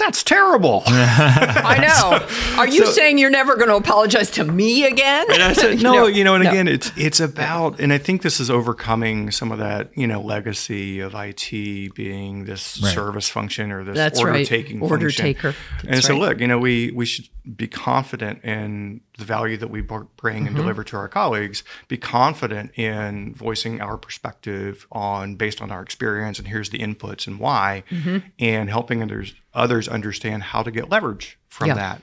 that's 0.00 0.24
terrible. 0.24 0.82
I 0.86 1.78
know. 1.78 2.58
Are 2.58 2.66
you 2.66 2.86
so, 2.86 2.92
saying 2.92 3.18
you're 3.18 3.30
never 3.30 3.54
going 3.54 3.68
to 3.68 3.76
apologize 3.76 4.30
to 4.32 4.44
me 4.44 4.84
again? 4.84 5.26
And 5.32 5.42
I 5.42 5.52
said, 5.52 5.82
no, 5.82 6.06
you 6.06 6.24
know, 6.24 6.34
and 6.34 6.42
no. 6.42 6.50
again, 6.50 6.66
it's 6.66 6.90
it's 6.96 7.20
about, 7.20 7.78
and 7.78 7.92
I 7.92 7.98
think 7.98 8.22
this 8.22 8.40
is 8.40 8.50
overcoming 8.50 9.30
some 9.30 9.52
of 9.52 9.58
that, 9.58 9.96
you 9.96 10.06
know, 10.06 10.20
legacy 10.20 11.00
of 11.00 11.14
IT 11.14 11.94
being 11.94 12.46
this 12.46 12.80
right. 12.82 12.94
service 12.94 13.28
function 13.28 13.70
or 13.70 13.84
this 13.84 13.94
That's 13.94 14.18
order 14.18 14.32
right. 14.32 14.46
taking 14.46 14.80
order 14.82 15.06
function. 15.06 15.22
taker. 15.22 15.54
That's 15.82 15.88
and 15.88 16.04
so, 16.04 16.14
right. 16.14 16.20
look, 16.20 16.40
you 16.40 16.48
know, 16.48 16.58
we 16.58 16.90
we 16.90 17.04
should 17.06 17.28
be 17.56 17.68
confident 17.68 18.42
in 18.44 19.02
the 19.20 19.24
value 19.24 19.56
that 19.56 19.68
we 19.68 19.80
bring 19.80 20.00
and 20.08 20.48
mm-hmm. 20.48 20.56
deliver 20.56 20.82
to 20.82 20.96
our 20.96 21.08
colleagues. 21.08 21.62
Be 21.86 21.96
confident 21.96 22.76
in 22.76 23.34
voicing 23.34 23.80
our 23.80 23.96
perspective 23.96 24.86
on 24.90 25.36
based 25.36 25.62
on 25.62 25.70
our 25.70 25.82
experience, 25.82 26.38
and 26.38 26.48
here's 26.48 26.70
the 26.70 26.78
inputs 26.78 27.28
and 27.28 27.38
why, 27.38 27.84
mm-hmm. 27.90 28.18
and 28.38 28.68
helping 28.68 29.02
others 29.02 29.34
others 29.54 29.88
understand 29.88 30.42
how 30.42 30.62
to 30.62 30.70
get 30.70 30.88
leverage 30.88 31.38
from 31.48 31.68
yeah. 31.68 31.74
that. 31.74 32.02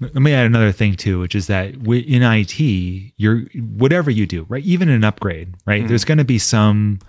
let 0.00 0.14
me 0.14 0.32
add 0.32 0.46
another 0.46 0.72
thing 0.72 0.94
too, 0.94 1.20
which 1.20 1.34
is 1.34 1.46
that 1.48 1.74
in 1.74 2.22
IT, 2.22 2.60
you're 3.16 3.42
whatever 3.54 4.10
you 4.10 4.26
do, 4.26 4.46
right? 4.48 4.64
Even 4.64 4.88
an 4.88 5.04
upgrade, 5.04 5.54
right? 5.66 5.84
Mm. 5.84 5.88
There's 5.88 6.04
going 6.04 6.18
to 6.18 6.24
be 6.24 6.38
some 6.38 7.00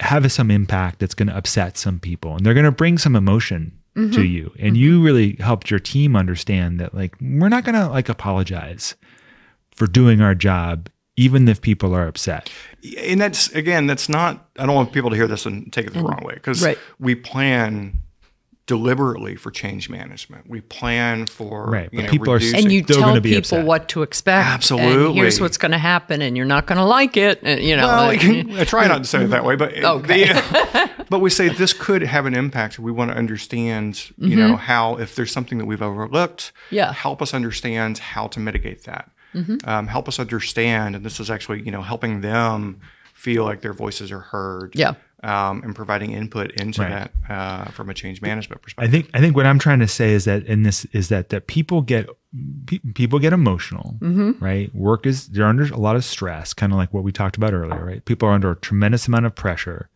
have 0.00 0.30
some 0.32 0.50
impact 0.50 0.98
that's 0.98 1.14
going 1.14 1.28
to 1.28 1.36
upset 1.36 1.76
some 1.76 2.00
people, 2.00 2.36
and 2.36 2.46
they're 2.46 2.54
going 2.54 2.64
to 2.64 2.72
bring 2.72 2.98
some 2.98 3.14
emotion 3.14 3.78
mm-hmm. 3.96 4.12
to 4.12 4.22
you. 4.22 4.52
And 4.58 4.74
mm-hmm. 4.74 4.76
you 4.76 5.02
really 5.02 5.36
helped 5.40 5.70
your 5.70 5.80
team 5.80 6.16
understand 6.16 6.80
that, 6.80 6.94
like, 6.94 7.16
we're 7.20 7.48
not 7.48 7.64
going 7.64 7.74
to 7.74 7.88
like 7.88 8.08
apologize 8.08 8.94
for 9.70 9.86
doing 9.86 10.20
our 10.20 10.34
job, 10.34 10.88
even 11.16 11.48
if 11.48 11.60
people 11.60 11.94
are 11.94 12.06
upset. 12.06 12.50
And 12.98 13.20
that's 13.20 13.48
again, 13.52 13.86
that's 13.86 14.08
not. 14.08 14.48
I 14.58 14.66
don't 14.66 14.74
want 14.74 14.92
people 14.92 15.10
to 15.10 15.16
hear 15.16 15.28
this 15.28 15.46
and 15.46 15.72
take 15.72 15.86
it 15.86 15.92
the 15.92 16.00
mm-hmm. 16.00 16.08
wrong 16.08 16.24
way 16.24 16.34
because 16.34 16.64
right. 16.64 16.78
we 16.98 17.14
plan 17.14 17.98
deliberately 18.66 19.34
for 19.34 19.50
change 19.50 19.90
management. 19.90 20.48
We 20.48 20.60
plan 20.60 21.26
for 21.26 21.66
right, 21.66 21.90
but 21.92 22.04
know, 22.04 22.10
people 22.10 22.34
reducing. 22.34 22.54
are 22.54 22.58
and 22.58 22.72
you 22.72 22.82
tell 22.82 23.20
people 23.20 23.38
upset. 23.38 23.66
what 23.66 23.88
to 23.90 24.02
expect. 24.02 24.46
Absolutely, 24.46 25.06
and 25.06 25.16
here's 25.16 25.40
what's 25.40 25.58
going 25.58 25.72
to 25.72 25.78
happen, 25.78 26.22
and 26.22 26.36
you're 26.36 26.46
not 26.46 26.66
going 26.66 26.78
to 26.78 26.84
like 26.84 27.16
it. 27.16 27.40
And, 27.42 27.60
you 27.60 27.76
know, 27.76 27.86
well, 27.86 28.10
I 28.60 28.64
try 28.64 28.86
not 28.86 28.98
to 28.98 29.04
say 29.04 29.24
it 29.24 29.28
that 29.28 29.44
way, 29.44 29.56
but 29.56 29.76
okay. 29.76 30.32
the, 30.32 30.90
but 31.10 31.18
we 31.18 31.30
say 31.30 31.48
this 31.48 31.72
could 31.72 32.02
have 32.02 32.26
an 32.26 32.34
impact. 32.34 32.78
We 32.78 32.92
want 32.92 33.10
to 33.10 33.16
understand, 33.16 34.10
you 34.16 34.36
mm-hmm. 34.36 34.38
know, 34.38 34.56
how 34.56 34.96
if 34.96 35.16
there's 35.16 35.32
something 35.32 35.58
that 35.58 35.66
we've 35.66 35.82
overlooked, 35.82 36.52
yeah, 36.70 36.92
help 36.92 37.20
us 37.20 37.34
understand 37.34 37.98
how 37.98 38.28
to 38.28 38.40
mitigate 38.40 38.84
that. 38.84 39.10
Mm-hmm. 39.34 39.68
Um, 39.68 39.86
help 39.88 40.08
us 40.08 40.20
understand, 40.20 40.94
and 40.94 41.04
this 41.04 41.18
is 41.18 41.30
actually, 41.30 41.62
you 41.62 41.72
know, 41.72 41.82
helping 41.82 42.20
them 42.20 42.80
feel 43.12 43.44
like 43.44 43.60
their 43.60 43.72
voices 43.72 44.12
are 44.12 44.20
heard. 44.20 44.74
Yeah 44.74 44.94
um, 45.22 45.62
and 45.62 45.74
providing 45.74 46.12
input 46.12 46.50
into 46.52 46.82
right. 46.82 47.10
that 47.26 47.32
uh, 47.32 47.64
from 47.66 47.88
a 47.88 47.94
change 47.94 48.20
management 48.20 48.60
perspective. 48.60 48.88
I 48.88 48.90
think 48.90 49.10
I 49.14 49.20
think 49.20 49.36
what 49.36 49.46
I'm 49.46 49.58
trying 49.58 49.78
to 49.78 49.88
say 49.88 50.12
is 50.12 50.24
that 50.24 50.44
in 50.46 50.62
this 50.62 50.84
is 50.86 51.08
that 51.10 51.28
that 51.28 51.46
people 51.46 51.82
get 51.82 52.08
pe- 52.66 52.80
people 52.94 53.18
get 53.18 53.32
emotional, 53.32 53.96
mm-hmm. 54.00 54.44
right? 54.44 54.74
Work 54.74 55.06
is 55.06 55.28
they're 55.28 55.46
under 55.46 55.64
a 55.64 55.78
lot 55.78 55.96
of 55.96 56.04
stress, 56.04 56.52
kind 56.52 56.72
of 56.72 56.78
like 56.78 56.92
what 56.92 57.04
we 57.04 57.12
talked 57.12 57.36
about 57.36 57.52
earlier, 57.52 57.84
right? 57.84 58.04
People 58.04 58.28
are 58.28 58.32
under 58.32 58.50
a 58.50 58.56
tremendous 58.56 59.06
amount 59.06 59.26
of 59.26 59.34
pressure, 59.34 59.88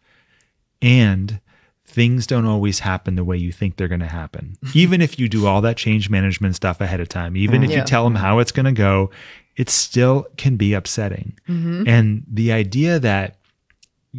and 0.81 1.41
things 1.85 2.27
don't 2.27 2.47
always 2.47 2.81
happen 2.81 3.15
the 3.15 3.25
way 3.25 3.37
you 3.37 3.53
think 3.53 3.77
they're 3.77 3.89
going 3.89 4.01
to 4.01 4.07
happen. 4.07 4.57
even 4.75 5.01
if 5.01 5.19
you 5.19 5.29
do 5.29 5.47
all 5.47 5.61
that 5.61 5.77
change 5.77 6.09
management 6.09 6.55
stuff 6.55 6.81
ahead 6.81 7.01
of 7.01 7.09
time, 7.09 7.37
even 7.37 7.65
if 7.65 7.71
yeah. 7.71 7.79
you 7.79 7.85
tell 7.85 8.05
them 8.05 8.17
how 8.17 8.39
it's 8.39 8.53
going 8.53 8.67
to 8.67 8.73
go, 8.73 9.11
it 9.57 9.71
still 9.71 10.27
can 10.37 10.57
be 10.57 10.75
upsetting. 10.75 11.37
Mm-hmm. 11.49 11.89
And 11.89 12.25
the 12.29 12.53
idea 12.53 12.99
that 13.01 13.37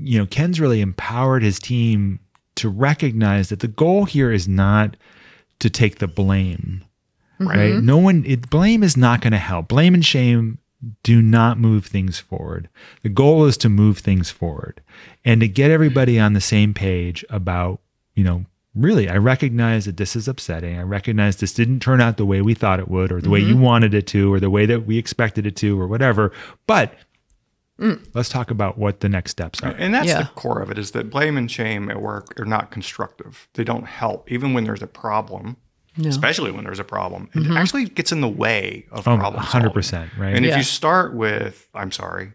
you 0.04 0.20
know, 0.20 0.26
Ken's 0.26 0.60
really 0.60 0.82
empowered 0.82 1.44
his 1.44 1.60
team 1.60 2.20
to 2.56 2.70
recognize 2.70 3.50
that 3.50 3.60
the 3.60 3.68
goal 3.68 4.06
here 4.06 4.32
is 4.32 4.48
not 4.48 4.98
to 5.60 5.70
take 5.70 6.00
the 6.00 6.08
blame, 6.08 6.84
mm-hmm. 7.40 7.48
right? 7.48 7.74
No 7.76 7.98
one, 7.98 8.24
it, 8.26 8.50
blame 8.50 8.84
is 8.84 8.98
not 8.98 9.22
going 9.22 9.32
to 9.32 9.38
help. 9.38 9.68
Blame 9.68 9.94
and 9.94 10.06
shame 10.06 10.60
do 11.04 11.22
not 11.22 11.60
move 11.60 11.86
things 11.86 12.20
forward. 12.20 12.70
The 13.02 13.10
goal 13.10 13.46
is 13.46 13.58
to 13.58 13.70
move 13.70 14.00
things 14.00 14.30
forward 14.30 14.82
and 15.26 15.42
to 15.42 15.48
get 15.48 15.72
everybody 15.72 16.20
on 16.20 16.34
the 16.34 16.42
same 16.42 16.74
page 16.74 17.26
about, 17.30 17.80
you 18.14 18.24
know, 18.24 18.46
really, 18.76 19.10
I 19.10 19.18
recognize 19.18 19.86
that 19.86 19.98
this 19.98 20.16
is 20.16 20.28
upsetting. 20.28 20.78
I 20.78 20.84
recognize 20.84 21.38
this 21.38 21.54
didn't 21.54 21.80
turn 21.80 22.00
out 22.00 22.18
the 22.18 22.26
way 22.26 22.42
we 22.42 22.54
thought 22.54 22.80
it 22.80 22.90
would, 22.90 23.12
or 23.12 23.16
the 23.16 23.24
mm-hmm. 23.24 23.32
way 23.32 23.40
you 23.40 23.58
wanted 23.58 23.94
it 23.94 24.08
to, 24.08 24.32
or 24.32 24.40
the 24.40 24.50
way 24.50 24.66
that 24.66 24.86
we 24.86 24.98
expected 24.98 25.48
it 25.48 25.56
to, 25.58 25.80
or 25.80 25.88
whatever. 25.88 26.32
But 26.68 26.94
Mm. 27.80 28.08
Let's 28.14 28.30
talk 28.30 28.50
about 28.50 28.78
what 28.78 29.02
the 29.02 29.10
next 29.10 29.32
steps 29.32 29.62
are. 29.62 29.70
And 29.70 29.94
that's 29.94 30.08
yeah. 30.08 30.24
the 30.24 30.30
core 30.30 30.62
of 30.62 30.72
it 30.72 30.80
is 30.80 30.92
that 30.92 31.10
blame 31.10 31.38
and 31.38 31.50
shame 31.50 31.90
at 31.92 32.02
work 32.02 32.40
are 32.40 32.46
not 32.46 32.72
constructive. 32.72 33.48
They 33.54 33.64
don't 33.64 33.86
help, 33.86 34.32
even 34.32 34.54
when 34.54 34.64
there's 34.64 34.82
a 34.82 34.88
problem. 34.88 35.58
No. 35.96 36.10
Especially 36.10 36.52
when 36.52 36.64
there's 36.64 36.80
a 36.80 36.84
problem, 36.84 37.28
it 37.34 37.40
mm-hmm. 37.40 37.58
actually 37.58 37.86
gets 37.86 38.12
in 38.12 38.22
the 38.22 38.28
way 38.28 38.86
of 38.92 39.08
oh, 39.08 39.18
problem 39.18 39.42
100%, 39.44 39.84
solving. 39.84 40.10
right? 40.20 40.36
And 40.36 40.46
yeah. 40.46 40.52
if 40.52 40.58
you 40.58 40.64
start 40.64 41.16
with 41.16 41.68
"I'm 41.74 41.92
sorry," 41.92 42.34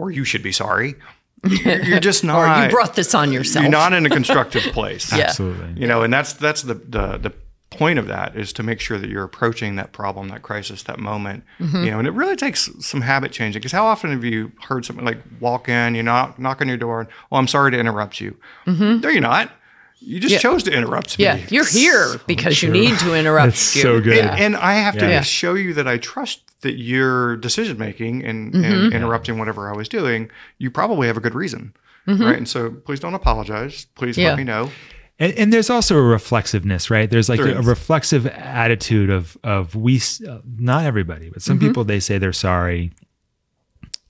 or 0.00 0.10
"You 0.10 0.24
should 0.24 0.42
be 0.42 0.50
sorry," 0.50 0.96
you're 1.44 2.00
just 2.00 2.24
not. 2.24 2.38
or 2.60 2.64
you 2.64 2.70
brought 2.70 2.94
this 2.94 3.14
on 3.14 3.32
yourself. 3.32 3.62
You're 3.62 3.70
not 3.70 3.92
in 3.92 4.04
a 4.04 4.10
constructive 4.10 4.64
place. 4.72 5.12
yeah. 5.16 5.26
Absolutely. 5.26 5.80
You 5.80 5.86
know, 5.86 6.02
and 6.02 6.12
that's 6.12 6.32
that's 6.32 6.62
the 6.62 6.74
the 6.74 7.18
the 7.18 7.32
point 7.78 7.98
of 7.98 8.08
that 8.08 8.36
is 8.36 8.52
to 8.54 8.62
make 8.62 8.80
sure 8.80 8.98
that 8.98 9.08
you're 9.08 9.24
approaching 9.24 9.76
that 9.76 9.92
problem, 9.92 10.28
that 10.28 10.42
crisis, 10.42 10.82
that 10.84 10.98
moment. 10.98 11.44
Mm-hmm. 11.60 11.84
You 11.84 11.90
know, 11.92 11.98
and 12.00 12.08
it 12.08 12.12
really 12.12 12.36
takes 12.36 12.68
some 12.80 13.00
habit 13.00 13.30
changing. 13.30 13.60
Because 13.60 13.72
how 13.72 13.86
often 13.86 14.10
have 14.10 14.24
you 14.24 14.52
heard 14.62 14.84
something 14.84 15.04
like 15.04 15.18
walk 15.40 15.68
in, 15.68 15.94
you 15.94 16.02
knock 16.02 16.38
knock 16.38 16.60
on 16.60 16.68
your 16.68 16.76
door, 16.76 17.00
and 17.00 17.08
oh, 17.30 17.36
I'm 17.36 17.48
sorry 17.48 17.70
to 17.70 17.78
interrupt 17.78 18.20
you. 18.20 18.36
Mm-hmm. 18.66 19.00
No, 19.00 19.08
you're 19.08 19.20
not. 19.20 19.52
You 20.00 20.20
just 20.20 20.32
yeah. 20.32 20.38
chose 20.38 20.62
to 20.64 20.72
interrupt 20.72 21.18
me. 21.18 21.24
Yeah, 21.24 21.40
you're 21.48 21.66
here 21.66 22.20
because 22.26 22.62
you 22.62 22.70
need 22.70 22.98
to 23.00 23.14
interrupt 23.14 23.46
That's 23.46 23.76
you. 23.76 23.82
So 23.82 24.00
good. 24.00 24.18
And, 24.18 24.38
and 24.38 24.56
I 24.56 24.74
have 24.74 24.96
to 24.98 25.08
yeah. 25.08 25.22
show 25.22 25.54
you 25.54 25.74
that 25.74 25.88
I 25.88 25.98
trust 25.98 26.42
that 26.60 26.74
your 26.74 27.36
decision 27.36 27.78
making 27.78 28.24
and, 28.24 28.52
mm-hmm. 28.52 28.64
and, 28.64 28.92
interrupting 28.92 29.38
whatever 29.38 29.72
I 29.72 29.76
was 29.76 29.88
doing, 29.88 30.30
you 30.58 30.70
probably 30.70 31.06
have 31.06 31.16
a 31.16 31.20
good 31.20 31.34
reason. 31.34 31.74
Mm-hmm. 32.06 32.24
Right. 32.24 32.36
And 32.36 32.48
so 32.48 32.70
please 32.70 33.00
don't 33.00 33.14
apologize. 33.14 33.86
Please 33.96 34.16
yeah. 34.16 34.28
let 34.28 34.38
me 34.38 34.44
know. 34.44 34.70
And, 35.20 35.32
and, 35.34 35.52
there's 35.52 35.68
also 35.68 35.96
a 35.96 36.02
reflexiveness, 36.02 36.90
right? 36.90 37.10
There's 37.10 37.28
like 37.28 37.40
there 37.40 37.56
a, 37.56 37.58
a, 37.58 37.62
reflexive 37.62 38.26
attitude 38.26 39.10
of 39.10 39.36
of 39.42 39.74
we, 39.74 40.00
uh, 40.28 40.38
not 40.56 40.84
everybody, 40.84 41.28
but 41.30 41.42
some 41.42 41.58
mm-hmm. 41.58 41.66
people 41.66 41.84
they 41.84 41.98
say 41.98 42.18
they're 42.18 42.32
sorry, 42.32 42.92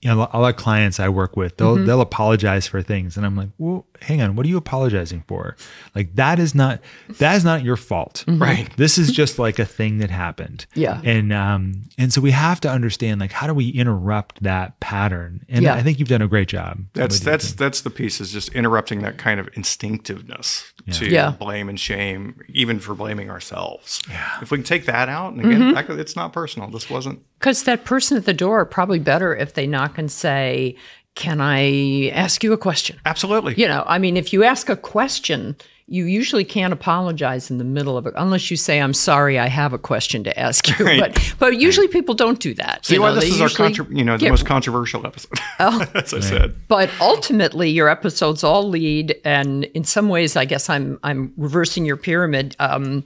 you 0.01 0.09
know, 0.09 0.29
a 0.31 0.39
lot 0.39 0.49
of 0.49 0.55
clients 0.55 0.99
I 0.99 1.09
work 1.09 1.35
with, 1.35 1.57
they'll 1.57 1.75
mm-hmm. 1.75 1.85
they'll 1.85 2.01
apologize 2.01 2.67
for 2.67 2.81
things, 2.81 3.17
and 3.17 3.25
I'm 3.25 3.35
like, 3.35 3.49
well, 3.57 3.87
hang 4.01 4.21
on, 4.21 4.35
what 4.35 4.45
are 4.45 4.49
you 4.49 4.57
apologizing 4.57 5.23
for? 5.27 5.55
Like 5.95 6.15
that 6.15 6.39
is 6.39 6.55
not 6.55 6.81
that 7.17 7.35
is 7.35 7.43
not 7.43 7.63
your 7.63 7.77
fault, 7.77 8.23
mm-hmm. 8.27 8.41
right? 8.41 8.69
This 8.79 8.97
is 8.97 9.11
just 9.11 9.39
like 9.39 9.59
a 9.59 9.65
thing 9.65 9.97
that 9.97 10.09
happened, 10.09 10.65
yeah. 10.73 11.01
And 11.03 11.33
um 11.33 11.89
and 11.97 12.13
so 12.13 12.21
we 12.21 12.31
have 12.31 12.61
to 12.61 12.69
understand 12.69 13.19
like 13.19 13.31
how 13.31 13.47
do 13.47 13.53
we 13.53 13.69
interrupt 13.69 14.41
that 14.43 14.79
pattern? 14.79 15.45
And 15.49 15.63
yeah. 15.63 15.75
I 15.75 15.83
think 15.83 15.99
you've 15.99 16.07
done 16.07 16.21
a 16.21 16.27
great 16.27 16.47
job. 16.47 16.85
That's 16.93 17.19
that's 17.19 17.53
that's 17.53 17.81
the 17.81 17.89
piece 17.89 18.21
is 18.21 18.31
just 18.31 18.49
interrupting 18.49 19.01
that 19.01 19.17
kind 19.17 19.39
of 19.39 19.49
instinctiveness 19.53 20.71
yeah. 20.85 20.93
to 20.93 21.09
yeah. 21.09 21.31
blame 21.31 21.69
and 21.69 21.79
shame, 21.79 22.41
even 22.49 22.79
for 22.79 22.95
blaming 22.95 23.29
ourselves. 23.29 24.01
Yeah. 24.09 24.39
If 24.41 24.51
we 24.51 24.57
can 24.57 24.65
take 24.65 24.85
that 24.85 25.09
out, 25.09 25.33
and 25.33 25.41
again, 25.41 25.73
mm-hmm. 25.73 25.99
it's 25.99 26.15
not 26.15 26.33
personal. 26.33 26.69
This 26.69 26.89
wasn't 26.89 27.21
because 27.39 27.63
that 27.63 27.85
person 27.85 28.17
at 28.17 28.25
the 28.25 28.33
door 28.33 28.65
probably 28.65 28.99
better 28.99 29.35
if 29.35 29.53
they 29.53 29.65
knock 29.65 29.97
and 29.97 30.11
say, 30.11 30.75
Can 31.15 31.41
I 31.41 32.09
ask 32.09 32.43
you 32.43 32.53
a 32.53 32.57
question? 32.57 32.99
Absolutely. 33.05 33.55
You 33.55 33.67
know, 33.67 33.83
I 33.87 33.99
mean, 33.99 34.15
if 34.15 34.31
you 34.31 34.43
ask 34.43 34.69
a 34.69 34.77
question, 34.77 35.57
you 35.89 36.05
usually 36.05 36.43
can't 36.43 36.71
apologize 36.71 37.49
in 37.49 37.57
the 37.57 37.63
middle 37.63 37.97
of 37.97 38.05
it 38.05 38.13
unless 38.15 38.49
you 38.51 38.55
say 38.57 38.79
i'm 38.79 38.93
sorry 38.93 39.39
i 39.39 39.47
have 39.47 39.73
a 39.73 39.77
question 39.77 40.23
to 40.23 40.39
ask 40.39 40.67
you 40.67 40.85
right. 40.85 40.99
but 40.99 41.35
but 41.39 41.59
usually 41.59 41.87
people 41.87 42.13
don't 42.13 42.39
do 42.39 42.53
that 42.53 42.85
see 42.85 42.99
why 42.99 43.11
this 43.11 43.25
is 43.25 43.41
our 43.41 43.49
contra- 43.49 43.85
you 43.89 44.03
know 44.03 44.15
the 44.15 44.25
get, 44.25 44.29
most 44.29 44.45
controversial 44.45 45.05
episode 45.05 45.31
oh, 45.59 45.85
as 45.95 46.13
i 46.13 46.17
right. 46.17 46.23
said 46.23 46.55
but 46.67 46.89
ultimately 47.01 47.69
your 47.69 47.89
episodes 47.89 48.43
all 48.43 48.67
lead 48.67 49.19
and 49.25 49.65
in 49.65 49.83
some 49.83 50.09
ways 50.09 50.35
i 50.35 50.45
guess 50.45 50.69
i'm 50.69 50.99
i'm 51.03 51.33
reversing 51.37 51.85
your 51.85 51.97
pyramid 51.97 52.55
um, 52.59 53.03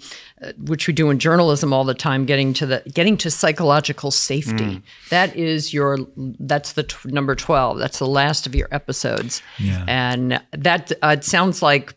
which 0.58 0.88
we 0.88 0.94
do 0.94 1.10
in 1.10 1.20
journalism 1.20 1.72
all 1.72 1.86
the 1.86 1.94
time 1.94 2.26
getting 2.26 2.54
to 2.54 2.66
the 2.66 2.84
getting 2.94 3.16
to 3.16 3.32
psychological 3.32 4.12
safety 4.12 4.54
mm. 4.54 4.82
that 5.10 5.36
is 5.36 5.74
your 5.74 5.98
that's 6.40 6.74
the 6.74 6.84
t- 6.84 6.98
number 7.06 7.34
12 7.34 7.80
that's 7.80 8.00
the 8.00 8.08
last 8.08 8.46
of 8.46 8.54
your 8.54 8.68
episodes 8.72 9.42
yeah. 9.58 9.86
and 9.88 10.42
that 10.52 10.92
uh, 11.02 11.16
it 11.18 11.24
sounds 11.24 11.62
like 11.62 11.94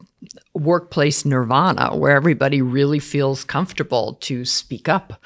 workplace 0.54 1.24
nirvana 1.24 1.94
where 1.96 2.16
everybody 2.16 2.62
really 2.62 2.98
feels 2.98 3.44
comfortable 3.44 4.14
to 4.22 4.44
speak 4.44 4.88
up. 4.88 5.20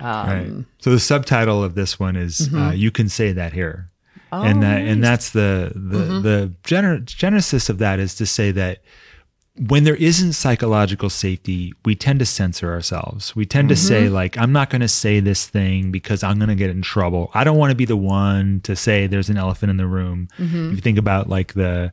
Um, 0.00 0.26
right. 0.28 0.64
So 0.78 0.90
the 0.90 1.00
subtitle 1.00 1.62
of 1.62 1.74
this 1.74 1.98
one 1.98 2.16
is 2.16 2.48
mm-hmm. 2.48 2.58
uh, 2.58 2.72
"You 2.72 2.90
Can 2.90 3.08
Say 3.08 3.32
That 3.32 3.52
Here," 3.52 3.90
oh, 4.32 4.42
and 4.42 4.62
that, 4.62 4.82
nice. 4.82 4.90
and 4.90 5.04
that's 5.04 5.30
the 5.30 5.72
the 5.74 5.98
mm-hmm. 5.98 6.22
the 6.22 6.52
gener- 6.64 7.04
genesis 7.04 7.68
of 7.68 7.78
that 7.78 8.00
is 8.00 8.14
to 8.16 8.26
say 8.26 8.50
that 8.50 8.82
when 9.68 9.84
there 9.84 9.96
isn't 9.96 10.32
psychological 10.32 11.10
safety, 11.10 11.74
we 11.84 11.94
tend 11.94 12.18
to 12.20 12.26
censor 12.26 12.72
ourselves. 12.72 13.36
We 13.36 13.44
tend 13.44 13.66
mm-hmm. 13.66 13.74
to 13.74 13.76
say 13.76 14.04
mm-hmm. 14.04 14.14
like, 14.14 14.38
"I'm 14.38 14.52
not 14.52 14.70
going 14.70 14.80
to 14.80 14.88
say 14.88 15.20
this 15.20 15.46
thing 15.46 15.92
because 15.92 16.24
I'm 16.24 16.38
going 16.38 16.48
to 16.48 16.56
get 16.56 16.70
in 16.70 16.82
trouble." 16.82 17.30
I 17.32 17.44
don't 17.44 17.58
want 17.58 17.70
to 17.70 17.76
be 17.76 17.84
the 17.84 17.96
one 17.96 18.60
to 18.64 18.74
say 18.74 19.06
there's 19.06 19.30
an 19.30 19.36
elephant 19.36 19.70
in 19.70 19.76
the 19.76 19.86
room. 19.86 20.28
Mm-hmm. 20.36 20.70
If 20.70 20.74
you 20.76 20.80
think 20.80 20.98
about 20.98 21.28
like 21.28 21.54
the 21.54 21.92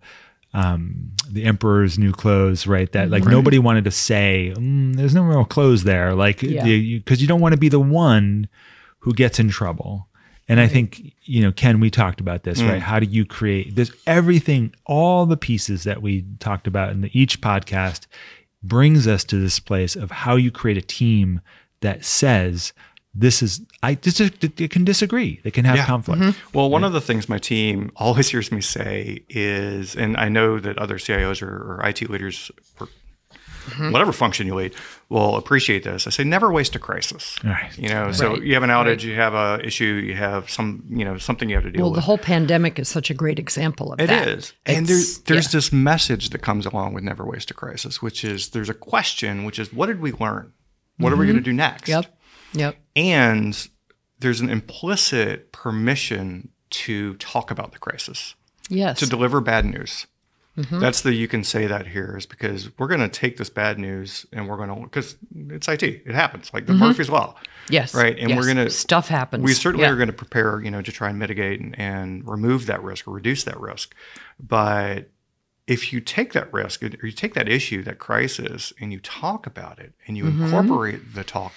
um, 0.54 1.12
the 1.30 1.44
emperor's 1.44 2.00
new 2.00 2.12
clothes, 2.12 2.66
right? 2.66 2.92
That 2.92 3.10
like 3.10 3.26
right. 3.26 3.32
nobody 3.32 3.60
wanted 3.60 3.84
to 3.86 3.92
say, 3.92 4.54
mm, 4.56 4.96
"There's 4.96 5.14
no 5.14 5.24
real 5.24 5.46
clothes 5.46 5.84
there," 5.84 6.16
like 6.16 6.40
because 6.40 6.54
yeah. 6.54 6.66
you, 6.66 7.04
you, 7.08 7.28
don't 7.28 7.42
want 7.42 7.54
to 7.54 7.60
be 7.60 7.70
the 7.70 7.80
one 7.80 8.48
who 9.00 9.14
gets 9.14 9.40
in 9.40 9.50
trouble. 9.50 10.08
And 10.48 10.58
right. 10.58 10.66
I 10.66 10.68
think 10.68 11.14
you 11.24 11.44
know, 11.44 11.52
Ken, 11.52 11.80
we 11.80 11.92
talked 11.92 12.20
about 12.20 12.44
this, 12.44 12.62
mm. 12.62 12.70
right? 12.70 12.82
How 12.82 13.00
do 13.00 13.06
you 13.06 13.26
create 13.26 13.76
this? 13.76 13.92
Everything, 14.08 14.74
all 14.86 15.26
the 15.26 15.38
pieces 15.38 15.84
that 15.84 16.02
we 16.02 16.26
talked 16.40 16.66
about 16.66 16.92
in 16.92 17.02
the, 17.02 17.20
each 17.20 17.42
podcast 17.42 18.08
brings 18.64 19.08
us 19.08 19.24
to 19.26 19.40
this 19.40 19.60
place 19.60 19.96
of 19.96 20.12
how 20.12 20.36
you 20.36 20.52
create 20.52 20.78
a 20.78 20.82
team 20.82 21.42
that 21.82 22.04
says 22.04 22.74
this 23.14 23.42
is 23.42 23.62
I 23.82 23.96
just 23.96 24.20
can 24.70 24.86
disagree. 24.86 25.40
They 25.44 25.52
can 25.52 25.66
have 25.66 25.78
yeah. 25.78 25.86
conflict. 25.86 26.22
Mm-hmm. 26.22 26.58
Well, 26.58 26.70
one 26.70 26.84
of 26.84 26.94
the 26.94 27.02
things 27.02 27.28
my 27.28 27.40
team 27.40 27.92
always 27.96 28.30
hears 28.32 28.52
me 28.52 28.62
say 28.62 29.24
is, 29.30 29.96
and 29.96 30.16
I 30.18 30.30
know 30.30 30.60
that 30.60 30.78
other 30.78 30.98
CIOs 30.98 31.42
or, 31.42 31.50
or 31.50 31.88
IT 31.88 32.10
leaders 32.10 32.52
mm-hmm. 33.70 33.92
whatever 33.92 34.12
function 34.12 34.48
you 34.48 34.56
lead 34.56 34.74
will 35.10 35.36
appreciate 35.36 35.84
this. 35.84 36.08
I 36.08 36.10
say 36.10 36.24
never 36.24 36.52
waste 36.52 36.76
a 36.76 36.80
crisis. 36.80 37.36
Right. 37.44 37.76
You 37.78 37.90
know, 37.90 38.06
right. 38.06 38.16
so 38.16 38.40
you 38.40 38.54
have 38.54 38.64
an 38.64 38.70
outage, 38.70 38.88
right. 38.88 39.04
you 39.04 39.16
have 39.16 39.34
a 39.34 39.60
issue, 39.64 39.86
you 39.86 40.16
have 40.16 40.50
some, 40.50 40.84
you 40.90 41.06
know, 41.06 41.18
something 41.18 41.50
you 41.50 41.56
have 41.56 41.64
to 41.64 41.72
deal 41.72 41.82
well, 41.82 41.92
with. 41.92 41.98
Well, 41.98 42.02
the 42.02 42.06
whole 42.06 42.18
pandemic 42.18 42.80
is 42.80 42.88
such 42.88 43.10
a 43.10 43.14
great 43.14 43.40
example 43.40 43.94
of 43.94 44.00
it 44.00 44.08
that. 44.08 44.28
It 44.28 44.38
is. 44.38 44.54
and 44.66 44.88
there's 44.88 45.20
there's 45.20 45.46
yeah. 45.48 45.58
this 45.58 45.72
message 45.72 46.30
that 46.30 46.42
comes 46.42 46.66
along 46.66 46.94
with 46.94 47.04
never 47.04 47.26
waste 47.26 47.52
a 47.52 47.54
crisis, 47.54 48.02
which 48.02 48.24
is 48.24 48.50
there's 48.50 48.70
a 48.70 48.74
question, 48.74 49.46
which 49.46 49.60
is 49.60 49.74
what 49.74 49.88
did 49.88 50.02
we 50.02 50.12
learn? 50.12 50.54
What 50.98 51.08
mm-hmm. 51.08 51.14
are 51.14 51.18
we 51.18 51.26
mm-hmm. 51.26 51.34
going 51.34 51.44
to 51.44 51.50
do 51.50 51.54
next? 51.54 51.88
Yep. 51.88 52.06
Yep. 52.54 52.76
And 52.96 53.70
there's 54.20 54.42
an 54.42 54.50
implicit 54.50 55.52
permission 55.52 56.50
to 56.72 57.16
talk 57.16 57.52
about 57.52 57.72
the 57.72 57.80
crisis. 57.80 58.36
Yes. 58.70 59.00
To 59.00 59.08
deliver 59.08 59.42
bad 59.42 59.66
news. 59.66 60.08
Mm-hmm. 60.58 60.80
That's 60.80 61.02
the 61.02 61.14
you 61.14 61.28
can 61.28 61.44
say 61.44 61.68
that 61.68 61.88
here 61.88 62.18
is 62.18 62.26
because 62.26 62.70
we're 62.78 62.88
going 62.88 63.00
to 63.00 63.08
take 63.08 63.38
this 63.38 63.50
bad 63.50 63.80
news 63.80 64.26
and 64.34 64.48
we're 64.48 64.58
going 64.58 64.70
to 64.70 64.82
because 64.82 65.16
it's 65.50 65.68
IT. 65.70 65.84
It 65.84 66.14
happens 66.14 66.54
like 66.54 66.66
the 66.66 66.74
mm-hmm. 66.74 66.84
Murphy's 66.84 67.10
law. 67.10 67.36
Yes. 67.70 67.94
Right. 67.94 68.18
And 68.20 68.30
yes. 68.30 68.38
we're 68.38 68.54
going 68.54 68.66
to 68.66 68.70
stuff 68.70 69.08
happens. 69.08 69.44
We 69.44 69.54
certainly 69.54 69.86
yeah. 69.86 69.92
are 69.92 69.96
going 69.96 70.08
to 70.08 70.14
prepare, 70.14 70.62
you 70.62 70.70
know, 70.70 70.82
to 70.82 70.92
try 70.92 71.10
and 71.10 71.18
mitigate 71.18 71.62
and, 71.62 71.80
and 71.80 72.28
remove 72.28 72.66
that 72.66 72.84
risk 72.84 73.08
or 73.08 73.12
reduce 73.12 73.44
that 73.46 73.60
risk. 73.60 73.96
But 74.40 75.10
if 75.66 75.94
you 75.94 76.02
take 76.02 76.34
that 76.34 76.52
risk 76.52 76.84
or 76.84 77.06
you 77.06 77.12
take 77.12 77.36
that 77.36 77.48
issue, 77.48 77.82
that 77.84 78.00
crisis, 78.00 78.74
and 78.82 78.92
you 78.92 79.00
talk 79.00 79.46
about 79.46 79.80
it 79.80 79.94
and 80.08 80.18
you 80.18 80.26
mm-hmm. 80.26 80.44
incorporate 80.44 81.14
the 81.14 81.24
talk, 81.24 81.54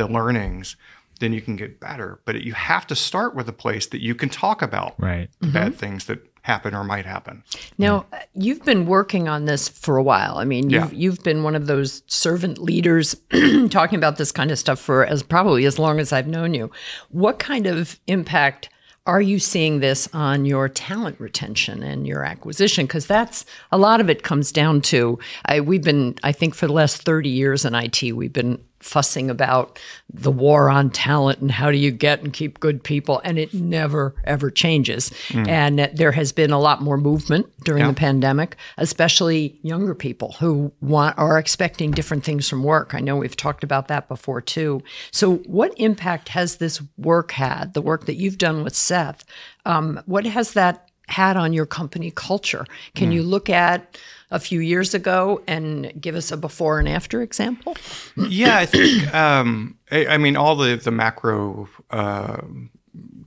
the 0.00 0.12
learnings, 0.12 0.76
then 1.20 1.32
you 1.32 1.42
can 1.42 1.54
get 1.54 1.78
better. 1.78 2.20
But 2.24 2.42
you 2.42 2.54
have 2.54 2.86
to 2.88 2.96
start 2.96 3.34
with 3.34 3.48
a 3.48 3.52
place 3.52 3.86
that 3.88 4.02
you 4.02 4.14
can 4.14 4.28
talk 4.28 4.62
about 4.62 4.94
right. 4.98 5.28
Mm-hmm. 5.42 5.52
bad 5.52 5.74
things 5.74 6.06
that 6.06 6.26
happen 6.42 6.74
or 6.74 6.82
might 6.82 7.04
happen. 7.04 7.44
Now, 7.76 8.06
yeah. 8.10 8.22
you've 8.34 8.64
been 8.64 8.86
working 8.86 9.28
on 9.28 9.44
this 9.44 9.68
for 9.68 9.98
a 9.98 10.02
while. 10.02 10.38
I 10.38 10.44
mean, 10.44 10.70
you've, 10.70 10.92
yeah. 10.92 10.98
you've 10.98 11.22
been 11.22 11.42
one 11.42 11.54
of 11.54 11.66
those 11.66 12.02
servant 12.06 12.58
leaders 12.58 13.14
talking 13.70 13.98
about 13.98 14.16
this 14.16 14.32
kind 14.32 14.50
of 14.50 14.58
stuff 14.58 14.80
for 14.80 15.04
as 15.04 15.22
probably 15.22 15.66
as 15.66 15.78
long 15.78 16.00
as 16.00 16.12
I've 16.14 16.26
known 16.26 16.54
you. 16.54 16.70
What 17.10 17.38
kind 17.38 17.66
of 17.66 18.00
impact 18.06 18.70
are 19.06 19.20
you 19.20 19.38
seeing 19.38 19.80
this 19.80 20.08
on 20.14 20.46
your 20.46 20.68
talent 20.68 21.20
retention 21.20 21.82
and 21.82 22.06
your 22.06 22.24
acquisition? 22.24 22.86
Because 22.86 23.06
that's 23.06 23.44
a 23.70 23.76
lot 23.76 24.00
of 24.00 24.08
it 24.08 24.22
comes 24.22 24.52
down 24.52 24.80
to 24.82 25.18
I, 25.44 25.60
we've 25.60 25.82
been, 25.82 26.16
I 26.22 26.32
think, 26.32 26.54
for 26.54 26.66
the 26.66 26.72
last 26.72 27.02
30 27.02 27.28
years 27.28 27.64
in 27.64 27.74
IT, 27.74 28.02
we've 28.12 28.32
been 28.32 28.62
fussing 28.80 29.28
about 29.28 29.78
the 30.12 30.30
war 30.30 30.70
on 30.70 30.90
talent 30.90 31.38
and 31.40 31.50
how 31.50 31.70
do 31.70 31.76
you 31.76 31.90
get 31.90 32.22
and 32.22 32.32
keep 32.32 32.58
good 32.60 32.82
people 32.82 33.20
and 33.24 33.38
it 33.38 33.52
never 33.52 34.14
ever 34.24 34.50
changes 34.50 35.10
mm. 35.28 35.46
and 35.46 35.90
there 35.94 36.12
has 36.12 36.32
been 36.32 36.50
a 36.50 36.58
lot 36.58 36.82
more 36.82 36.96
movement 36.96 37.46
during 37.64 37.82
yeah. 37.82 37.88
the 37.88 37.94
pandemic 37.94 38.56
especially 38.78 39.58
younger 39.62 39.94
people 39.94 40.32
who 40.32 40.72
want 40.80 41.16
are 41.18 41.38
expecting 41.38 41.90
different 41.90 42.24
things 42.24 42.48
from 42.48 42.64
work 42.64 42.94
i 42.94 43.00
know 43.00 43.16
we've 43.16 43.36
talked 43.36 43.62
about 43.62 43.88
that 43.88 44.08
before 44.08 44.40
too 44.40 44.82
so 45.10 45.36
what 45.38 45.72
impact 45.76 46.30
has 46.30 46.56
this 46.56 46.80
work 46.96 47.32
had 47.32 47.74
the 47.74 47.82
work 47.82 48.06
that 48.06 48.14
you've 48.14 48.38
done 48.38 48.64
with 48.64 48.74
seth 48.74 49.24
um, 49.66 50.00
what 50.06 50.24
has 50.24 50.54
that 50.54 50.90
had 51.08 51.36
on 51.36 51.52
your 51.52 51.66
company 51.66 52.10
culture 52.10 52.64
can 52.94 53.10
mm. 53.10 53.14
you 53.14 53.22
look 53.22 53.50
at 53.50 53.98
a 54.30 54.38
few 54.38 54.60
years 54.60 54.94
ago 54.94 55.42
and 55.46 55.92
give 56.00 56.14
us 56.14 56.30
a 56.30 56.36
before 56.36 56.78
and 56.78 56.88
after 56.88 57.22
example? 57.22 57.76
yeah, 58.16 58.58
I 58.58 58.66
think, 58.66 59.14
um, 59.14 59.76
I, 59.90 60.06
I, 60.06 60.18
mean, 60.18 60.36
all 60.36 60.56
the, 60.56 60.76
the 60.76 60.90
macro 60.90 61.68
uh, 61.90 62.40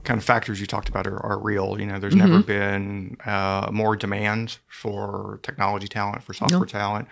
kind 0.03 0.17
of 0.17 0.23
factors 0.23 0.59
you 0.59 0.67
talked 0.67 0.89
about 0.89 1.07
are, 1.07 1.19
are 1.19 1.39
real. 1.39 1.79
You 1.79 1.85
know, 1.85 1.99
there's 1.99 2.13
mm-hmm. 2.13 2.31
never 2.31 2.43
been 2.43 3.17
uh, 3.25 3.69
more 3.71 3.95
demand 3.95 4.57
for 4.67 5.39
technology 5.43 5.87
talent, 5.87 6.23
for 6.23 6.33
software 6.33 6.61
no. 6.61 6.65
talent. 6.65 7.07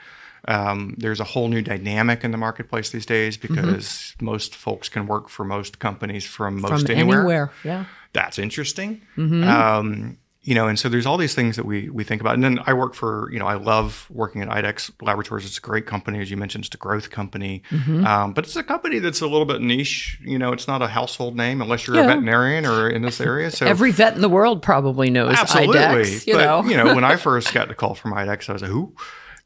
Um, 0.48 0.96
there's 0.98 1.20
a 1.20 1.24
whole 1.24 1.50
new 1.50 1.62
dynamic 1.62 2.24
in 2.24 2.32
the 2.32 2.38
marketplace 2.38 2.89
these 2.89 3.06
days 3.06 3.38
mm-hmm. 3.38 3.54
because 3.54 3.86
mm-hmm. 3.86 4.26
most 4.26 4.56
folks 4.56 4.89
can 4.89 5.06
work 5.06 5.30
for 5.30 5.44
most 5.44 5.80
companies 5.80 6.26
from 6.26 6.62
most 6.62 6.88
from 6.88 6.92
anywhere. 6.92 7.20
anywhere. 7.20 7.52
Yeah, 7.64 7.86
that's 8.14 8.39
interesting. 8.39 9.02
Mm-hmm. 9.18 9.44
Um, 9.44 10.18
you 10.44 10.56
know, 10.56 10.68
and 10.68 10.80
so 10.80 10.89
there's 10.89 11.06
all 11.06 11.18
these 11.18 11.36
things 11.36 11.56
that 11.56 11.66
we 11.66 11.89
we 11.89 12.04
think 12.04 12.20
about. 12.20 12.34
And 12.34 12.44
then 12.44 12.60
I 12.66 12.74
work 12.74 12.96
for, 12.96 13.30
you 13.32 13.38
know, 13.38 13.46
I 13.46 13.54
love 13.54 14.08
working 14.10 14.42
at 14.42 14.50
IDEXX 14.50 15.02
Laboratories. 15.02 15.46
It's 15.46 15.60
a 15.60 15.62
great 15.62 15.86
company, 15.86 16.20
as 16.20 16.32
you 16.32 16.38
mentioned, 16.38 16.66
it's 16.66 16.74
a 16.74 16.80
growth 16.80 17.12
company, 17.12 17.62
mm-hmm. 17.70 18.04
um, 18.06 18.34
but 18.34 18.46
it's 18.46 18.56
a 18.56 18.64
company 18.64 18.98
that's 18.98 19.22
a 19.22 19.28
little 19.28 19.46
bit 19.46 19.62
niche. 19.62 20.20
You 20.24 20.39
know, 20.39 20.52
it's 20.52 20.68
not 20.68 20.82
a 20.82 20.88
household 20.88 21.36
name 21.36 21.62
unless 21.62 21.86
you're 21.86 21.96
yeah. 21.96 22.06
a 22.06 22.08
veterinarian 22.08 22.66
or 22.66 22.89
in 22.89 23.04
this 23.04 23.22
area. 23.22 23.52
So 23.52 23.68
every 23.68 23.92
vet 23.92 24.16
in 24.16 24.22
the 24.22 24.30
world 24.30 24.64
probably 24.64 25.12
knows 25.12 25.36
absolutely. 25.36 25.78
IDEXX. 25.78 26.28
You 26.28 26.34
but 26.34 26.44
know, 26.44 26.64
you 26.64 26.78
know, 26.78 26.96
when 26.96 27.04
I 27.04 27.16
first 27.18 27.54
got 27.54 27.68
the 27.68 27.76
call 27.76 27.94
from 27.94 28.14
IDEXX, 28.14 28.50
I 28.50 28.54
was 28.54 28.62
like, 28.64 28.72
who? 28.72 28.96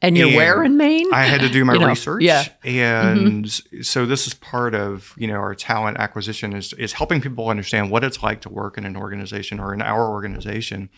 And 0.02 0.16
you're 0.16 0.28
and 0.28 0.36
where 0.36 0.62
in 0.62 0.76
Maine? 0.76 1.12
I 1.12 1.22
had 1.24 1.40
to 1.40 1.48
do 1.48 1.64
my 1.64 1.74
you 1.74 1.80
know, 1.80 1.86
research. 1.88 2.22
Yeah. 2.22 2.44
And 2.64 3.44
mm-hmm. 3.44 3.82
so 3.82 4.04
this 4.04 4.26
is 4.26 4.34
part 4.34 4.74
of, 4.74 5.14
you 5.16 5.26
know, 5.26 5.36
our 5.36 5.54
talent 5.54 5.98
acquisition 5.98 6.52
is 6.52 6.72
is 6.74 6.92
helping 6.92 7.20
people 7.20 7.48
understand 7.48 7.90
what 7.90 8.04
it's 8.04 8.22
like 8.22 8.42
to 8.42 8.50
work 8.50 8.76
in 8.76 8.84
an 8.84 8.96
organization 8.96 9.58
or 9.58 9.72
in 9.72 9.80
our 9.80 10.08
organization 10.08 10.90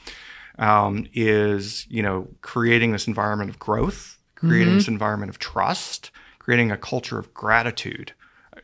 um, 0.58 1.06
is 1.14 1.86
you 1.88 2.02
know 2.02 2.28
creating 2.42 2.92
this 2.92 3.06
environment 3.06 3.50
of 3.50 3.58
growth, 3.58 4.18
creating 4.34 4.68
mm-hmm. 4.68 4.76
this 4.76 4.88
environment 4.88 5.30
of 5.30 5.38
trust, 5.38 6.10
creating 6.38 6.70
a 6.70 6.76
culture 6.76 7.18
of 7.18 7.32
gratitude. 7.32 8.12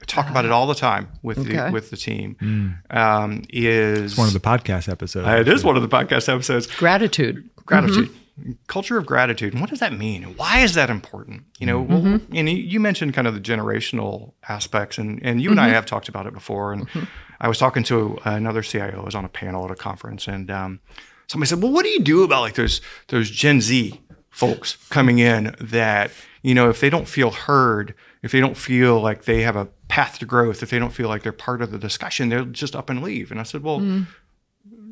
Talk 0.07 0.29
about 0.29 0.45
it 0.45 0.51
all 0.51 0.67
the 0.67 0.75
time 0.75 1.09
with 1.23 1.39
okay. 1.39 1.67
the 1.67 1.71
with 1.73 1.91
the 1.91 1.97
team. 1.97 2.37
Mm. 2.41 2.95
Um, 2.95 3.43
is 3.49 4.13
it's 4.13 4.19
one 4.19 4.27
of 4.27 4.35
the 4.35 4.41
podcast 4.41 4.89
episodes. 4.89 5.27
Uh, 5.27 5.37
it 5.37 5.49
is 5.49 5.65
one 5.65 5.77
of 5.77 5.83
the 5.83 5.89
podcast 5.89 6.29
episodes. 6.29 6.67
Gratitude. 6.67 7.49
Gratitude. 7.65 8.11
Mm-hmm. 8.11 8.24
Culture 8.67 8.99
of 8.99 9.07
gratitude. 9.07 9.53
And 9.53 9.61
what 9.61 9.71
does 9.71 9.79
that 9.79 9.93
mean? 9.93 10.35
Why 10.37 10.61
is 10.61 10.75
that 10.75 10.91
important? 10.91 11.45
You 11.61 11.67
know, 11.67 11.85
mm-hmm. 11.85 12.11
well, 12.11 12.21
and 12.33 12.49
you 12.49 12.81
mentioned 12.81 13.15
kind 13.15 13.29
of 13.29 13.35
the 13.35 13.41
generational 13.41 14.33
aspects, 14.49 14.99
and, 14.99 15.21
and 15.23 15.41
you 15.41 15.51
and 15.51 15.61
I 15.61 15.67
mm-hmm. 15.67 15.75
have 15.75 15.87
talked 15.87 16.09
about 16.09 16.27
it 16.27 16.35
before. 16.35 16.73
And 16.73 16.89
mm-hmm. 16.89 17.05
I 17.41 17.49
was 17.49 17.59
talking 17.59 17.85
to 17.85 18.19
another 18.25 18.63
CIO. 18.63 19.01
I 19.01 19.05
was 19.05 19.15
on 19.15 19.25
a 19.25 19.29
panel 19.29 19.65
at 19.65 19.71
a 19.71 19.77
conference, 19.77 20.27
and 20.27 20.51
um, 20.51 20.81
somebody 21.27 21.49
said, 21.49 21.63
"Well, 21.63 21.73
what 21.73 21.85
do 21.85 21.91
you 21.91 22.01
do 22.01 22.25
about 22.25 22.41
like 22.41 22.55
those 22.55 22.81
those 23.09 23.31
Gen 23.31 23.61
Z 23.61 24.01
folks 24.31 24.77
coming 24.91 25.21
in 25.21 25.55
that 25.61 26.11
you 26.43 26.55
know 26.55 26.69
if 26.71 26.81
they 26.81 26.91
don't 26.91 27.07
feel 27.07 27.31
heard, 27.31 27.95
if 28.23 28.33
they 28.33 28.41
don't 28.41 28.57
feel 28.57 29.01
like 29.01 29.25
they 29.25 29.43
have 29.43 29.57
a 29.57 29.67
path 29.89 30.19
to 30.19 30.27
growth, 30.27 30.63
if 30.63 30.71
they 30.71 30.79
don't 30.79 30.93
feel 30.93 31.09
like 31.09 31.23
they're 31.23 31.33
part 31.33 31.63
of 31.63 31.71
the 31.71 31.79
discussion, 31.79 32.31
they'll 32.31 32.45
just 32.47 32.75
up 32.75 32.91
and 32.91 33.03
leave." 33.03 33.31
And 33.31 33.39
I 33.39 33.45
said, 33.45 33.63
"Well, 33.63 33.81
mm. 33.81 34.07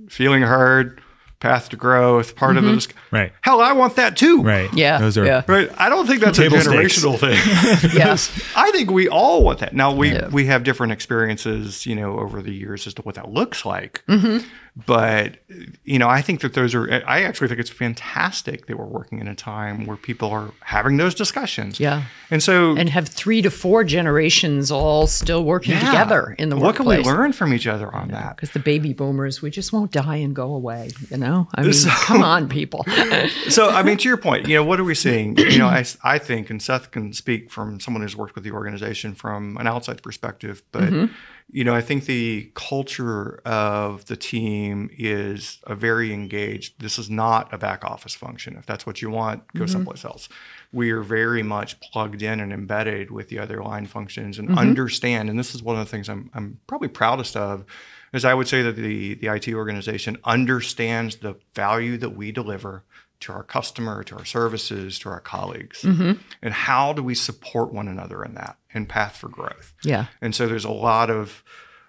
feeling 0.09 0.43
heard." 0.43 1.01
Path 1.43 1.69
to 1.71 1.77
growth, 1.77 2.37
part 2.37 2.57
mm-hmm. 2.57 2.69
of 2.69 2.75
this. 2.77 2.89
Right. 3.11 3.33
Hell, 3.43 3.61
I 3.61 3.73
want 3.73 3.97
that 3.97 4.17
too. 4.17 4.43
Right. 4.43 4.73
Yeah. 4.73 4.99
Those 4.99 5.19
are 5.19 5.27
yeah. 5.27 5.43
right. 5.49 5.69
I 5.77 5.89
don't 5.89 6.07
think 6.07 6.21
that's 6.21 6.39
a 6.39 6.49
generational 6.49 7.19
thing. 7.19 7.33
yes. 7.95 8.31
I 8.57 8.71
think 8.71 8.91
we 8.91 9.09
all 9.09 9.45
want 9.45 9.59
that. 9.59 9.75
Now 9.75 9.93
we 9.93 10.13
yeah. 10.13 10.29
we 10.29 10.47
have 10.47 10.63
different 10.63 10.93
experiences, 10.93 11.85
you 11.85 11.97
know, 11.97 12.19
over 12.19 12.41
the 12.41 12.53
years 12.55 12.87
as 12.87 12.95
to 12.95 13.03
what 13.03 13.17
that 13.17 13.31
looks 13.31 13.67
like. 13.67 14.05
Mm-hmm. 14.07 14.47
But 14.75 15.37
you 15.85 15.99
know, 15.99 16.09
I 16.09 16.23
think 16.23 16.41
that 16.41 16.55
those 16.55 16.75
are. 16.75 16.91
I 17.07 17.25
actually 17.25 17.49
think 17.49 17.61
it's 17.61 17.69
fantastic 17.69 18.67
that 18.67 18.79
we're 18.79 18.87
working 18.87 19.19
in 19.19 19.29
a 19.29 19.35
time 19.35 19.85
where 19.85 19.99
people 19.99 20.31
are 20.31 20.51
having 20.61 20.97
those 20.97 21.15
discussions. 21.15 21.79
Yeah, 21.79 22.05
and 22.31 22.43
so 22.43 22.75
and 22.75 22.89
have 22.89 23.07
three 23.07 23.43
to 23.43 23.51
four 23.51 23.85
generations 23.85 24.71
all 24.71 25.07
still 25.07 25.45
working 25.45 25.73
yeah. 25.73 25.85
together 25.85 26.35
in 26.39 26.49
the 26.49 26.57
what 26.57 26.79
workplace. 26.79 26.87
What 27.01 27.05
can 27.05 27.13
we 27.13 27.19
learn 27.19 27.33
from 27.35 27.53
each 27.53 27.67
other 27.67 27.95
on 27.95 28.09
that? 28.13 28.37
Because 28.37 28.53
the 28.53 28.61
baby 28.61 28.95
boomers, 28.95 29.43
we 29.43 29.51
just 29.51 29.75
won't 29.75 29.93
die 29.93 30.17
and 30.17 30.35
go 30.35 30.55
away. 30.55 30.89
You 31.11 31.19
know, 31.19 31.49
I 31.55 31.65
mean, 31.65 31.75
so, 31.75 31.91
come 31.91 32.23
on, 32.23 32.49
people. 32.49 32.83
so, 33.51 33.69
I 33.69 33.83
mean, 33.83 33.99
to 33.99 34.09
your 34.09 34.17
point, 34.17 34.49
you 34.49 34.55
know, 34.55 34.65
what 34.65 34.81
are 34.81 34.85
we 34.85 34.95
seeing? 34.95 35.37
You 35.37 35.59
know, 35.59 35.69
I 35.69 35.85
I 36.03 36.17
think, 36.17 36.49
and 36.49 36.63
Seth 36.63 36.91
can 36.93 37.13
speak 37.13 37.51
from 37.51 37.79
someone 37.79 38.03
who's 38.03 38.17
worked 38.17 38.35
with 38.35 38.45
the 38.45 38.53
organization 38.53 39.15
from 39.15 39.59
an 39.59 39.67
outside 39.67 40.03
perspective, 40.03 40.63
but. 40.73 40.85
Mm-hmm 40.85 41.13
you 41.55 41.65
know, 41.65 41.75
I 41.75 41.83
think 41.83 42.07
the 42.07 42.51
culture 42.55 43.43
of 43.45 44.07
the 44.07 44.17
team 44.17 44.89
is 44.97 45.59
a 45.65 45.75
very 45.75 46.11
engaged. 46.11 46.81
This 46.81 46.99
is 46.99 47.11
not 47.11 47.53
a 47.53 47.59
back 47.59 47.85
office 47.85 48.15
function. 48.15 48.57
If 48.57 48.65
that's 48.65 48.87
what 48.87 49.03
you 49.03 49.11
want, 49.11 49.47
go 49.53 49.65
mm-hmm. 49.65 49.73
someplace 49.73 50.03
else. 50.03 50.31
We 50.73 50.91
are 50.93 51.03
very 51.03 51.43
much 51.43 51.79
plugged 51.81 52.23
in 52.23 52.41
and 52.41 52.55
embedded 52.55 53.11
with 53.11 53.29
the 53.29 53.39
other 53.39 53.63
line 53.63 53.85
functions 53.85 54.39
and 54.39 54.49
mm-hmm. 54.49 54.59
understand. 54.59 55.29
And 55.29 55.39
this 55.39 55.55
is 55.55 55.63
one 55.63 55.79
of 55.79 55.85
the 55.85 55.91
things 55.91 56.09
I'm, 56.09 56.31
I'm 56.33 56.59
probably 56.67 56.89
proudest 56.89 57.37
of, 57.37 57.67
is 58.15 58.25
I 58.25 58.33
would 58.33 58.49
say 58.49 58.63
that 58.63 58.77
the 58.77 59.15
the 59.15 59.27
IT 59.29 59.49
organization 59.53 60.17
understands 60.25 61.17
the 61.17 61.37
value 61.55 61.99
that 61.99 62.11
we 62.11 62.33
deliver 62.33 62.83
to 63.23 63.33
our 63.33 63.43
customer, 63.43 64.03
to 64.05 64.17
our 64.17 64.25
services, 64.25 64.99
to 65.01 65.09
our 65.09 65.21
colleagues, 65.21 65.83
mm-hmm. 65.83 66.13
and 66.43 66.55
how 66.55 66.93
do 66.93 67.03
we 67.03 67.15
support 67.15 67.73
one 67.73 67.89
another 67.89 68.25
in 68.25 68.35
that 68.35 68.57
and 68.75 68.89
path 68.89 69.17
for 69.17 69.29
growth. 69.29 69.75
Yeah. 69.85 70.07
And 70.21 70.35
so 70.35 70.47
there's 70.47 70.65
a 70.65 70.71
lot 70.71 71.11
of 71.11 71.43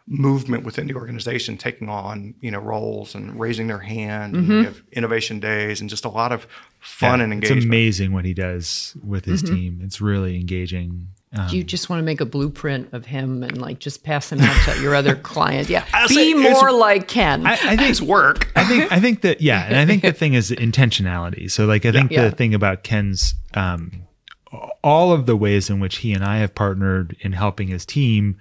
movement 0.05 0.65
within 0.65 0.87
the 0.87 0.95
organization 0.95 1.57
taking 1.57 1.87
on 1.87 2.35
you 2.41 2.51
know 2.51 2.59
roles 2.59 3.15
and 3.15 3.39
raising 3.39 3.67
their 3.67 3.79
hand 3.79 4.35
mm-hmm. 4.35 4.51
and 4.51 4.59
we 4.59 4.65
have 4.65 4.83
innovation 4.91 5.39
days 5.39 5.79
and 5.79 5.89
just 5.89 6.03
a 6.03 6.09
lot 6.09 6.33
of 6.33 6.45
fun 6.81 7.19
yeah, 7.19 7.23
and 7.23 7.33
engagement 7.33 7.57
it's 7.59 7.65
amazing 7.65 8.11
what 8.11 8.25
he 8.25 8.33
does 8.33 8.97
with 9.01 9.23
his 9.23 9.41
mm-hmm. 9.41 9.55
team 9.55 9.79
it's 9.81 10.01
really 10.01 10.35
engaging 10.35 11.07
um, 11.35 11.47
Do 11.49 11.57
you 11.57 11.63
just 11.63 11.89
want 11.89 11.99
to 11.99 12.03
make 12.03 12.21
a 12.21 12.25
blueprint 12.25 12.93
of 12.93 13.05
him 13.05 13.41
and 13.41 13.59
like 13.59 13.79
just 13.79 14.03
pass 14.03 14.31
him 14.31 14.39
out 14.39 14.65
to 14.65 14.81
your 14.81 14.93
other 14.93 15.15
client? 15.31 15.67
Yeah, 15.69 15.85
i 15.93 16.07
be 16.07 16.35
more 16.35 16.71
like 16.71 17.07
Ken. 17.07 17.45
I, 17.47 17.53
I 17.53 17.75
think 17.75 17.89
it's 17.89 18.01
work. 18.01 18.51
I 18.55 18.63
think 18.65 18.91
I 18.91 18.99
think 18.99 19.21
that 19.21 19.41
yeah, 19.41 19.65
and 19.65 19.75
I 19.77 19.85
think 19.85 20.03
the 20.03 20.13
thing 20.13 20.35
is 20.35 20.51
intentionality. 20.51 21.49
So 21.49 21.65
like 21.65 21.85
I 21.85 21.91
think 21.91 22.11
yeah, 22.11 22.21
the 22.21 22.27
yeah. 22.27 22.35
thing 22.35 22.53
about 22.53 22.83
Ken's 22.83 23.33
um, 23.55 24.03
all 24.83 25.11
of 25.11 25.25
the 25.25 25.35
ways 25.35 25.69
in 25.69 25.79
which 25.79 25.97
he 25.97 26.13
and 26.13 26.23
I 26.23 26.37
have 26.37 26.53
partnered 26.53 27.17
in 27.21 27.31
helping 27.31 27.67
his 27.67 27.85
team 27.85 28.37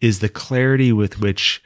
is 0.00 0.18
the 0.18 0.28
clarity 0.28 0.92
with 0.92 1.20
which 1.20 1.62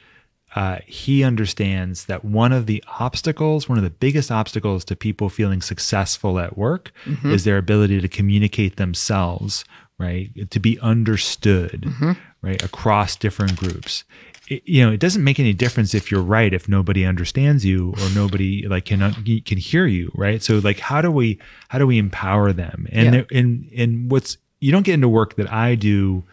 uh, 0.55 0.79
he 0.85 1.23
understands 1.23 2.05
that 2.05 2.25
one 2.25 2.51
of 2.51 2.65
the 2.65 2.83
obstacles, 2.99 3.69
one 3.69 3.77
of 3.77 3.83
the 3.83 3.89
biggest 3.89 4.31
obstacles 4.31 4.83
to 4.85 4.95
people 4.95 5.29
feeling 5.29 5.61
successful 5.61 6.39
at 6.39 6.57
work 6.57 6.91
mm-hmm. 7.05 7.31
is 7.31 7.43
their 7.43 7.57
ability 7.57 8.01
to 8.01 8.07
communicate 8.07 8.75
themselves, 8.75 9.63
right? 10.01 10.49
To 10.49 10.59
be 10.59 10.79
understood, 10.79 11.81
mm-hmm. 11.81 12.11
right? 12.41 12.61
Across 12.63 13.17
different 13.17 13.55
groups. 13.55 14.03
It, 14.47 14.63
you 14.65 14.85
know, 14.85 14.91
it 14.91 14.99
doesn't 14.99 15.23
make 15.23 15.39
any 15.39 15.53
difference 15.53 15.93
if 15.93 16.11
you're 16.11 16.23
right 16.23 16.53
if 16.53 16.67
nobody 16.67 17.05
understands 17.05 17.63
you 17.63 17.93
or 18.01 18.09
nobody 18.15 18.67
like 18.67 18.85
can 18.85 19.13
can 19.13 19.57
hear 19.57 19.85
you, 19.85 20.11
right? 20.15 20.41
So 20.41 20.57
like, 20.59 20.79
how 20.79 21.01
do 21.01 21.11
we 21.11 21.39
how 21.69 21.77
do 21.77 21.85
we 21.85 21.97
empower 21.97 22.51
them? 22.51 22.87
And 22.91 23.15
yeah. 23.15 23.23
and 23.31 23.71
and 23.75 24.11
what's 24.11 24.37
you 24.59 24.71
don't 24.71 24.83
get 24.83 24.95
into 24.95 25.09
work 25.09 25.35
that 25.35 25.51
I 25.51 25.75
do 25.75 26.23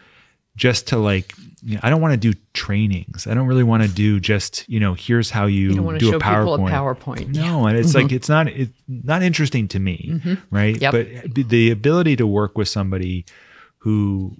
just 0.55 0.87
to 0.87 0.97
like 0.97 1.33
you 1.63 1.75
know, 1.75 1.81
I 1.83 1.89
don't 1.89 2.01
want 2.01 2.13
to 2.13 2.17
do 2.17 2.37
trainings. 2.53 3.27
I 3.27 3.33
don't 3.33 3.47
really 3.47 3.63
want 3.63 3.83
to 3.83 3.89
do 3.89 4.19
just 4.19 4.67
you 4.69 4.79
know 4.79 4.93
here's 4.93 5.29
how 5.29 5.45
you, 5.45 5.69
you 5.69 5.97
do 5.97 6.15
a 6.15 6.19
PowerPoint. 6.19 6.69
A 6.69 6.71
PowerPoint. 6.71 7.35
No, 7.35 7.67
and 7.67 7.77
it's 7.77 7.89
mm-hmm. 7.89 8.03
like 8.03 8.11
it's 8.11 8.29
not 8.29 8.47
it's 8.47 8.73
not 8.87 9.21
interesting 9.21 9.67
to 9.69 9.79
me, 9.79 10.09
mm-hmm. 10.13 10.55
right? 10.55 10.79
Yep. 10.79 10.91
But 10.91 11.49
the 11.49 11.71
ability 11.71 12.15
to 12.17 12.27
work 12.27 12.57
with 12.57 12.67
somebody 12.67 13.25
who 13.79 14.37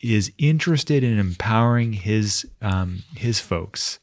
is 0.00 0.32
interested 0.38 1.02
in 1.02 1.18
empowering 1.18 1.92
his 1.92 2.46
um, 2.62 3.02
his 3.16 3.40
folks 3.40 3.98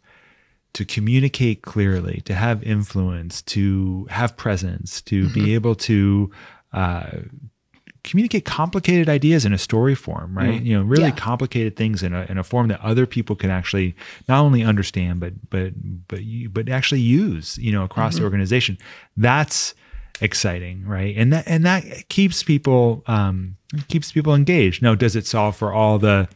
to 0.74 0.86
communicate 0.86 1.64
clearly, 1.64 2.22
to 2.26 2.36
have 2.36 2.62
influence, 2.64 3.42
to 3.42 4.06
have 4.10 4.38
presence, 4.38 5.02
to 5.02 5.24
mm-hmm. 5.24 5.34
be 5.34 5.56
able 5.56 5.74
to 5.74 6.30
uh, 6.72 7.10
communicate 8.04 8.46
complicated 8.46 9.10
ideas 9.10 9.44
in 9.44 9.54
a 9.54 9.58
story 9.58 9.96
form, 9.96 10.38
right? 10.38 10.62
Mm. 10.62 10.66
You 10.66 10.78
know, 10.78 10.84
really 10.84 11.06
yeah. 11.06 11.12
complicated 11.12 11.76
things 11.76 12.04
in 12.04 12.14
a, 12.14 12.26
in 12.30 12.38
a 12.38 12.44
form 12.44 12.68
that 12.70 12.80
other 12.82 13.06
people 13.06 13.36
can 13.36 13.50
actually 13.50 13.96
not 14.30 14.40
only 14.40 14.64
understand 14.64 15.20
but 15.20 15.34
but 15.50 15.74
but 16.08 16.24
you, 16.24 16.50
but 16.50 16.70
actually 16.70 17.02
use, 17.02 17.58
you 17.58 17.72
know, 17.72 17.84
across 17.84 18.14
mm-hmm. 18.14 18.22
the 18.22 18.26
organization. 18.26 18.78
That's 19.18 19.74
exciting, 20.22 20.86
right? 20.86 21.16
And 21.18 21.34
that 21.34 21.48
and 21.48 21.66
that 21.66 22.10
keeps 22.10 22.44
people 22.44 23.04
um, 23.08 23.58
keeps 23.88 24.12
people 24.12 24.34
engaged. 24.34 24.82
Now, 24.82 24.96
does 24.96 25.16
it 25.16 25.26
solve 25.26 25.56
for 25.56 25.74
all 25.74 26.00
the 26.00 26.28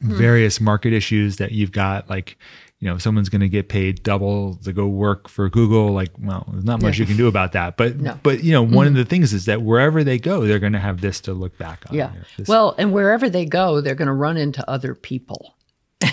hmm. 0.00 0.16
various 0.16 0.60
market 0.60 0.92
issues 0.92 1.36
that 1.36 1.52
you've 1.52 1.72
got, 1.72 2.08
like 2.08 2.36
you 2.82 2.88
know 2.88 2.98
someone's 2.98 3.28
going 3.28 3.40
to 3.40 3.48
get 3.48 3.68
paid 3.68 4.02
double 4.02 4.56
to 4.56 4.72
go 4.72 4.88
work 4.88 5.28
for 5.28 5.48
Google 5.48 5.92
like 5.92 6.10
well 6.18 6.46
there's 6.50 6.64
not 6.64 6.82
much 6.82 6.98
yeah. 6.98 7.02
you 7.02 7.06
can 7.06 7.16
do 7.16 7.28
about 7.28 7.52
that 7.52 7.76
but 7.76 8.00
no. 8.00 8.18
but 8.24 8.42
you 8.42 8.50
know 8.50 8.60
one 8.60 8.88
mm-hmm. 8.88 8.88
of 8.88 8.94
the 8.94 9.04
things 9.04 9.32
is 9.32 9.44
that 9.44 9.62
wherever 9.62 10.02
they 10.02 10.18
go 10.18 10.44
they're 10.46 10.58
going 10.58 10.72
to 10.72 10.80
have 10.80 11.00
this 11.00 11.20
to 11.20 11.32
look 11.32 11.56
back 11.56 11.84
on 11.88 11.94
yeah 11.94 12.10
well 12.48 12.74
and 12.78 12.92
wherever 12.92 13.30
they 13.30 13.44
go 13.44 13.80
they're 13.80 13.94
going 13.94 14.08
to 14.08 14.12
run 14.12 14.36
into 14.36 14.68
other 14.68 14.96
people 14.96 15.54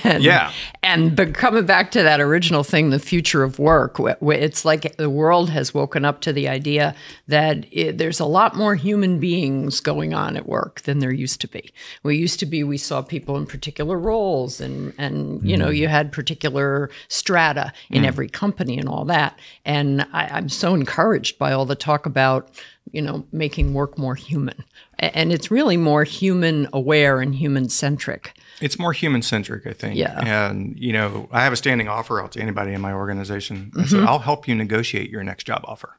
and, 0.03 0.23
yeah. 0.23 0.51
And 0.83 1.15
but 1.15 1.33
coming 1.33 1.65
back 1.65 1.91
to 1.91 2.03
that 2.03 2.19
original 2.19 2.63
thing, 2.63 2.89
the 2.89 2.99
future 2.99 3.43
of 3.43 3.59
work, 3.59 3.97
it's 3.99 4.65
like 4.65 4.95
the 4.97 5.09
world 5.09 5.49
has 5.49 5.73
woken 5.73 6.05
up 6.05 6.21
to 6.21 6.33
the 6.33 6.47
idea 6.47 6.95
that 7.27 7.65
it, 7.71 7.97
there's 7.97 8.19
a 8.19 8.25
lot 8.25 8.55
more 8.55 8.75
human 8.75 9.19
beings 9.19 9.79
going 9.79 10.13
on 10.13 10.37
at 10.37 10.47
work 10.47 10.81
than 10.81 10.99
there 10.99 11.11
used 11.11 11.41
to 11.41 11.47
be. 11.47 11.71
We 12.03 12.17
used 12.17 12.39
to 12.39 12.45
be, 12.45 12.63
we 12.63 12.77
saw 12.77 13.01
people 13.01 13.37
in 13.37 13.45
particular 13.45 13.97
roles 13.97 14.61
and, 14.61 14.93
and 14.97 15.47
you 15.47 15.57
know, 15.57 15.67
mm. 15.67 15.75
you 15.75 15.87
had 15.87 16.11
particular 16.11 16.89
strata 17.07 17.73
in 17.89 18.03
mm. 18.03 18.07
every 18.07 18.29
company 18.29 18.77
and 18.77 18.87
all 18.87 19.05
that. 19.05 19.39
And 19.65 20.01
I, 20.13 20.27
I'm 20.27 20.49
so 20.49 20.73
encouraged 20.73 21.37
by 21.37 21.51
all 21.51 21.65
the 21.65 21.75
talk 21.75 22.05
about 22.05 22.49
you 22.91 23.01
know, 23.01 23.25
making 23.31 23.73
work 23.73 23.97
more 23.97 24.15
human. 24.15 24.63
And 24.97 25.31
it's 25.31 25.51
really 25.51 25.77
more 25.77 26.03
human 26.03 26.67
aware 26.73 27.21
and 27.21 27.35
human 27.35 27.69
centric. 27.69 28.37
It's 28.61 28.77
more 28.77 28.93
human 28.93 29.21
centric, 29.21 29.65
I 29.65 29.73
think. 29.73 29.95
Yeah. 29.95 30.19
And, 30.19 30.77
you 30.77 30.93
know, 30.93 31.29
I 31.31 31.43
have 31.43 31.53
a 31.53 31.55
standing 31.55 31.87
offer 31.87 32.21
out 32.21 32.33
to 32.33 32.41
anybody 32.41 32.73
in 32.73 32.81
my 32.81 32.93
organization. 32.93 33.71
Mm-hmm. 33.71 33.79
I 33.79 33.85
said, 33.85 34.03
I'll 34.03 34.19
help 34.19 34.47
you 34.47 34.55
negotiate 34.55 35.09
your 35.09 35.23
next 35.23 35.45
job 35.45 35.61
offer. 35.63 35.97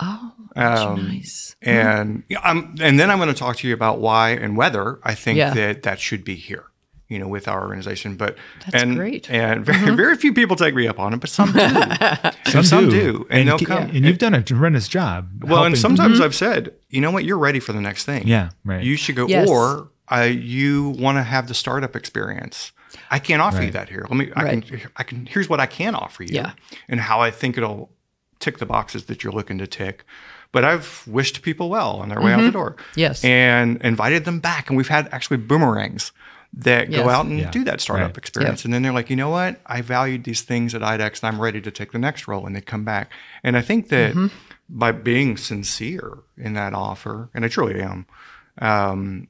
Oh, 0.00 0.32
um, 0.56 1.08
nice. 1.08 1.56
And 1.60 2.26
mm-hmm. 2.28 2.82
and 2.82 2.98
then 2.98 3.10
I'm 3.10 3.18
going 3.18 3.28
to 3.28 3.34
talk 3.34 3.56
to 3.58 3.68
you 3.68 3.74
about 3.74 3.98
why 3.98 4.30
and 4.30 4.56
whether 4.56 4.98
I 5.02 5.14
think 5.14 5.36
yeah. 5.36 5.52
that 5.52 5.82
that 5.82 6.00
should 6.00 6.24
be 6.24 6.36
here, 6.36 6.64
you 7.08 7.18
know, 7.18 7.28
with 7.28 7.46
our 7.46 7.60
organization. 7.62 8.16
But 8.16 8.36
that's 8.64 8.82
and, 8.82 8.96
great. 8.96 9.30
And 9.30 9.64
very, 9.64 9.78
mm-hmm. 9.86 9.96
very 9.96 10.16
few 10.16 10.32
people 10.32 10.56
take 10.56 10.74
me 10.74 10.88
up 10.88 10.98
on 10.98 11.12
it, 11.12 11.18
but 11.18 11.28
some 11.28 11.52
do. 11.52 11.58
some, 12.50 12.64
some 12.64 12.88
do. 12.88 12.90
do. 12.90 13.26
And, 13.28 13.40
and 13.40 13.48
they'll 13.48 13.58
come. 13.58 13.90
And 13.90 14.06
you've 14.06 14.18
done 14.18 14.32
a 14.32 14.42
tremendous 14.42 14.88
job. 14.88 15.28
Well, 15.42 15.56
helping. 15.56 15.66
and 15.66 15.78
sometimes 15.78 16.14
mm-hmm. 16.14 16.24
I've 16.24 16.34
said, 16.34 16.74
you 16.88 17.02
know 17.02 17.10
what, 17.10 17.24
you're 17.24 17.38
ready 17.38 17.60
for 17.60 17.74
the 17.74 17.82
next 17.82 18.04
thing. 18.04 18.26
Yeah, 18.26 18.50
right. 18.64 18.82
You 18.82 18.96
should 18.96 19.16
go. 19.16 19.26
Yes. 19.26 19.50
Or 19.50 19.89
uh, 20.10 20.22
you 20.22 20.90
want 20.90 21.18
to 21.18 21.22
have 21.22 21.48
the 21.48 21.54
startup 21.54 21.96
experience. 21.96 22.72
I 23.10 23.18
can't 23.18 23.40
offer 23.40 23.58
right. 23.58 23.66
you 23.66 23.70
that 23.72 23.88
here. 23.88 24.06
Let 24.08 24.16
me. 24.16 24.32
I 24.34 24.42
right. 24.42 24.66
can. 24.66 24.80
I 24.96 25.02
can. 25.02 25.26
Here's 25.26 25.48
what 25.48 25.60
I 25.60 25.66
can 25.66 25.94
offer 25.94 26.22
you. 26.22 26.34
Yeah. 26.34 26.52
And 26.88 27.00
how 27.00 27.20
I 27.20 27.30
think 27.30 27.56
it'll 27.56 27.90
tick 28.40 28.58
the 28.58 28.66
boxes 28.66 29.04
that 29.04 29.22
you're 29.22 29.32
looking 29.32 29.58
to 29.58 29.66
tick. 29.66 30.04
But 30.52 30.64
I've 30.64 31.04
wished 31.06 31.42
people 31.42 31.70
well 31.70 32.00
on 32.00 32.08
their 32.08 32.18
way 32.18 32.32
mm-hmm. 32.32 32.32
out 32.32 32.36
the 32.38 32.42
mm-hmm. 32.48 32.52
door. 32.52 32.76
Yes. 32.96 33.24
And 33.24 33.80
invited 33.82 34.24
them 34.24 34.40
back, 34.40 34.68
and 34.68 34.76
we've 34.76 34.88
had 34.88 35.08
actually 35.12 35.36
boomerangs 35.36 36.10
that 36.52 36.90
yes. 36.90 37.02
go 37.02 37.08
out 37.08 37.26
and 37.26 37.38
yeah. 37.38 37.50
do 37.50 37.64
that 37.64 37.80
startup 37.80 38.08
right. 38.08 38.18
experience. 38.18 38.60
Yep. 38.60 38.64
And 38.64 38.74
then 38.74 38.82
they're 38.82 38.92
like, 38.92 39.10
you 39.10 39.16
know 39.16 39.30
what? 39.30 39.60
I 39.66 39.82
valued 39.82 40.24
these 40.24 40.42
things 40.42 40.74
at 40.74 40.82
IDEXX 40.82 41.22
and 41.22 41.34
I'm 41.34 41.40
ready 41.40 41.60
to 41.60 41.70
take 41.70 41.92
the 41.92 41.98
next 41.98 42.26
role. 42.26 42.46
And 42.46 42.56
they 42.56 42.60
come 42.60 42.84
back. 42.84 43.12
And 43.44 43.56
I 43.56 43.60
think 43.60 43.88
that 43.88 44.14
mm-hmm. 44.14 44.36
by 44.68 44.92
being 44.92 45.36
sincere 45.36 46.18
in 46.36 46.54
that 46.54 46.74
offer, 46.74 47.30
and 47.34 47.44
I 47.44 47.48
truly 47.48 47.80
am, 47.80 48.06
um, 48.58 49.28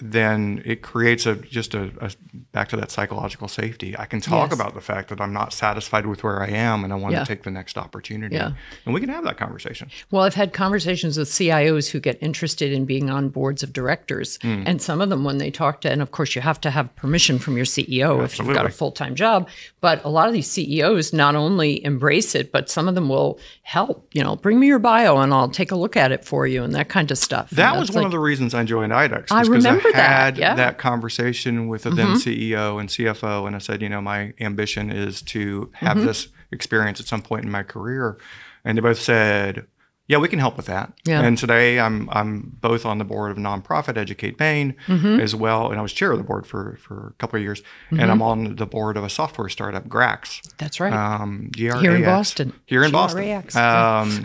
then 0.00 0.62
it 0.64 0.82
creates 0.82 1.24
a 1.24 1.36
just 1.36 1.74
a, 1.74 1.90
a, 2.00 2.10
back 2.52 2.68
to 2.68 2.76
that 2.76 2.90
psychological 2.90 3.48
safety. 3.48 3.96
I 3.98 4.04
can 4.04 4.20
talk 4.20 4.50
yes. 4.50 4.58
about 4.58 4.74
the 4.74 4.80
fact 4.80 5.08
that 5.08 5.20
I'm 5.20 5.32
not 5.32 5.52
satisfied 5.52 6.06
with 6.06 6.22
where 6.22 6.42
I 6.42 6.48
am 6.48 6.84
and 6.84 6.92
I 6.92 6.96
want 6.96 7.14
yeah. 7.14 7.20
to 7.20 7.26
take 7.26 7.44
the 7.44 7.50
next 7.50 7.78
opportunity. 7.78 8.36
Yeah. 8.36 8.52
And 8.84 8.92
we 8.92 9.00
can 9.00 9.08
have 9.08 9.24
that 9.24 9.38
conversation. 9.38 9.90
Well, 10.10 10.22
I've 10.22 10.34
had 10.34 10.52
conversations 10.52 11.16
with 11.16 11.28
CIOs 11.28 11.88
who 11.88 12.00
get 12.00 12.22
interested 12.22 12.72
in 12.72 12.84
being 12.84 13.08
on 13.08 13.30
boards 13.30 13.62
of 13.62 13.72
directors. 13.72 14.38
Mm. 14.38 14.64
And 14.66 14.82
some 14.82 15.00
of 15.00 15.08
them, 15.08 15.24
when 15.24 15.38
they 15.38 15.50
talk 15.50 15.80
to, 15.82 15.90
and 15.90 16.02
of 16.02 16.10
course, 16.10 16.34
you 16.34 16.42
have 16.42 16.60
to 16.62 16.70
have 16.70 16.94
permission 16.96 17.38
from 17.38 17.56
your 17.56 17.66
CEO 17.66 18.22
Absolutely. 18.22 18.24
if 18.24 18.38
you've 18.38 18.54
got 18.54 18.66
a 18.66 18.70
full 18.70 18.92
time 18.92 19.14
job. 19.14 19.48
But 19.80 20.04
a 20.04 20.08
lot 20.08 20.28
of 20.28 20.34
these 20.34 20.50
CEOs 20.50 21.12
not 21.12 21.36
only 21.36 21.82
embrace 21.84 22.34
it, 22.34 22.52
but 22.52 22.68
some 22.68 22.86
of 22.86 22.94
them 22.94 23.08
will 23.08 23.38
help, 23.62 24.08
you 24.12 24.22
know, 24.22 24.36
bring 24.36 24.60
me 24.60 24.66
your 24.66 24.78
bio 24.78 25.18
and 25.18 25.32
I'll 25.32 25.48
take 25.48 25.70
a 25.70 25.76
look 25.76 25.96
at 25.96 26.12
it 26.12 26.24
for 26.24 26.46
you 26.46 26.62
and 26.62 26.74
that 26.74 26.88
kind 26.88 27.10
of 27.10 27.18
stuff. 27.18 27.50
That 27.50 27.78
was 27.78 27.90
one 27.90 28.02
like, 28.02 28.06
of 28.06 28.12
the 28.12 28.18
reasons 28.18 28.54
I 28.54 28.64
joined 28.64 28.92
IDEXX. 28.92 29.26
I 29.30 29.42
remember 29.42 29.85
remember 29.88 30.08
had 30.08 30.36
that, 30.36 30.40
yeah. 30.40 30.54
that 30.54 30.78
conversation 30.78 31.68
with 31.68 31.82
the 31.82 31.90
mm-hmm. 31.90 31.98
then 31.98 32.16
CEO 32.16 32.80
and 32.80 32.88
CFO, 32.88 33.46
and 33.46 33.56
I 33.56 33.58
said, 33.58 33.82
you 33.82 33.88
know, 33.88 34.00
my 34.00 34.32
ambition 34.40 34.90
is 34.90 35.22
to 35.22 35.70
have 35.74 35.96
mm-hmm. 35.96 36.06
this 36.06 36.28
experience 36.52 37.00
at 37.00 37.06
some 37.06 37.22
point 37.22 37.44
in 37.44 37.50
my 37.50 37.62
career, 37.62 38.18
and 38.64 38.76
they 38.76 38.82
both 38.82 39.00
said, 39.00 39.66
yeah, 40.08 40.18
we 40.18 40.28
can 40.28 40.38
help 40.38 40.56
with 40.56 40.66
that. 40.66 40.92
Yeah. 41.04 41.22
And 41.22 41.36
today 41.36 41.80
I'm 41.80 42.08
I'm 42.10 42.56
both 42.60 42.86
on 42.86 42.98
the 42.98 43.04
board 43.04 43.32
of 43.32 43.38
nonprofit, 43.38 43.96
Educate 43.96 44.38
Maine, 44.38 44.76
mm-hmm. 44.86 45.20
as 45.20 45.34
well, 45.34 45.70
and 45.70 45.78
I 45.78 45.82
was 45.82 45.92
chair 45.92 46.12
of 46.12 46.18
the 46.18 46.24
board 46.24 46.46
for 46.46 46.76
for 46.80 47.08
a 47.08 47.12
couple 47.14 47.38
of 47.38 47.42
years, 47.42 47.60
mm-hmm. 47.60 48.00
and 48.00 48.10
I'm 48.10 48.22
on 48.22 48.56
the 48.56 48.66
board 48.66 48.96
of 48.96 49.04
a 49.04 49.10
software 49.10 49.48
startup, 49.48 49.88
Grax. 49.88 50.40
That's 50.58 50.78
right. 50.78 50.92
Um, 50.92 51.50
G-R-A-X. 51.56 51.82
Here 51.82 51.96
in 51.96 52.04
Boston. 52.04 52.52
Here 52.66 52.84
in 52.84 52.90
G-R-A-X. 52.92 53.54
Boston. 53.54 54.24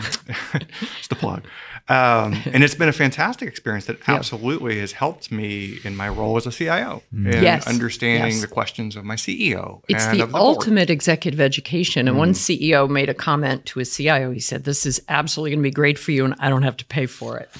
it's 0.98 1.08
the 1.08 1.16
plug. 1.16 1.44
Um, 1.88 2.40
and 2.46 2.62
it's 2.62 2.74
been 2.74 2.88
a 2.88 2.92
fantastic 2.92 3.48
experience 3.48 3.86
that 3.86 4.08
absolutely 4.08 4.78
has 4.78 4.92
helped 4.92 5.32
me 5.32 5.78
in 5.84 5.96
my 5.96 6.08
role 6.08 6.36
as 6.36 6.46
a 6.46 6.52
CIO 6.52 7.02
mm. 7.12 7.32
and 7.32 7.42
yes. 7.42 7.66
understanding 7.66 8.32
yes. 8.32 8.40
the 8.40 8.46
questions 8.46 8.94
of 8.94 9.04
my 9.04 9.16
CEO. 9.16 9.82
It's 9.88 10.06
the, 10.06 10.26
the, 10.26 10.36
ultimate 10.36 10.82
board. 10.86 10.90
executive 10.90 11.40
education. 11.40 12.06
And 12.06 12.16
mm. 12.16 12.20
one 12.20 12.32
CEO 12.32 12.88
made 12.88 13.08
a 13.08 13.14
comment 13.14 13.66
to 13.66 13.80
his 13.80 13.94
CIO. 13.94 14.30
He 14.30 14.40
said, 14.40 14.64
This 14.64 14.86
is 14.86 15.02
absolutely 15.08 15.50
going 15.50 15.60
to 15.60 15.68
be 15.68 15.72
great 15.72 15.98
for 15.98 16.12
you, 16.12 16.24
and 16.24 16.34
I 16.38 16.48
don't 16.48 16.62
have 16.62 16.76
to 16.78 16.84
pay 16.84 17.06
for 17.06 17.38
it. 17.38 17.50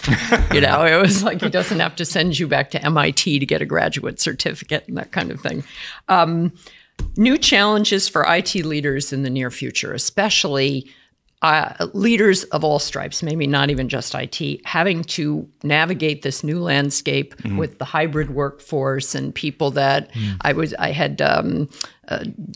you 0.54 0.60
know, 0.60 0.84
it 0.84 1.00
was 1.00 1.22
like 1.22 1.40
he 1.42 1.48
doesn't 1.48 1.80
have 1.80 1.96
to 1.96 2.04
send 2.04 2.38
you 2.38 2.46
back 2.46 2.70
to 2.72 2.84
MIT 2.84 3.38
to 3.38 3.46
get 3.46 3.60
a 3.60 3.66
graduate 3.66 4.20
certificate 4.20 4.84
and 4.86 4.96
that 4.96 5.12
kind 5.12 5.30
of 5.30 5.40
thing. 5.40 5.64
Um, 6.08 6.52
new 7.16 7.38
challenges 7.38 8.08
for 8.08 8.24
IT 8.28 8.54
leaders 8.54 9.12
in 9.12 9.22
the 9.22 9.30
near 9.30 9.50
future, 9.50 9.92
especially 9.92 10.90
uh, 11.42 11.88
leaders 11.92 12.44
of 12.44 12.62
all 12.62 12.78
stripes, 12.78 13.22
maybe 13.22 13.46
not 13.46 13.68
even 13.68 13.88
just 13.88 14.14
IT, 14.14 14.64
having 14.64 15.02
to 15.02 15.48
navigate 15.64 16.22
this 16.22 16.44
new 16.44 16.60
landscape 16.60 17.36
mm-hmm. 17.38 17.56
with 17.56 17.78
the 17.78 17.84
hybrid 17.84 18.30
workforce 18.30 19.14
and 19.14 19.34
people 19.34 19.72
that 19.72 20.12
mm. 20.12 20.36
I 20.42 20.52
was. 20.52 20.72
I 20.74 20.92
had 20.92 21.20
um, 21.20 21.68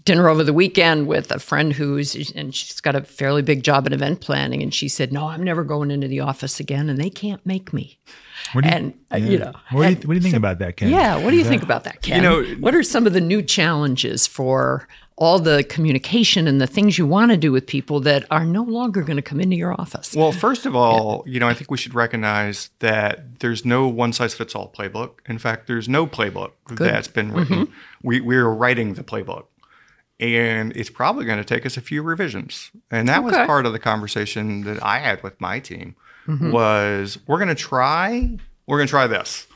dinner 0.05 0.29
over 0.29 0.45
the 0.45 0.53
weekend 0.53 1.07
with 1.07 1.31
a 1.31 1.39
friend 1.39 1.73
who's 1.73 2.31
and 2.33 2.55
she's 2.55 2.81
got 2.81 2.95
a 2.95 3.03
fairly 3.03 3.43
big 3.43 3.63
job 3.63 3.87
in 3.87 3.93
event 3.93 4.21
planning, 4.21 4.63
and 4.63 4.73
she 4.73 4.89
said, 4.89 5.13
"No, 5.13 5.27
I'm 5.27 5.43
never 5.43 5.65
going 5.65 5.91
into 5.91 6.09
the 6.09 6.21
office 6.21 6.61
again, 6.61 6.89
and 6.89 6.99
they 6.99 7.11
can't 7.11 7.45
make 7.45 7.73
me." 7.73 7.99
What 8.53 8.63
do 8.63 8.71
you, 8.71 8.75
and 8.77 8.95
uh, 9.13 9.17
yeah. 9.17 9.29
you 9.29 9.39
know, 9.39 9.53
what 9.73 9.83
do 9.83 9.91
you, 9.91 9.97
what 9.97 10.09
do 10.09 10.15
you 10.15 10.21
think 10.21 10.35
so, 10.35 10.39
about 10.39 10.59
that, 10.61 10.77
Ken? 10.77 10.91
Yeah, 10.91 11.17
what 11.17 11.31
do 11.31 11.37
you 11.37 11.43
that, 11.43 11.51
think 11.51 11.63
about 11.63 11.85
that, 11.85 12.03
Ken? 12.03 12.23
You 12.23 12.23
know, 12.23 12.45
what 12.61 12.75
are 12.75 12.83
some 12.83 13.07
of 13.07 13.13
the 13.13 13.21
new 13.21 13.43
challenges 13.43 14.27
for 14.27 14.87
all 15.19 15.39
the 15.39 15.65
communication 15.65 16.47
and 16.47 16.61
the 16.61 16.67
things 16.67 16.99
you 16.99 17.07
want 17.07 17.31
to 17.31 17.39
do 17.39 17.51
with 17.51 17.67
people 17.67 18.01
that 18.01 18.25
are 18.31 18.45
no 18.45 18.63
longer 18.63 19.03
going 19.03 19.17
to 19.17 19.23
come 19.23 19.41
into 19.41 19.57
your 19.57 19.79
office. 19.81 20.15
Well, 20.15 20.31
first 20.31 20.67
of 20.67 20.77
all, 20.77 21.23
yeah. 21.27 21.33
you 21.33 21.41
know, 21.41 21.49
I 21.49 21.55
think 21.55 21.71
we 21.71 21.79
should 21.79 21.95
recognize 21.95 22.69
that 22.81 23.41
there's 23.41 23.65
no 23.65 23.89
one 23.89 24.13
size 24.13 24.35
fits 24.35 24.55
all 24.55 24.71
playbook. 24.71 25.21
In 25.27 25.39
fact, 25.39 25.69
there's 25.69 25.89
no 25.89 26.07
playbook 26.07 26.53
Good. 26.67 26.79
that's 26.79 27.09
been 27.09 27.33
written. 27.33 27.67
Mm-hmm. 27.67 27.73
We 28.03 28.21
we're 28.21 28.49
writing 28.49 28.95
the 28.95 29.05
playbook. 29.05 29.47
And 30.19 30.75
it's 30.75 30.89
probably 30.89 31.27
going 31.27 31.39
to 31.39 31.45
take 31.45 31.67
us 31.67 31.77
a 31.77 31.83
few 31.83 32.03
revisions. 32.03 32.71
And 32.91 33.09
that 33.09 33.19
okay. 33.19 33.27
was 33.27 33.47
part 33.47 33.67
of 33.67 33.73
the 33.73 33.79
conversation 33.79 34.65
that 34.65 34.83
I 34.83 34.99
had 34.99 35.23
with 35.23 35.39
my 35.41 35.61
team 35.61 35.95
mm-hmm. 36.27 36.51
was 36.51 37.19
we're 37.27 37.37
going 37.37 37.49
to 37.49 37.55
try, 37.55 38.39
we're 38.67 38.79
going 38.79 38.87
to 38.87 38.91
try 38.91 39.07
this 39.07 39.47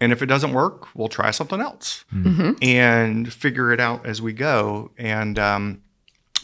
and 0.00 0.12
if 0.12 0.22
it 0.22 0.26
doesn't 0.26 0.52
work, 0.52 0.94
we'll 0.94 1.08
try 1.08 1.30
something 1.30 1.60
else 1.60 2.04
mm-hmm. 2.14 2.52
and 2.62 3.32
figure 3.32 3.72
it 3.72 3.80
out 3.80 4.06
as 4.06 4.22
we 4.22 4.32
go. 4.32 4.90
And 4.98 5.38
um, 5.38 5.82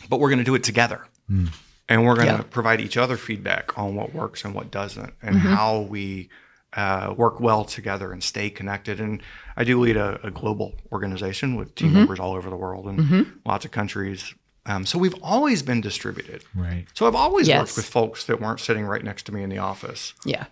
but 0.09 0.21
we're 0.21 0.31
going 0.31 0.39
to 0.39 0.45
do 0.45 0.55
it 0.55 0.65
together, 0.65 1.07
mm. 1.31 1.49
and 1.89 2.05
we're 2.05 2.17
going 2.17 2.29
to 2.29 2.35
yeah. 2.35 2.43
provide 2.51 2.81
each 2.81 2.97
other 2.97 3.17
feedback 3.17 3.79
on 3.79 3.95
what 3.95 4.15
works 4.15 4.45
and 4.45 4.55
what 4.55 4.71
doesn't, 4.71 5.15
and 5.23 5.37
mm-hmm. 5.37 5.49
how 5.49 5.81
we 5.81 6.29
uh, 6.75 7.15
work 7.17 7.41
well 7.41 7.65
together 7.65 8.13
and 8.13 8.23
stay 8.23 8.51
connected. 8.51 9.01
And 9.01 9.23
I 9.57 9.65
do 9.65 9.81
lead 9.81 9.97
a, 9.97 10.21
a 10.27 10.31
global 10.31 10.75
organization 10.93 11.57
with 11.57 11.75
team 11.75 11.89
mm-hmm. 11.89 11.99
members 11.99 12.21
all 12.21 12.35
over 12.35 12.51
the 12.51 12.57
world 12.57 12.87
and 12.87 12.99
mm-hmm. 12.99 13.23
lots 13.45 13.65
of 13.65 13.71
countries. 13.71 14.35
Um, 14.67 14.87
so 14.87 14.99
we've 14.99 15.15
always 15.23 15.63
been 15.63 15.81
distributed. 15.81 16.45
Right. 16.55 16.87
So 16.95 17.07
I've 17.07 17.15
always 17.15 17.49
yes. 17.49 17.61
worked 17.61 17.77
with 17.77 17.87
folks 17.87 18.25
that 18.27 18.41
weren't 18.41 18.61
sitting 18.61 18.87
right 18.87 19.05
next 19.05 19.25
to 19.25 19.33
me 19.33 19.43
in 19.43 19.51
the 19.51 19.59
office. 19.59 20.15
Yeah. 20.25 20.47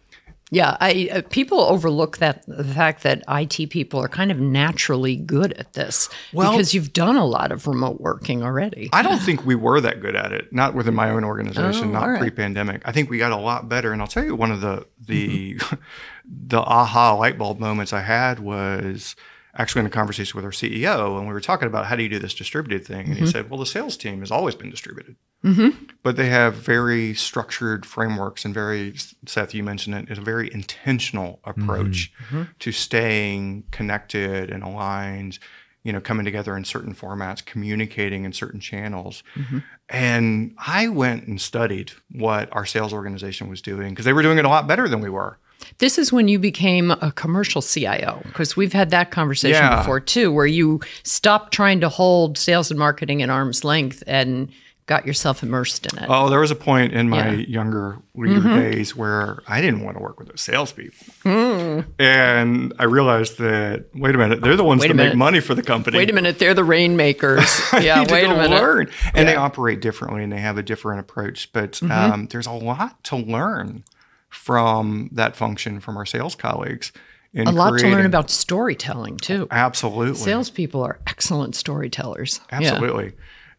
Yeah, 0.53 0.77
I, 0.81 1.09
uh, 1.11 1.23
people 1.31 1.61
overlook 1.61 2.19
that 2.19 2.45
the 2.47 2.63
fact 2.63 3.05
that 3.05 3.25
IT 3.27 3.71
people 3.71 3.99
are 4.01 4.09
kind 4.09 4.31
of 4.31 4.39
naturally 4.39 5.17
good 5.17 5.55
at 5.55 5.73
this 5.73 6.11
well, 6.35 6.53
because 6.53 6.75
you've 6.75 6.93
done 6.93 7.17
a 7.17 7.25
lot 7.25 7.53
of 7.53 7.67
remote 7.67 8.03
working 8.03 8.43
already. 8.43 8.91
I 8.93 9.01
don't 9.01 9.19
think 9.19 9.47
we 9.47 9.55
were 9.55 9.81
that 9.81 10.03
good 10.03 10.15
at 10.15 10.31
it, 10.31 10.53
not 10.53 10.75
within 10.75 10.95
my 10.95 11.09
own 11.09 11.25
organization, 11.25 11.89
oh, 11.89 11.93
not 11.93 12.05
right. 12.05 12.21
pre-pandemic. 12.21 12.83
I 12.85 12.93
think 12.93 13.09
we 13.09 13.17
got 13.17 13.33
a 13.33 13.37
lot 13.39 13.71
better, 13.71 13.95
and 13.95 14.03
I'll 14.03 14.09
tell 14.09 14.27
you 14.27 14.37
one 14.37 14.53
of 14.53 14.61
the 14.61 14.87
the 15.01 15.55
mm-hmm. 15.55 15.77
the 16.49 16.61
aha 16.61 17.15
light 17.15 17.39
bulb 17.39 17.59
moments 17.59 17.95
I 17.95 18.03
had 18.03 18.39
was 18.39 19.17
actually 19.57 19.81
in 19.81 19.87
a 19.87 19.91
conversation 19.91 20.37
with 20.37 20.45
our 20.45 20.51
CEO, 20.51 21.19
and 21.19 21.27
we 21.27 21.33
were 21.33 21.41
talking 21.41 21.69
about 21.69 21.87
how 21.87 21.97
do 21.97 22.03
you 22.03 22.09
do 22.09 22.19
this 22.19 22.35
distributed 22.35 22.87
thing, 22.87 23.07
and 23.07 23.15
mm-hmm. 23.15 23.25
he 23.25 23.31
said, 23.31 23.51
"Well, 23.51 23.61
the 23.61 23.67
sales 23.67 23.97
team 23.97 24.21
has 24.21 24.31
always 24.31 24.55
been 24.55 24.71
distributed." 24.71 25.17
Mm-hmm. 25.45 25.87
But 26.03 26.17
they 26.17 26.29
have 26.29 26.55
very 26.55 27.15
structured 27.15 27.85
frameworks 27.85 28.45
and 28.45 28.55
very, 28.55 28.95
Seth, 29.27 29.55
you 29.55 29.63
mentioned 29.63 29.97
it, 29.97 30.11
is 30.11 30.19
a 30.19 30.23
very 30.23 30.53
intentional 30.53 31.41
approach 31.45 32.13
mm-hmm. 32.13 32.37
mm-hmm. 32.37 32.53
to 32.61 32.73
staying 32.73 33.65
connected 33.73 34.51
and 34.51 34.63
aligned, 34.63 35.41
you 35.83 35.93
know, 35.93 36.01
coming 36.01 36.25
together 36.25 36.57
in 36.57 36.65
certain 36.65 36.95
formats, 36.95 37.45
communicating 37.45 38.25
in 38.25 38.33
certain 38.33 38.61
channels. 38.61 39.25
Mm-hmm. 39.35 39.59
And 39.89 40.55
I 40.59 40.89
went 40.89 41.27
and 41.27 41.41
studied 41.41 41.93
what 42.11 42.49
our 42.53 42.65
sales 42.65 42.93
organization 42.93 43.49
was 43.49 43.61
doing 43.61 43.91
because 43.91 44.05
they 44.05 44.13
were 44.13 44.23
doing 44.23 44.39
it 44.39 44.45
a 44.45 44.49
lot 44.49 44.69
better 44.69 44.89
than 44.89 45.01
we 45.01 45.11
were. 45.11 45.39
This 45.79 45.99
is 45.99 46.13
when 46.13 46.29
you 46.29 46.39
became 46.39 46.91
a 46.91 47.13
commercial 47.15 47.63
CIO 47.63 48.23
because 48.25 48.57
we've 48.57 48.73
had 48.73 48.91
that 48.91 49.11
conversation 49.11 49.63
yeah. 49.63 49.79
before 49.79 50.01
too, 50.01 50.33
where 50.33 50.47
you 50.47 50.81
stopped 51.03 51.53
trying 51.53 51.81
to 51.81 51.89
hold 51.89 52.39
sales 52.39 52.71
and 52.71 52.79
marketing 52.79 53.23
at 53.23 53.31
arm's 53.31 53.65
length 53.65 54.03
and 54.07 54.51
got 54.87 55.07
yourself 55.07 55.43
immersed 55.43 55.87
in 55.87 56.03
it? 56.03 56.07
Oh, 56.09 56.29
there 56.29 56.41
was 56.41 56.51
a 56.51 56.57
point 56.57 56.93
in 56.93 57.09
my 57.09 57.31
yeah. 57.31 57.47
younger 57.47 57.99
leader 58.15 58.41
mm-hmm. 58.41 58.61
days 58.61 58.97
where 58.97 59.43
I 59.47 59.61
didn't 59.61 59.85
want 59.85 59.97
to 59.97 60.03
work 60.03 60.19
with 60.19 60.29
those 60.29 60.41
salespeople. 60.41 61.07
Mm. 61.25 61.87
And 61.99 62.75
I 62.79 62.85
realized 62.85 63.39
that, 63.39 63.87
wait 63.95 64.15
a 64.15 64.19
minute, 64.19 64.43
they're 64.43 64.57
the 64.57 64.65
ones 64.65 64.83
that 64.83 64.95
make 64.95 65.15
money 65.15 65.41
for 65.41 65.55
the 65.55 65.63
company. 65.63 65.97
Wait 65.97 66.11
a 66.11 66.13
minute, 66.13 66.39
they're 66.39 66.55
the 66.55 66.65
rainmakers. 66.65 67.61
yeah, 67.81 68.05
wait 68.11 68.25
a 68.25 68.29
minute. 68.29 68.51
Learn. 68.51 68.91
And 69.15 69.17
yeah. 69.17 69.25
they 69.25 69.37
operate 69.37 69.81
differently 69.81 70.25
and 70.25 70.33
they 70.33 70.41
have 70.41 70.59
a 70.59 70.63
different 70.63 71.01
approach. 71.01 71.53
But 71.53 71.73
mm-hmm. 71.73 71.91
um, 71.91 72.27
there's 72.27 72.47
a 72.47 72.53
lot 72.53 73.03
to 73.05 73.17
learn 73.17 73.85
from 74.33 75.11
that 75.12 75.37
function 75.37 75.78
from 75.78 75.97
our 75.97 76.07
sales 76.07 76.35
colleagues. 76.35 76.91
a 77.37 77.45
lot 77.45 77.72
creating. 77.72 77.91
to 77.91 77.97
learn 77.97 78.07
about 78.07 78.30
storytelling 78.30 79.18
too. 79.18 79.47
Absolutely. 79.51 80.14
Salespeople 80.14 80.83
are 80.83 80.99
excellent 81.07 81.55
storytellers. 81.55 82.41
Absolutely. 82.51 83.12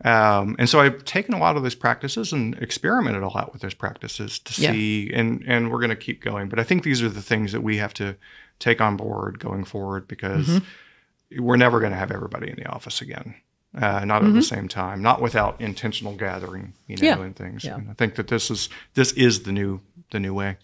Yeah. 0.03 0.39
Um, 0.39 0.55
and 0.59 0.67
so 0.67 0.81
I've 0.81 1.05
taken 1.05 1.33
a 1.33 1.37
lot 1.37 1.55
of 1.55 1.63
those 1.63 1.75
practices 1.75 2.33
and 2.33 2.55
experimented 2.55 3.23
a 3.23 3.27
lot 3.27 3.53
with 3.53 3.61
those 3.61 3.75
practices 3.75 4.39
to 4.39 4.53
see, 4.53 5.09
yeah. 5.09 5.19
and 5.19 5.43
and 5.47 5.71
we're 5.71 5.79
going 5.79 5.91
to 5.91 5.95
keep 5.95 6.21
going. 6.21 6.49
But 6.49 6.59
I 6.59 6.63
think 6.63 6.83
these 6.83 7.01
are 7.01 7.09
the 7.09 7.21
things 7.21 7.51
that 7.51 7.61
we 7.61 7.77
have 7.77 7.93
to 7.95 8.15
take 8.59 8.81
on 8.81 8.97
board 8.97 9.39
going 9.39 9.63
forward 9.63 10.07
because 10.07 10.47
mm-hmm. 10.47 11.43
we're 11.43 11.55
never 11.55 11.79
going 11.79 11.91
to 11.91 11.97
have 11.97 12.11
everybody 12.11 12.49
in 12.49 12.55
the 12.55 12.65
office 12.65 12.99
again. 12.99 13.35
Uh, 13.75 13.79
not 13.79 13.91
mm-hmm. 14.01 14.13
at 14.13 14.21
the 14.21 14.27
mm-hmm. 14.27 14.41
same 14.41 14.67
time, 14.67 15.01
not 15.01 15.19
without 15.19 15.59
intentional 15.59 16.15
gathering, 16.15 16.73
you 16.87 16.95
know, 16.97 17.07
yeah. 17.07 17.19
and 17.19 17.35
things. 17.35 17.63
Yeah. 17.63 17.75
And 17.75 17.89
I 17.89 17.93
think 17.93 18.15
that 18.15 18.27
this 18.27 18.51
is 18.51 18.69
this 18.93 19.13
is 19.13 19.43
the 19.43 19.51
new 19.51 19.81
the 20.13 20.19
new 20.21 20.33
way. 20.33 20.55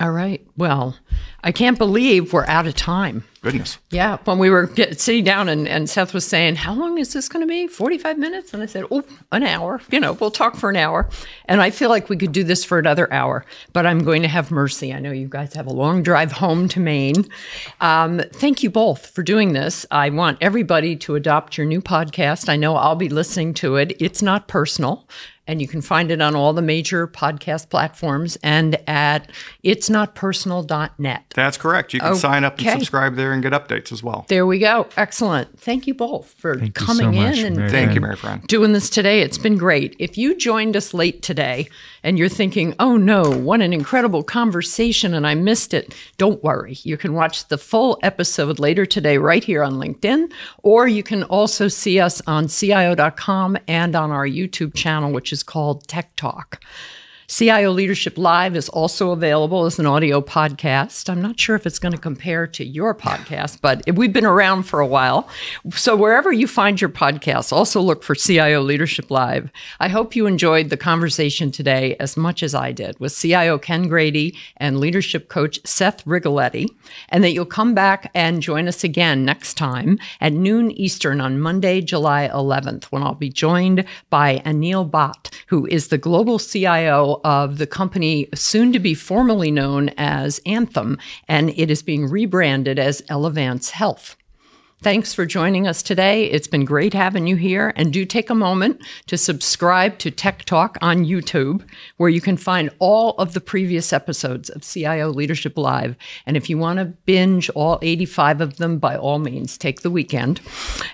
All 0.00 0.10
right. 0.10 0.44
Well, 0.56 0.96
I 1.44 1.52
can't 1.52 1.78
believe 1.78 2.32
we're 2.32 2.46
out 2.46 2.66
of 2.66 2.74
time. 2.74 3.22
Goodness. 3.42 3.78
Yeah. 3.90 4.16
When 4.24 4.40
we 4.40 4.50
were 4.50 4.66
get, 4.66 5.00
sitting 5.00 5.22
down 5.22 5.48
and, 5.48 5.68
and 5.68 5.88
Seth 5.88 6.12
was 6.12 6.26
saying, 6.26 6.56
How 6.56 6.74
long 6.74 6.98
is 6.98 7.12
this 7.12 7.28
going 7.28 7.42
to 7.42 7.46
be? 7.46 7.68
45 7.68 8.18
minutes? 8.18 8.52
And 8.52 8.60
I 8.60 8.66
said, 8.66 8.86
Oh, 8.90 9.04
an 9.30 9.44
hour. 9.44 9.80
You 9.92 10.00
know, 10.00 10.14
we'll 10.14 10.32
talk 10.32 10.56
for 10.56 10.68
an 10.68 10.74
hour. 10.74 11.08
And 11.44 11.62
I 11.62 11.70
feel 11.70 11.90
like 11.90 12.08
we 12.08 12.16
could 12.16 12.32
do 12.32 12.42
this 12.42 12.64
for 12.64 12.80
another 12.80 13.12
hour, 13.12 13.44
but 13.72 13.86
I'm 13.86 14.02
going 14.02 14.22
to 14.22 14.28
have 14.28 14.50
mercy. 14.50 14.92
I 14.92 14.98
know 14.98 15.12
you 15.12 15.28
guys 15.28 15.54
have 15.54 15.66
a 15.66 15.72
long 15.72 16.02
drive 16.02 16.32
home 16.32 16.66
to 16.70 16.80
Maine. 16.80 17.28
Um, 17.80 18.20
thank 18.32 18.64
you 18.64 18.70
both 18.70 19.06
for 19.10 19.22
doing 19.22 19.52
this. 19.52 19.86
I 19.92 20.10
want 20.10 20.38
everybody 20.40 20.96
to 20.96 21.14
adopt 21.14 21.56
your 21.56 21.66
new 21.68 21.80
podcast. 21.80 22.48
I 22.48 22.56
know 22.56 22.74
I'll 22.74 22.96
be 22.96 23.10
listening 23.10 23.54
to 23.54 23.76
it. 23.76 23.96
It's 24.00 24.22
not 24.22 24.48
personal 24.48 25.06
and 25.46 25.60
you 25.60 25.68
can 25.68 25.80
find 25.80 26.10
it 26.10 26.20
on 26.20 26.34
all 26.34 26.52
the 26.52 26.62
major 26.62 27.06
podcast 27.06 27.68
platforms 27.68 28.36
and 28.42 28.78
at 28.88 29.30
itsnotpersonal.net. 29.64 31.24
That's 31.34 31.56
correct. 31.56 31.94
You 31.94 32.00
can 32.00 32.10
okay. 32.10 32.18
sign 32.18 32.44
up 32.44 32.58
and 32.58 32.70
subscribe 32.70 33.16
there 33.16 33.32
and 33.32 33.42
get 33.42 33.52
updates 33.52 33.92
as 33.92 34.02
well. 34.02 34.24
There 34.28 34.46
we 34.46 34.58
go. 34.58 34.88
Excellent. 34.96 35.58
Thank 35.58 35.86
you 35.86 35.94
both 35.94 36.32
for 36.32 36.58
Thank 36.58 36.74
coming 36.74 37.12
so 37.12 37.20
in 37.20 37.46
and 37.46 37.56
Mary 37.56 37.70
Thank 37.70 37.94
you, 37.94 38.00
Maryfran. 38.00 38.46
doing 38.46 38.72
this 38.72 38.88
today. 38.88 39.20
It's 39.20 39.38
been 39.38 39.58
great. 39.58 39.96
If 39.98 40.16
you 40.16 40.34
joined 40.36 40.76
us 40.76 40.94
late 40.94 41.22
today 41.22 41.68
and 42.04 42.16
you're 42.16 42.28
thinking, 42.28 42.74
"Oh 42.78 42.96
no, 42.96 43.22
what 43.28 43.60
an 43.60 43.72
incredible 43.72 44.22
conversation 44.22 45.14
and 45.14 45.26
I 45.26 45.34
missed 45.34 45.74
it." 45.74 45.92
Don't 46.18 46.44
worry. 46.44 46.78
You 46.84 46.96
can 46.96 47.14
watch 47.14 47.48
the 47.48 47.58
full 47.58 47.98
episode 48.02 48.60
later 48.60 48.86
today 48.86 49.18
right 49.18 49.42
here 49.42 49.64
on 49.64 49.74
LinkedIn 49.74 50.30
or 50.62 50.86
you 50.86 51.02
can 51.02 51.24
also 51.24 51.66
see 51.66 51.98
us 51.98 52.22
on 52.28 52.48
cio.com 52.48 53.58
and 53.66 53.96
on 53.96 54.12
our 54.12 54.26
YouTube 54.26 54.74
channel 54.74 55.10
which 55.10 55.32
is 55.32 55.42
called 55.42 55.88
Tech 55.88 56.14
Talk. 56.14 56.60
CIO 57.26 57.70
Leadership 57.70 58.18
Live 58.18 58.54
is 58.54 58.68
also 58.68 59.10
available 59.10 59.64
as 59.64 59.78
an 59.78 59.86
audio 59.86 60.20
podcast. 60.20 61.08
I'm 61.08 61.22
not 61.22 61.40
sure 61.40 61.56
if 61.56 61.66
it's 61.66 61.78
going 61.78 61.92
to 61.92 61.98
compare 61.98 62.46
to 62.48 62.64
your 62.64 62.94
podcast, 62.94 63.60
but 63.62 63.82
we've 63.94 64.12
been 64.12 64.26
around 64.26 64.64
for 64.64 64.80
a 64.80 64.86
while. 64.86 65.28
So 65.70 65.96
wherever 65.96 66.30
you 66.32 66.46
find 66.46 66.78
your 66.78 66.90
podcasts, 66.90 67.50
also 67.50 67.80
look 67.80 68.02
for 68.02 68.14
CIO 68.14 68.60
Leadership 68.60 69.10
Live. 69.10 69.50
I 69.80 69.88
hope 69.88 70.14
you 70.14 70.26
enjoyed 70.26 70.68
the 70.68 70.76
conversation 70.76 71.50
today 71.50 71.96
as 71.98 72.14
much 72.14 72.42
as 72.42 72.54
I 72.54 72.72
did 72.72 73.00
with 73.00 73.16
CIO 73.16 73.58
Ken 73.58 73.88
Grady 73.88 74.36
and 74.58 74.78
leadership 74.78 75.30
coach 75.30 75.60
Seth 75.64 76.04
Rigoletti, 76.04 76.68
and 77.08 77.24
that 77.24 77.32
you'll 77.32 77.46
come 77.46 77.74
back 77.74 78.10
and 78.14 78.42
join 78.42 78.68
us 78.68 78.84
again 78.84 79.24
next 79.24 79.54
time 79.54 79.98
at 80.20 80.34
noon 80.34 80.70
Eastern 80.72 81.22
on 81.22 81.40
Monday, 81.40 81.80
July 81.80 82.28
11th, 82.28 82.84
when 82.84 83.02
I'll 83.02 83.14
be 83.14 83.30
joined 83.30 83.86
by 84.10 84.42
Anil 84.44 84.88
Bhatt, 84.88 85.32
who 85.46 85.66
is 85.66 85.88
the 85.88 85.98
global 85.98 86.38
CIO 86.38 87.13
of 87.24 87.58
the 87.58 87.66
company 87.66 88.28
soon 88.34 88.72
to 88.72 88.78
be 88.78 88.94
formally 88.94 89.50
known 89.50 89.90
as 89.96 90.40
Anthem, 90.46 90.98
and 91.28 91.50
it 91.50 91.70
is 91.70 91.82
being 91.82 92.08
rebranded 92.08 92.78
as 92.78 93.02
Elevance 93.02 93.70
Health. 93.70 94.16
Thanks 94.84 95.14
for 95.14 95.24
joining 95.24 95.66
us 95.66 95.82
today. 95.82 96.24
It's 96.26 96.46
been 96.46 96.66
great 96.66 96.92
having 96.92 97.26
you 97.26 97.36
here. 97.36 97.72
And 97.74 97.90
do 97.90 98.04
take 98.04 98.28
a 98.28 98.34
moment 98.34 98.82
to 99.06 99.16
subscribe 99.16 99.96
to 100.00 100.10
Tech 100.10 100.44
Talk 100.44 100.76
on 100.82 101.06
YouTube, 101.06 101.66
where 101.96 102.10
you 102.10 102.20
can 102.20 102.36
find 102.36 102.68
all 102.80 103.12
of 103.12 103.32
the 103.32 103.40
previous 103.40 103.94
episodes 103.94 104.50
of 104.50 104.62
CIO 104.62 105.08
Leadership 105.08 105.56
Live. 105.56 105.96
And 106.26 106.36
if 106.36 106.50
you 106.50 106.58
want 106.58 106.80
to 106.80 106.84
binge 106.84 107.48
all 107.54 107.78
85 107.80 108.42
of 108.42 108.56
them, 108.58 108.78
by 108.78 108.94
all 108.94 109.18
means, 109.18 109.56
take 109.56 109.80
the 109.80 109.90
weekend. 109.90 110.42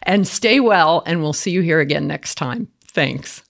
And 0.04 0.24
stay 0.24 0.60
well, 0.60 1.02
and 1.04 1.20
we'll 1.20 1.32
see 1.32 1.50
you 1.50 1.62
here 1.62 1.80
again 1.80 2.06
next 2.06 2.36
time. 2.36 2.68
Thanks. 2.92 3.42